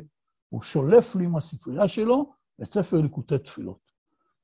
הוא 0.49 0.62
שולף 0.62 1.16
לי 1.16 1.26
מהספרייה 1.26 1.88
שלו 1.88 2.32
את 2.62 2.72
ספר 2.72 3.01
ליקוטי 3.01 3.38
תפילות. 3.38 3.80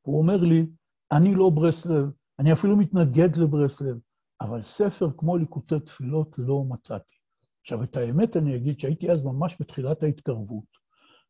הוא 0.03 0.19
אומר 0.19 0.37
לי, 0.37 0.67
אני 1.13 1.35
לא 1.35 1.51
ברסלב, 1.51 2.11
אני 2.39 2.53
אפילו 2.53 2.77
מתנגד 2.77 3.37
לברסלב, 3.37 3.97
אבל 4.43 4.63
ספר 4.63 5.09
כמו 5.17 5.37
ליקוטי 5.37 5.81
תפילות 5.81 6.35
לא 6.39 6.65
מצאתי. 6.69 7.17
עכשיו, 7.63 7.83
את 7.83 7.97
האמת 7.97 8.37
אני 8.37 8.57
אגיד 8.57 8.81
שהייתי 8.81 9.11
אז 9.11 9.25
ממש 9.25 9.57
בתחילת 9.61 10.03
ההתקרבות, 10.03 10.65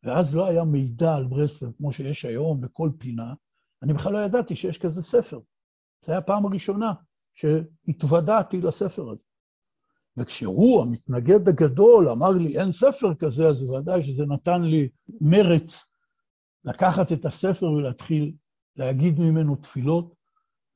ואז 0.02 0.34
לא 0.34 0.46
היה 0.46 0.64
מידע 0.64 1.14
על 1.14 1.24
ברסלב 1.24 1.72
כמו 1.76 1.92
שיש 1.92 2.24
היום 2.24 2.60
בכל 2.60 2.90
פינה, 2.98 3.34
אני 3.82 3.92
בכלל 3.92 4.12
לא 4.12 4.18
ידעתי 4.18 4.56
שיש 4.56 4.78
כזה 4.78 5.02
ספר. 5.02 5.38
זו 6.06 6.12
הייתה 6.12 6.18
הפעם 6.18 6.46
הראשונה 6.46 6.92
שהתוודעתי 7.34 8.60
לספר 8.60 9.10
הזה. 9.10 9.24
וכשהוא, 10.16 10.82
המתנגד 10.82 11.48
הגדול, 11.48 12.08
אמר 12.08 12.30
לי, 12.30 12.58
אין 12.58 12.72
ספר 12.72 13.14
כזה, 13.14 13.48
אז 13.48 13.60
בוודאי 13.60 14.02
שזה 14.02 14.26
נתן 14.26 14.62
לי 14.62 14.88
מרץ 15.20 15.92
לקחת 16.64 17.12
את 17.12 17.24
הספר 17.26 17.66
ולהתחיל 17.66 18.32
להגיד 18.76 19.20
ממנו 19.20 19.56
תפילות, 19.56 20.14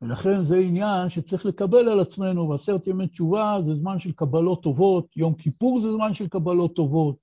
ולכן 0.03 0.45
זה 0.45 0.57
עניין 0.57 1.09
שצריך 1.09 1.47
לקבל 1.47 1.89
על 1.89 2.01
עצמנו, 2.01 2.49
ועשרת 2.49 2.87
ימי 2.87 3.09
תשובה 3.09 3.59
זה 3.67 3.75
זמן 3.75 3.99
של 3.99 4.13
קבלות 4.13 4.63
טובות, 4.63 5.17
יום 5.17 5.35
כיפור 5.35 5.81
זה 5.81 5.93
זמן 5.93 6.15
של 6.15 6.29
קבלות 6.29 6.77
טובות. 6.77 7.17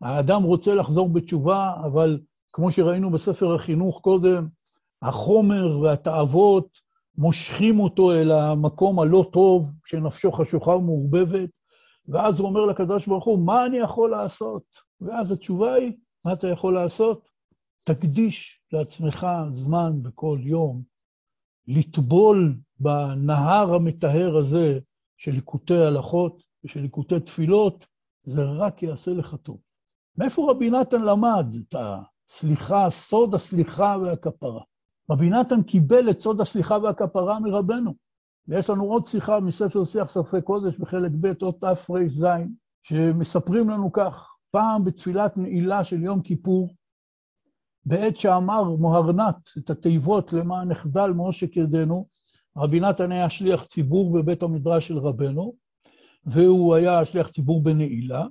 האדם 0.00 0.42
רוצה 0.42 0.74
לחזור 0.74 1.08
בתשובה, 1.08 1.72
אבל 1.84 2.20
כמו 2.52 2.72
שראינו 2.72 3.10
בספר 3.10 3.54
החינוך 3.54 4.00
קודם, 4.00 4.48
החומר 5.02 5.78
והתאוות 5.78 6.68
מושכים 7.18 7.80
אותו 7.80 8.12
אל 8.12 8.30
המקום 8.32 9.00
הלא 9.00 9.30
טוב, 9.32 9.70
כשנפשו 9.84 10.32
חשוכה 10.32 10.70
ומעורבבת, 10.70 11.50
ואז 12.08 12.38
הוא 12.38 12.48
אומר 12.48 12.66
לקדוש 12.66 13.06
ברוך 13.06 13.24
הוא, 13.24 13.46
מה 13.46 13.66
אני 13.66 13.78
יכול 13.78 14.10
לעשות? 14.10 14.62
ואז 15.00 15.32
התשובה 15.32 15.74
היא, 15.74 15.92
מה 16.24 16.32
אתה 16.32 16.48
יכול 16.48 16.74
לעשות? 16.74 17.28
תקדיש 17.84 18.60
לעצמך 18.72 19.26
זמן 19.50 19.92
בכל 20.02 20.38
יום, 20.42 20.91
לטבול 21.66 22.56
בנהר 22.80 23.74
המטהר 23.74 24.36
הזה 24.36 24.78
של 25.16 25.30
ליקוטי 25.30 25.74
הלכות 25.74 26.42
ושל 26.64 26.80
ליקוטי 26.80 27.20
תפילות, 27.20 27.86
זה 28.24 28.42
רק 28.42 28.82
יעשה 28.82 29.10
לך 29.10 29.36
טוב. 29.42 29.58
מאיפה 30.16 30.50
רבי 30.50 30.70
נתן 30.70 31.02
למד 31.02 31.46
את 31.56 31.74
הסליחה, 31.78 32.90
סוד 32.90 33.34
הסליחה 33.34 33.96
והכפרה? 34.02 34.62
רבי 35.10 35.30
נתן 35.30 35.62
קיבל 35.62 36.10
את 36.10 36.20
סוד 36.20 36.40
הסליחה 36.40 36.78
והכפרה 36.78 37.40
מרבנו. 37.40 37.94
ויש 38.48 38.70
לנו 38.70 38.84
עוד 38.84 39.06
שיחה 39.06 39.40
מספר 39.40 39.84
שיח 39.84 40.10
ספרי 40.10 40.42
קודש 40.42 40.76
בחלק 40.78 41.10
ב', 41.20 41.32
עוד 41.42 41.54
תר"ז, 41.60 42.26
שמספרים 42.82 43.70
לנו 43.70 43.92
כך, 43.92 44.34
פעם 44.50 44.84
בתפילת 44.84 45.36
נעילה 45.36 45.84
של 45.84 46.02
יום 46.02 46.22
כיפור, 46.22 46.74
בעת 47.84 48.16
שאמר 48.16 48.62
מוהרנת 48.62 49.36
את 49.58 49.70
התיבות 49.70 50.32
למען 50.32 50.68
נחדל 50.68 51.10
מעושק 51.10 51.56
ידינו, 51.56 52.06
רבי 52.56 52.80
נתן 52.80 53.12
היה 53.12 53.30
שליח 53.30 53.64
ציבור 53.64 54.12
בבית 54.12 54.42
המדרש 54.42 54.88
של 54.88 54.98
רבנו, 54.98 55.54
והוא 56.26 56.74
היה 56.74 57.04
שליח 57.04 57.28
ציבור 57.28 57.62
בנעילה, 57.62 58.26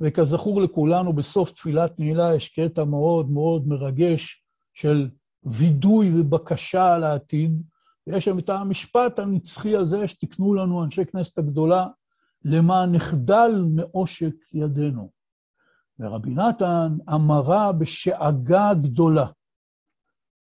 וכזכור 0.00 0.62
לכולנו, 0.62 1.12
בסוף 1.12 1.52
תפילת 1.52 1.98
נעילה 1.98 2.34
יש 2.34 2.48
קטע 2.48 2.84
מאוד 2.84 3.30
מאוד 3.30 3.68
מרגש 3.68 4.44
של 4.74 5.08
וידוי 5.44 6.20
ובקשה 6.20 6.94
על 6.94 7.04
העתיד, 7.04 7.62
ויש 8.06 8.24
שם 8.24 8.38
את 8.38 8.48
המשפט 8.48 9.18
הנצחי 9.18 9.76
הזה 9.76 10.08
שתיקנו 10.08 10.54
לנו 10.54 10.84
אנשי 10.84 11.04
כנסת 11.04 11.38
הגדולה, 11.38 11.86
למען 12.44 12.94
נחדל 12.94 13.64
מעושק 13.74 14.34
ידינו. 14.52 15.21
ורבי 15.98 16.30
נתן 16.30 16.96
אמרה 17.14 17.72
בשאגה 17.72 18.70
גדולה, 18.82 19.26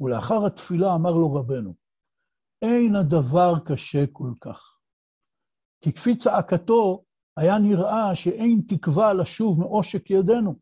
ולאחר 0.01 0.45
התפילה 0.45 0.95
אמר 0.95 1.11
לו 1.11 1.33
רבנו, 1.33 1.73
אין 2.61 2.95
הדבר 2.95 3.53
קשה 3.65 4.05
כל 4.11 4.31
כך. 4.41 4.77
כי 5.81 5.93
כפי 5.93 6.17
צעקתו, 6.17 7.03
היה 7.37 7.57
נראה 7.57 8.15
שאין 8.15 8.61
תקווה 8.67 9.13
לשוב 9.13 9.59
מעושק 9.59 10.09
ידינו, 10.09 10.55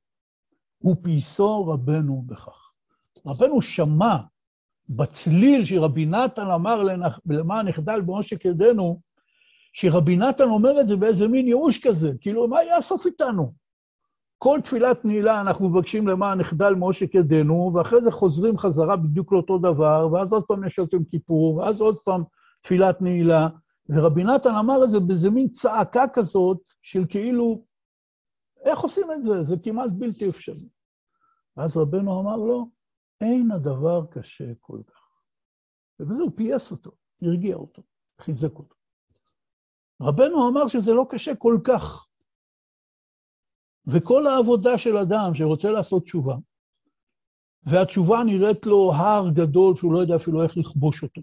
ופייסו 0.83 1.67
רבנו 1.67 2.23
בכך. 2.25 2.71
רבנו 3.25 3.61
שמע 3.61 4.15
בצליל 4.89 5.65
שרבי 5.65 6.05
נתן 6.05 6.51
אמר 6.55 6.81
למען 7.25 7.67
נחדל 7.67 8.01
בעושק 8.01 8.45
ידינו, 8.45 9.01
שרבי 9.73 10.17
נתן 10.17 10.43
אומר 10.43 10.81
את 10.81 10.87
זה 10.87 10.95
באיזה 10.95 11.27
מין 11.27 11.47
ייאוש 11.47 11.87
כזה, 11.87 12.11
כאילו, 12.21 12.47
מה 12.47 12.63
יהיה 12.63 12.77
הסוף 12.77 13.05
איתנו? 13.05 13.53
כל 14.37 14.59
תפילת 14.63 15.05
נעילה 15.05 15.41
אנחנו 15.41 15.69
מבקשים 15.69 16.07
למען 16.07 16.39
נחדל 16.39 16.73
מעושק 16.73 17.15
ידינו, 17.15 17.71
ואחרי 17.73 18.01
זה 18.03 18.11
חוזרים 18.11 18.57
חזרה 18.57 18.95
בדיוק 18.95 19.31
לאותו 19.31 19.57
דבר, 19.57 20.09
ואז 20.11 20.33
עוד 20.33 20.43
פעם 20.43 20.63
יש 20.63 20.79
יום 20.93 21.03
כיפור, 21.03 21.55
ואז 21.55 21.81
עוד 21.81 21.99
פעם 21.99 22.23
תפילת 22.61 23.01
נעילה. 23.01 23.47
ורבי 23.89 24.23
נתן 24.23 24.55
אמר 24.55 24.83
את 24.83 24.89
זה 24.89 24.99
באיזה 24.99 25.29
מין 25.29 25.47
צעקה 25.49 26.03
כזאת, 26.13 26.57
של 26.81 27.05
כאילו, 27.09 27.65
איך 28.63 28.79
עושים 28.79 29.11
את 29.11 29.23
זה? 29.23 29.43
זה 29.43 29.55
כמעט 29.63 29.89
בלתי 29.91 30.29
אפשרי. 30.29 30.69
ואז 31.57 31.77
רבנו 31.77 32.21
אמר 32.21 32.35
לו, 32.35 32.69
אין 33.21 33.51
הדבר 33.51 34.05
קשה 34.11 34.51
כל 34.61 34.79
כך. 34.87 35.09
ובזה 35.99 36.21
הוא 36.21 36.31
פייס 36.35 36.71
אותו, 36.71 36.91
הרגיע 37.21 37.55
אותו, 37.55 37.81
חיזק 38.21 38.55
אותו. 38.55 38.75
רבנו 40.01 40.49
אמר 40.49 40.67
שזה 40.67 40.93
לא 40.93 41.05
קשה 41.09 41.35
כל 41.35 41.57
כך. 41.63 42.06
וכל 43.87 44.27
העבודה 44.27 44.77
של 44.77 44.97
אדם 44.97 45.33
שרוצה 45.33 45.71
לעשות 45.71 46.03
תשובה, 46.03 46.35
והתשובה 47.63 48.23
נראית 48.23 48.65
לו 48.65 48.93
הר 48.93 49.29
גדול 49.29 49.75
שהוא 49.75 49.93
לא 49.93 49.99
יודע 49.99 50.15
אפילו 50.15 50.43
איך 50.43 50.57
לכבוש 50.57 51.03
אותו. 51.03 51.21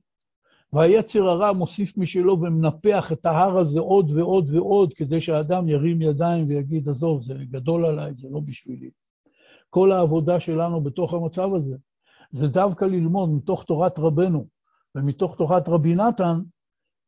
והיצר 0.72 1.28
הרע 1.28 1.52
מוסיף 1.52 1.96
משלו 1.96 2.40
ומנפח 2.40 3.12
את 3.12 3.26
ההר 3.26 3.58
הזה 3.58 3.80
עוד 3.80 4.10
ועוד 4.10 4.50
ועוד, 4.54 4.94
כדי 4.94 5.20
שהאדם 5.20 5.68
ירים 5.68 6.02
ידיים 6.02 6.44
ויגיד, 6.48 6.88
עזוב, 6.88 7.22
זה 7.22 7.34
גדול 7.34 7.86
עליי, 7.86 8.12
זה 8.14 8.28
לא 8.30 8.40
בשבילי. 8.40 8.90
כל 9.70 9.92
העבודה 9.92 10.40
שלנו 10.40 10.80
בתוך 10.80 11.14
המצב 11.14 11.54
הזה, 11.54 11.76
זה 12.30 12.46
דווקא 12.46 12.84
ללמוד 12.84 13.30
מתוך 13.30 13.64
תורת 13.64 13.98
רבנו 13.98 14.46
ומתוך 14.94 15.36
תורת 15.36 15.68
רבי 15.68 15.94
נתן, 15.94 16.40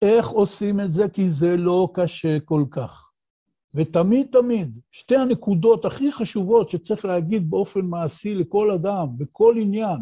איך 0.03 0.29
עושים 0.29 0.81
את 0.81 0.93
זה, 0.93 1.09
כי 1.09 1.31
זה 1.31 1.57
לא 1.57 1.89
קשה 1.95 2.41
כל 2.41 2.65
כך. 2.71 3.06
ותמיד 3.75 4.27
תמיד, 4.33 4.79
שתי 4.93 5.17
הנקודות 5.17 5.85
הכי 5.85 6.13
חשובות 6.13 6.71
שצריך 6.71 7.05
להגיד 7.05 7.51
באופן 7.51 7.81
מעשי 7.81 8.35
לכל 8.35 8.71
אדם, 8.71 9.07
בכל 9.17 9.55
עניין, 9.61 9.99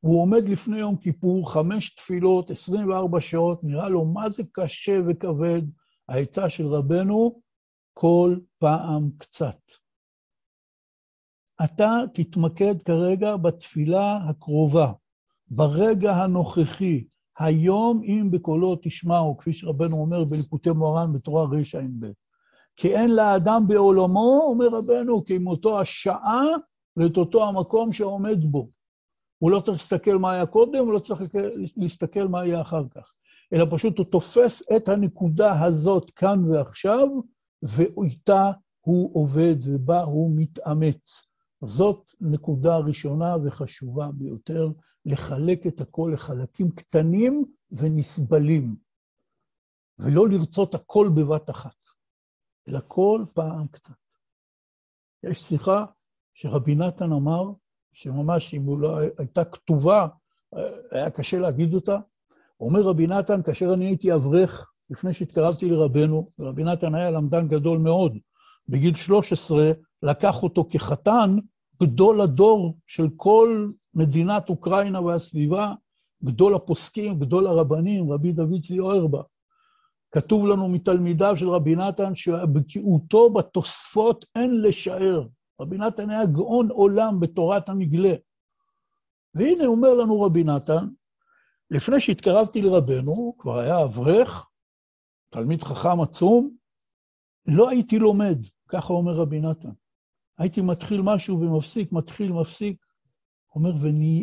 הוא 0.00 0.22
עומד 0.22 0.48
לפני 0.48 0.78
יום 0.78 0.96
כיפור, 0.96 1.52
חמש 1.52 1.94
תפילות, 1.94 2.50
24 2.50 3.20
שעות, 3.20 3.64
נראה 3.64 3.88
לו 3.88 4.04
מה 4.04 4.30
זה 4.30 4.42
קשה 4.52 4.98
וכבד. 5.08 5.62
העצה 6.08 6.50
של 6.50 6.66
רבנו, 6.66 7.40
כל 7.94 8.36
פעם 8.58 9.10
קצת. 9.18 9.58
אתה 11.64 11.90
תתמקד 12.14 12.82
כרגע 12.82 13.36
בתפילה 13.36 14.18
הקרובה, 14.28 14.92
ברגע 15.48 16.12
הנוכחי, 16.12 17.04
היום 17.38 18.02
אם 18.04 18.30
בקולו 18.30 18.76
תשמעו, 18.82 19.36
כפי 19.36 19.52
שרבנו 19.52 19.96
אומר 19.96 20.24
בליקוטי 20.24 20.70
מוהר"ן 20.70 21.12
בתורה 21.12 21.44
רע"ב. 21.44 22.06
כי 22.76 22.96
אין 22.96 23.14
לאדם 23.14 23.64
בעולמו, 23.68 24.40
אומר 24.46 24.68
רבנו, 24.68 25.24
כי 25.24 25.36
עם 25.36 25.46
אותו 25.46 25.80
השעה 25.80 26.44
ואת 26.96 27.16
אותו 27.16 27.48
המקום 27.48 27.92
שעומד 27.92 28.44
בו. 28.44 28.70
הוא 29.38 29.50
לא 29.50 29.60
צריך 29.60 29.78
להסתכל 29.78 30.18
מה 30.18 30.32
היה 30.32 30.46
קודם, 30.46 30.78
הוא 30.78 30.92
לא 30.92 30.98
צריך 30.98 31.20
להסתכל 31.76 32.28
מה 32.28 32.46
יהיה 32.46 32.60
אחר 32.60 32.82
כך. 32.90 33.12
אלא 33.52 33.66
פשוט 33.70 33.98
הוא 33.98 34.06
תופס 34.06 34.62
את 34.76 34.88
הנקודה 34.88 35.64
הזאת 35.64 36.10
כאן 36.10 36.44
ועכשיו, 36.44 37.08
ואיתה 37.62 38.50
הוא 38.80 39.10
עובד 39.22 39.56
ובה 39.64 40.02
הוא 40.02 40.32
מתאמץ. 40.36 41.22
זאת 41.64 42.10
נקודה 42.20 42.76
ראשונה 42.76 43.36
וחשובה 43.44 44.08
ביותר, 44.14 44.68
לחלק 45.06 45.66
את 45.66 45.80
הכל 45.80 46.10
לחלקים 46.14 46.70
קטנים 46.70 47.44
ונסבלים, 47.70 48.76
ולא 49.98 50.28
לרצות 50.28 50.74
הכל 50.74 51.08
בבת 51.14 51.50
אחת, 51.50 51.85
אלא 52.68 52.80
כל 52.88 53.24
פעם 53.34 53.66
קצת. 53.66 53.94
יש 55.22 55.42
שיחה 55.42 55.84
שרבי 56.34 56.74
נתן 56.74 57.12
אמר, 57.12 57.50
שממש 57.92 58.54
אם 58.54 58.62
הוא 58.62 58.78
לא 58.78 58.98
הייתה 59.18 59.44
כתובה, 59.44 60.08
היה 60.90 61.10
קשה 61.10 61.38
להגיד 61.38 61.74
אותה. 61.74 61.98
אומר 62.60 62.80
רבי 62.82 63.06
נתן, 63.06 63.42
כאשר 63.42 63.74
אני 63.74 63.84
הייתי 63.84 64.14
אברך, 64.14 64.72
לפני 64.90 65.14
שהתקרבתי 65.14 65.68
לרבנו, 65.68 66.30
ורבי 66.38 66.64
נתן 66.64 66.94
היה 66.94 67.10
למדן 67.10 67.48
גדול 67.48 67.78
מאוד, 67.78 68.18
בגיל 68.68 68.96
13 68.96 69.72
לקח 70.02 70.42
אותו 70.42 70.68
כחתן, 70.70 71.36
גדול 71.82 72.20
הדור 72.20 72.78
של 72.86 73.08
כל 73.16 73.70
מדינת 73.94 74.48
אוקראינה 74.48 75.00
והסביבה, 75.00 75.72
גדול 76.24 76.54
הפוסקים, 76.54 77.18
גדול 77.18 77.46
הרבנים, 77.46 78.12
רבי 78.12 78.32
דוד 78.32 78.62
צבי 78.62 78.80
אוירבך. 78.80 79.24
כתוב 80.16 80.46
לנו 80.46 80.68
מתלמידיו 80.68 81.36
של 81.36 81.48
רבי 81.48 81.76
נתן 81.76 82.14
שבקיאותו 82.14 83.30
בתוספות 83.30 84.24
אין 84.34 84.62
לשער. 84.62 85.26
רבי 85.60 85.78
נתן 85.78 86.10
היה 86.10 86.26
גאון 86.26 86.70
עולם 86.70 87.20
בתורת 87.20 87.68
המגלה. 87.68 88.14
והנה 89.34 89.66
אומר 89.66 89.94
לנו 89.94 90.20
רבי 90.20 90.44
נתן, 90.44 90.88
לפני 91.70 92.00
שהתקרבתי 92.00 92.62
לרבנו, 92.62 93.34
כבר 93.38 93.58
היה 93.58 93.84
אברך, 93.84 94.48
תלמיד 95.30 95.64
חכם 95.64 96.00
עצום, 96.00 96.50
לא 97.46 97.68
הייתי 97.68 97.98
לומד, 97.98 98.38
ככה 98.68 98.92
אומר 98.92 99.12
רבי 99.12 99.40
נתן. 99.40 99.72
הייתי 100.38 100.60
מתחיל 100.60 101.00
משהו 101.02 101.40
ומפסיק, 101.40 101.92
מתחיל, 101.92 102.32
מפסיק. 102.32 102.86
אומר, 103.54 103.72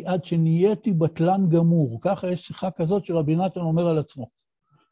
עד 0.04 0.24
שנהייתי 0.24 0.92
בטלן 0.92 1.48
גמור. 1.48 1.98
ככה 2.02 2.28
יש 2.30 2.46
שיחה 2.46 2.70
כזאת 2.70 3.04
שרבי 3.06 3.36
נתן 3.36 3.60
אומר 3.60 3.88
על 3.88 3.98
עצמו. 3.98 4.43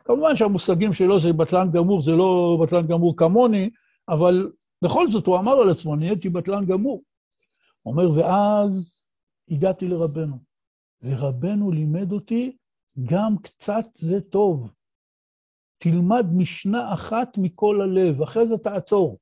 כמובן 0.04 0.36
שהמושגים 0.36 0.94
שלו 0.94 1.20
זה 1.20 1.32
בטלן 1.32 1.70
גמור, 1.72 2.02
זה 2.02 2.10
לא 2.10 2.58
בטלן 2.62 2.86
גמור 2.86 3.16
כמוני, 3.16 3.70
אבל 4.08 4.52
בכל 4.84 5.10
זאת 5.10 5.26
הוא 5.26 5.38
אמר 5.38 5.52
על 5.52 5.70
עצמו, 5.70 5.96
נהייתי 5.96 6.28
בטלן 6.28 6.66
גמור. 6.66 7.02
אומר, 7.86 8.10
ואז 8.10 9.06
הגעתי 9.48 9.88
לרבנו, 9.88 10.36
ורבנו 11.02 11.70
לימד 11.70 12.12
אותי, 12.12 12.56
גם 13.04 13.38
קצת 13.42 13.86
זה 13.98 14.20
טוב. 14.20 14.70
תלמד 15.78 16.26
משנה 16.32 16.94
אחת 16.94 17.38
מכל 17.38 17.80
הלב, 17.82 18.22
אחרי 18.22 18.48
זה 18.48 18.58
תעצור. 18.58 19.18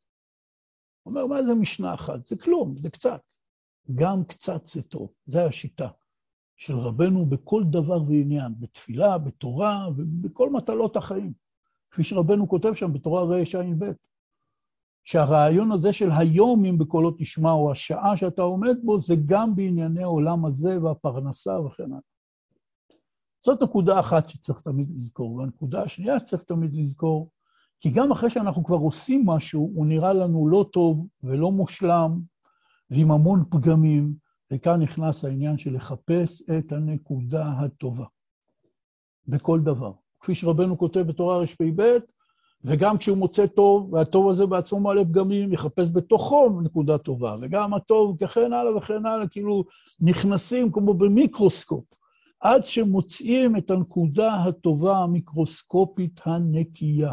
אומר, 1.06 1.26
מה 1.26 1.42
זה 1.42 1.54
משנה 1.54 1.94
אחת? 1.94 2.26
זה 2.26 2.36
כלום, 2.36 2.74
זה 2.78 2.90
קצת. 2.90 3.20
גם 3.94 4.24
קצת 4.24 4.68
זה 4.68 4.82
טוב, 4.82 5.12
זו 5.26 5.38
השיטה 5.38 5.88
של 6.60 6.78
רבנו 6.78 7.26
בכל 7.26 7.64
דבר 7.64 8.02
ועניין, 8.02 8.52
בתפילה, 8.58 9.18
בתורה 9.18 9.88
ובכל 9.96 10.50
מטלות 10.50 10.96
החיים. 10.96 11.32
כפי 11.90 12.04
שרבנו 12.04 12.48
כותב 12.48 12.74
שם 12.74 12.92
בתורה 12.92 13.24
רע"ב. 13.24 13.84
שהרעיון 15.04 15.72
הזה 15.72 15.92
של 15.92 16.10
היום, 16.12 16.64
אם 16.64 16.78
בקולו 16.78 17.10
תשמע, 17.18 17.52
או 17.52 17.72
השעה 17.72 18.16
שאתה 18.16 18.42
עומד 18.42 18.76
בו, 18.82 19.00
זה 19.00 19.14
גם 19.26 19.56
בענייני 19.56 20.02
העולם 20.02 20.44
הזה 20.44 20.82
והפרנסה 20.82 21.60
וכן 21.60 21.84
הלאה. 21.84 21.98
זאת 23.44 23.62
נקודה 23.62 24.00
אחת 24.00 24.28
שצריך 24.28 24.60
תמיד 24.60 24.88
לזכור. 24.98 25.34
והנקודה 25.34 25.82
השנייה 25.82 26.18
שצריך 26.18 26.42
תמיד 26.42 26.74
לזכור, 26.74 27.30
כי 27.80 27.90
גם 27.90 28.12
אחרי 28.12 28.30
שאנחנו 28.30 28.64
כבר 28.64 28.76
עושים 28.76 29.26
משהו, 29.26 29.70
הוא 29.74 29.86
נראה 29.86 30.12
לנו 30.12 30.48
לא 30.48 30.66
טוב 30.72 31.06
ולא 31.22 31.52
מושלם, 31.52 32.20
ועם 32.90 33.10
המון 33.10 33.44
פגמים, 33.50 34.14
וכאן 34.52 34.82
נכנס 34.82 35.24
העניין 35.24 35.58
של 35.58 35.74
לחפש 35.74 36.42
את 36.58 36.72
הנקודה 36.72 37.52
הטובה 37.58 38.04
בכל 39.28 39.60
דבר. 39.60 39.92
כפי 40.20 40.34
שרבנו 40.34 40.78
כותב 40.78 41.00
בתורה 41.00 41.38
רפ"ב, 41.38 41.98
וגם 42.64 42.98
כשהוא 42.98 43.16
מוצא 43.16 43.46
טוב, 43.46 43.92
והטוב 43.94 44.28
הזה 44.28 44.46
בעצמו 44.46 44.80
מעלה 44.80 45.04
פגמים, 45.04 45.52
יחפש 45.52 45.88
בתוכו 45.92 46.60
נקודה 46.62 46.98
טובה, 46.98 47.36
וגם 47.40 47.74
הטוב 47.74 48.16
וכן 48.20 48.52
הלאה 48.52 48.76
וכן 48.76 49.06
הלאה, 49.06 49.28
כאילו 49.28 49.64
נכנסים 50.00 50.72
כמו 50.72 50.94
במיקרוסקופ, 50.94 51.84
עד 52.40 52.66
שמוצאים 52.66 53.56
את 53.56 53.70
הנקודה 53.70 54.34
הטובה 54.34 54.98
המיקרוסקופית 54.98 56.20
הנקייה, 56.24 57.12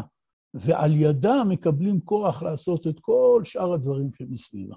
ועל 0.54 0.96
ידה 0.96 1.44
מקבלים 1.44 2.00
כוח 2.00 2.42
לעשות 2.42 2.86
את 2.86 3.00
כל 3.00 3.42
שאר 3.44 3.72
הדברים 3.72 4.10
שמסביבה. 4.18 4.74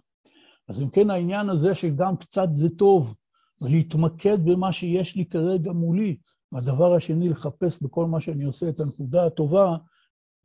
אז 0.70 0.82
אם 0.82 0.89
כן, 0.89 1.09
העניין 1.09 1.49
הזה 1.49 1.76
שגם 1.76 2.18
קצת 2.18 2.47
זה 2.53 2.70
טוב, 2.70 3.16
ולהתמקד 3.62 4.38
במה 4.45 4.74
שיש 4.74 5.16
לי 5.16 5.26
כרגע 5.26 5.72
מולי, 5.72 6.18
והדבר 6.51 6.95
השני, 6.95 7.30
לחפש 7.30 7.84
בכל 7.84 8.05
מה 8.05 8.22
שאני 8.22 8.43
עושה 8.43 8.70
את 8.70 8.80
הנקודה 8.80 9.26
הטובה, 9.26 9.78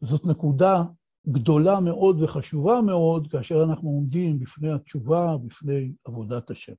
זאת 0.00 0.26
נקודה 0.26 0.84
גדולה 1.28 1.80
מאוד 1.80 2.22
וחשובה 2.22 2.80
מאוד, 2.80 3.28
כאשר 3.30 3.62
אנחנו 3.62 3.88
עומדים 3.88 4.38
בפני 4.38 4.72
התשובה, 4.72 5.36
בפני 5.46 5.92
עבודת 6.04 6.50
השם. 6.50 6.72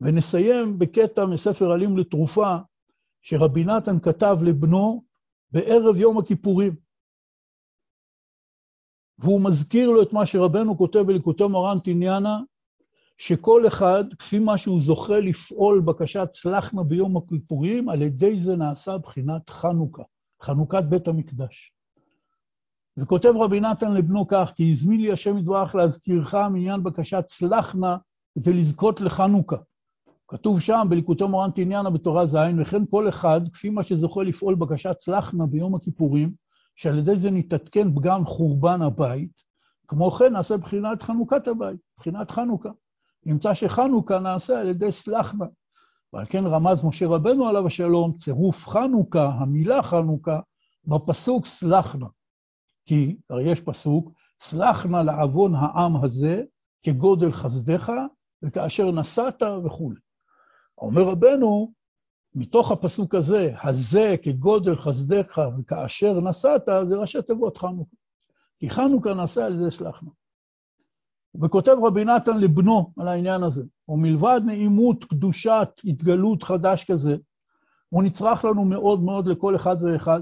ונסיים 0.00 0.78
בקטע 0.78 1.26
מספר 1.26 1.70
עלים 1.70 1.98
לתרופה, 1.98 2.56
שרבי 3.22 3.64
נתן 3.64 4.00
כתב 4.00 4.38
לבנו 4.42 5.04
בערב 5.52 5.96
יום 5.96 6.18
הכיפורים. 6.18 6.85
והוא 9.18 9.40
מזכיר 9.40 9.90
לו 9.90 10.02
את 10.02 10.12
מה 10.12 10.26
שרבנו 10.26 10.78
כותב 10.78 10.98
בליקוטי 10.98 11.44
מורן 11.44 11.78
תניאנה, 11.78 12.40
שכל 13.18 13.66
אחד, 13.66 14.04
כפי 14.18 14.38
מה 14.38 14.58
שהוא 14.58 14.80
זוכה 14.80 15.18
לפעול 15.18 15.80
בקשת 15.80 16.28
צלחנה 16.30 16.82
ביום 16.82 17.16
הכיפורים, 17.16 17.88
על 17.88 18.02
ידי 18.02 18.40
זה 18.40 18.56
נעשה 18.56 18.98
בחינת 18.98 19.50
חנוכה, 19.50 20.02
חנוכת 20.42 20.84
בית 20.88 21.08
המקדש. 21.08 21.72
וכותב 22.96 23.32
רבי 23.36 23.60
נתן 23.60 23.94
לבנו 23.94 24.28
כך, 24.28 24.52
כי 24.56 24.72
הזמין 24.72 25.00
לי 25.00 25.12
השם 25.12 25.38
יתברך 25.38 25.74
להזכירך 25.74 26.34
מעניין 26.34 26.82
בקשת 26.82 27.24
צלחנה 27.26 27.96
כדי 28.34 28.52
לזכות 28.52 29.00
לחנוכה. 29.00 29.56
כתוב 30.28 30.60
שם 30.60 30.86
בליקוטי 30.90 31.24
מורן 31.24 31.50
תניאנה 31.50 31.90
בתורה 31.90 32.26
ז', 32.26 32.36
וכן 32.60 32.86
כל 32.90 33.08
אחד, 33.08 33.40
כפי 33.52 33.70
מה 33.70 33.82
שזוכה 33.82 34.22
לפעול 34.22 34.54
בקשת 34.54 34.96
צלחנה 34.98 35.46
ביום 35.46 35.74
הכיפורים, 35.74 36.32
שעל 36.76 36.98
ידי 36.98 37.18
זה 37.18 37.30
נתעדכן 37.30 37.94
פגם 37.94 38.26
חורבן 38.26 38.82
הבית, 38.82 39.42
כמו 39.88 40.10
כן 40.10 40.32
נעשה 40.32 40.56
בחינת 40.56 41.02
חנוכת 41.02 41.48
הבית, 41.48 41.80
בחינת 41.96 42.30
חנוכה. 42.30 42.70
נמצא 43.26 43.54
שחנוכה 43.54 44.18
נעשה 44.18 44.60
על 44.60 44.68
ידי 44.68 44.92
סלחנה. 44.92 45.46
ועל 46.12 46.26
כן 46.26 46.46
רמז 46.46 46.84
משה 46.84 47.06
רבנו 47.06 47.48
עליו 47.48 47.66
השלום, 47.66 48.12
צירוף 48.12 48.68
חנוכה, 48.68 49.24
המילה 49.24 49.82
חנוכה, 49.82 50.40
בפסוק 50.84 51.46
סלחנה. 51.46 52.06
כי 52.86 53.16
הרי 53.30 53.52
יש 53.52 53.60
פסוק, 53.60 54.12
סלחנה 54.40 55.02
לעוון 55.02 55.54
העם 55.54 56.04
הזה 56.04 56.42
כגודל 56.82 57.32
חסדך, 57.32 57.92
וכאשר 58.42 58.90
נסעת 58.90 59.42
וכולי. 59.64 60.00
אומר 60.78 61.02
רבנו, 61.02 61.72
מתוך 62.36 62.70
הפסוק 62.70 63.14
הזה, 63.14 63.54
הזה 63.62 64.14
כגודל 64.22 64.76
חסדך 64.76 65.40
וכאשר 65.58 66.20
נסעת, 66.20 66.62
זה 66.88 66.96
ראשי 66.96 67.22
תיבות 67.22 67.56
חנוכה. 67.58 67.96
כי 68.58 68.70
חנוכה 68.70 69.14
נעשה 69.14 69.46
על 69.46 69.60
ידי 69.60 69.70
סלחנו. 69.70 70.10
וכותב 71.42 71.76
רבי 71.82 72.04
נתן 72.04 72.38
לבנו 72.38 72.92
על 72.98 73.08
העניין 73.08 73.42
הזה, 73.42 73.62
ומלבד 73.88 74.40
נעימות, 74.46 75.04
קדושת, 75.04 75.68
התגלות 75.84 76.42
חדש 76.42 76.84
כזה, 76.90 77.16
הוא 77.88 78.02
נצרך 78.02 78.44
לנו 78.44 78.64
מאוד 78.64 79.02
מאוד 79.02 79.26
לכל 79.26 79.56
אחד 79.56 79.76
ואחד, 79.82 80.20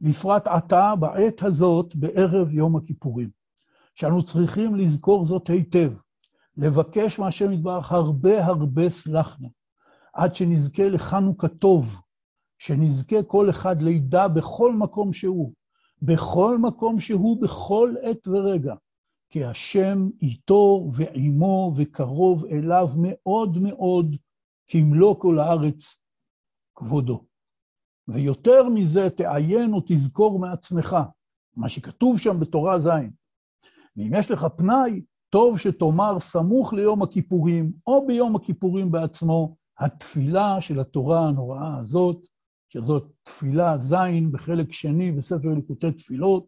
בפרט 0.00 0.46
עתה, 0.46 0.94
בעת 1.00 1.42
הזאת, 1.42 1.96
בערב 1.96 2.52
יום 2.52 2.76
הכיפורים. 2.76 3.30
שאנו 3.94 4.24
צריכים 4.24 4.74
לזכור 4.74 5.26
זאת 5.26 5.50
היטב, 5.50 5.92
לבקש 6.56 7.18
מהשם 7.18 7.52
יתברך 7.52 7.92
הרבה 7.92 8.44
הרבה 8.44 8.90
סלחנה, 8.90 9.48
עד 10.14 10.34
שנזכה 10.34 10.88
לחנוכה 10.88 11.48
טוב, 11.48 12.00
שנזכה 12.58 13.22
כל 13.22 13.50
אחד 13.50 13.82
לידע 13.82 14.28
בכל 14.28 14.72
מקום 14.72 15.12
שהוא, 15.12 15.52
בכל 16.02 16.58
מקום 16.58 17.00
שהוא, 17.00 17.42
בכל 17.42 17.94
עת 18.02 18.28
ורגע, 18.28 18.74
כי 19.30 19.44
השם 19.44 20.08
איתו 20.22 20.90
ועימו 20.92 21.72
וקרוב 21.76 22.44
אליו 22.44 22.88
מאוד 22.96 23.58
מאוד, 23.58 24.16
כמלוא 24.68 25.20
כל 25.20 25.38
הארץ 25.38 25.98
כבודו. 26.74 27.24
ויותר 28.08 28.68
מזה, 28.68 29.08
תעיין 29.16 29.74
ותזכור 29.74 30.38
מעצמך, 30.38 30.96
מה 31.56 31.68
שכתוב 31.68 32.18
שם 32.18 32.40
בתורה 32.40 32.78
ז'. 32.78 32.88
ואם 33.96 34.10
יש 34.14 34.30
לך 34.30 34.46
פנאי, 34.56 35.02
טוב 35.30 35.58
שתאמר 35.58 36.20
סמוך 36.20 36.72
ליום 36.72 37.02
הכיפורים, 37.02 37.72
או 37.86 38.06
ביום 38.06 38.36
הכיפורים 38.36 38.90
בעצמו, 38.90 39.56
התפילה 39.78 40.60
של 40.60 40.80
התורה 40.80 41.28
הנוראה 41.28 41.78
הזאת, 41.78 42.26
שזאת 42.68 43.12
תפילה 43.22 43.78
ז' 43.78 43.94
בחלק 44.30 44.72
שני 44.72 45.12
בספר 45.12 45.48
ליקוטי 45.54 45.92
תפילות, 45.92 46.46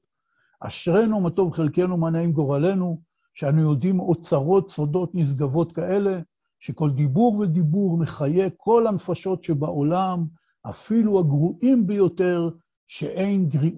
אשרינו 0.60 1.20
מה 1.20 1.30
טוב 1.30 1.52
חלקנו 1.52 1.96
מה 1.96 2.10
נעים 2.10 2.32
גורלנו, 2.32 3.00
שאנו 3.34 3.60
יודעים 3.60 4.00
אוצרות 4.00 4.70
סודות 4.70 5.14
נשגבות 5.14 5.72
כאלה, 5.72 6.20
שכל 6.60 6.90
דיבור 6.90 7.38
ודיבור 7.38 7.98
מחיה 7.98 8.50
כל 8.56 8.86
הנפשות 8.86 9.44
שבעולם, 9.44 10.26
אפילו 10.70 11.18
הגרועים 11.18 11.86
ביותר, 11.86 12.50
שאין 12.88 13.48
גריעות. 13.48 13.76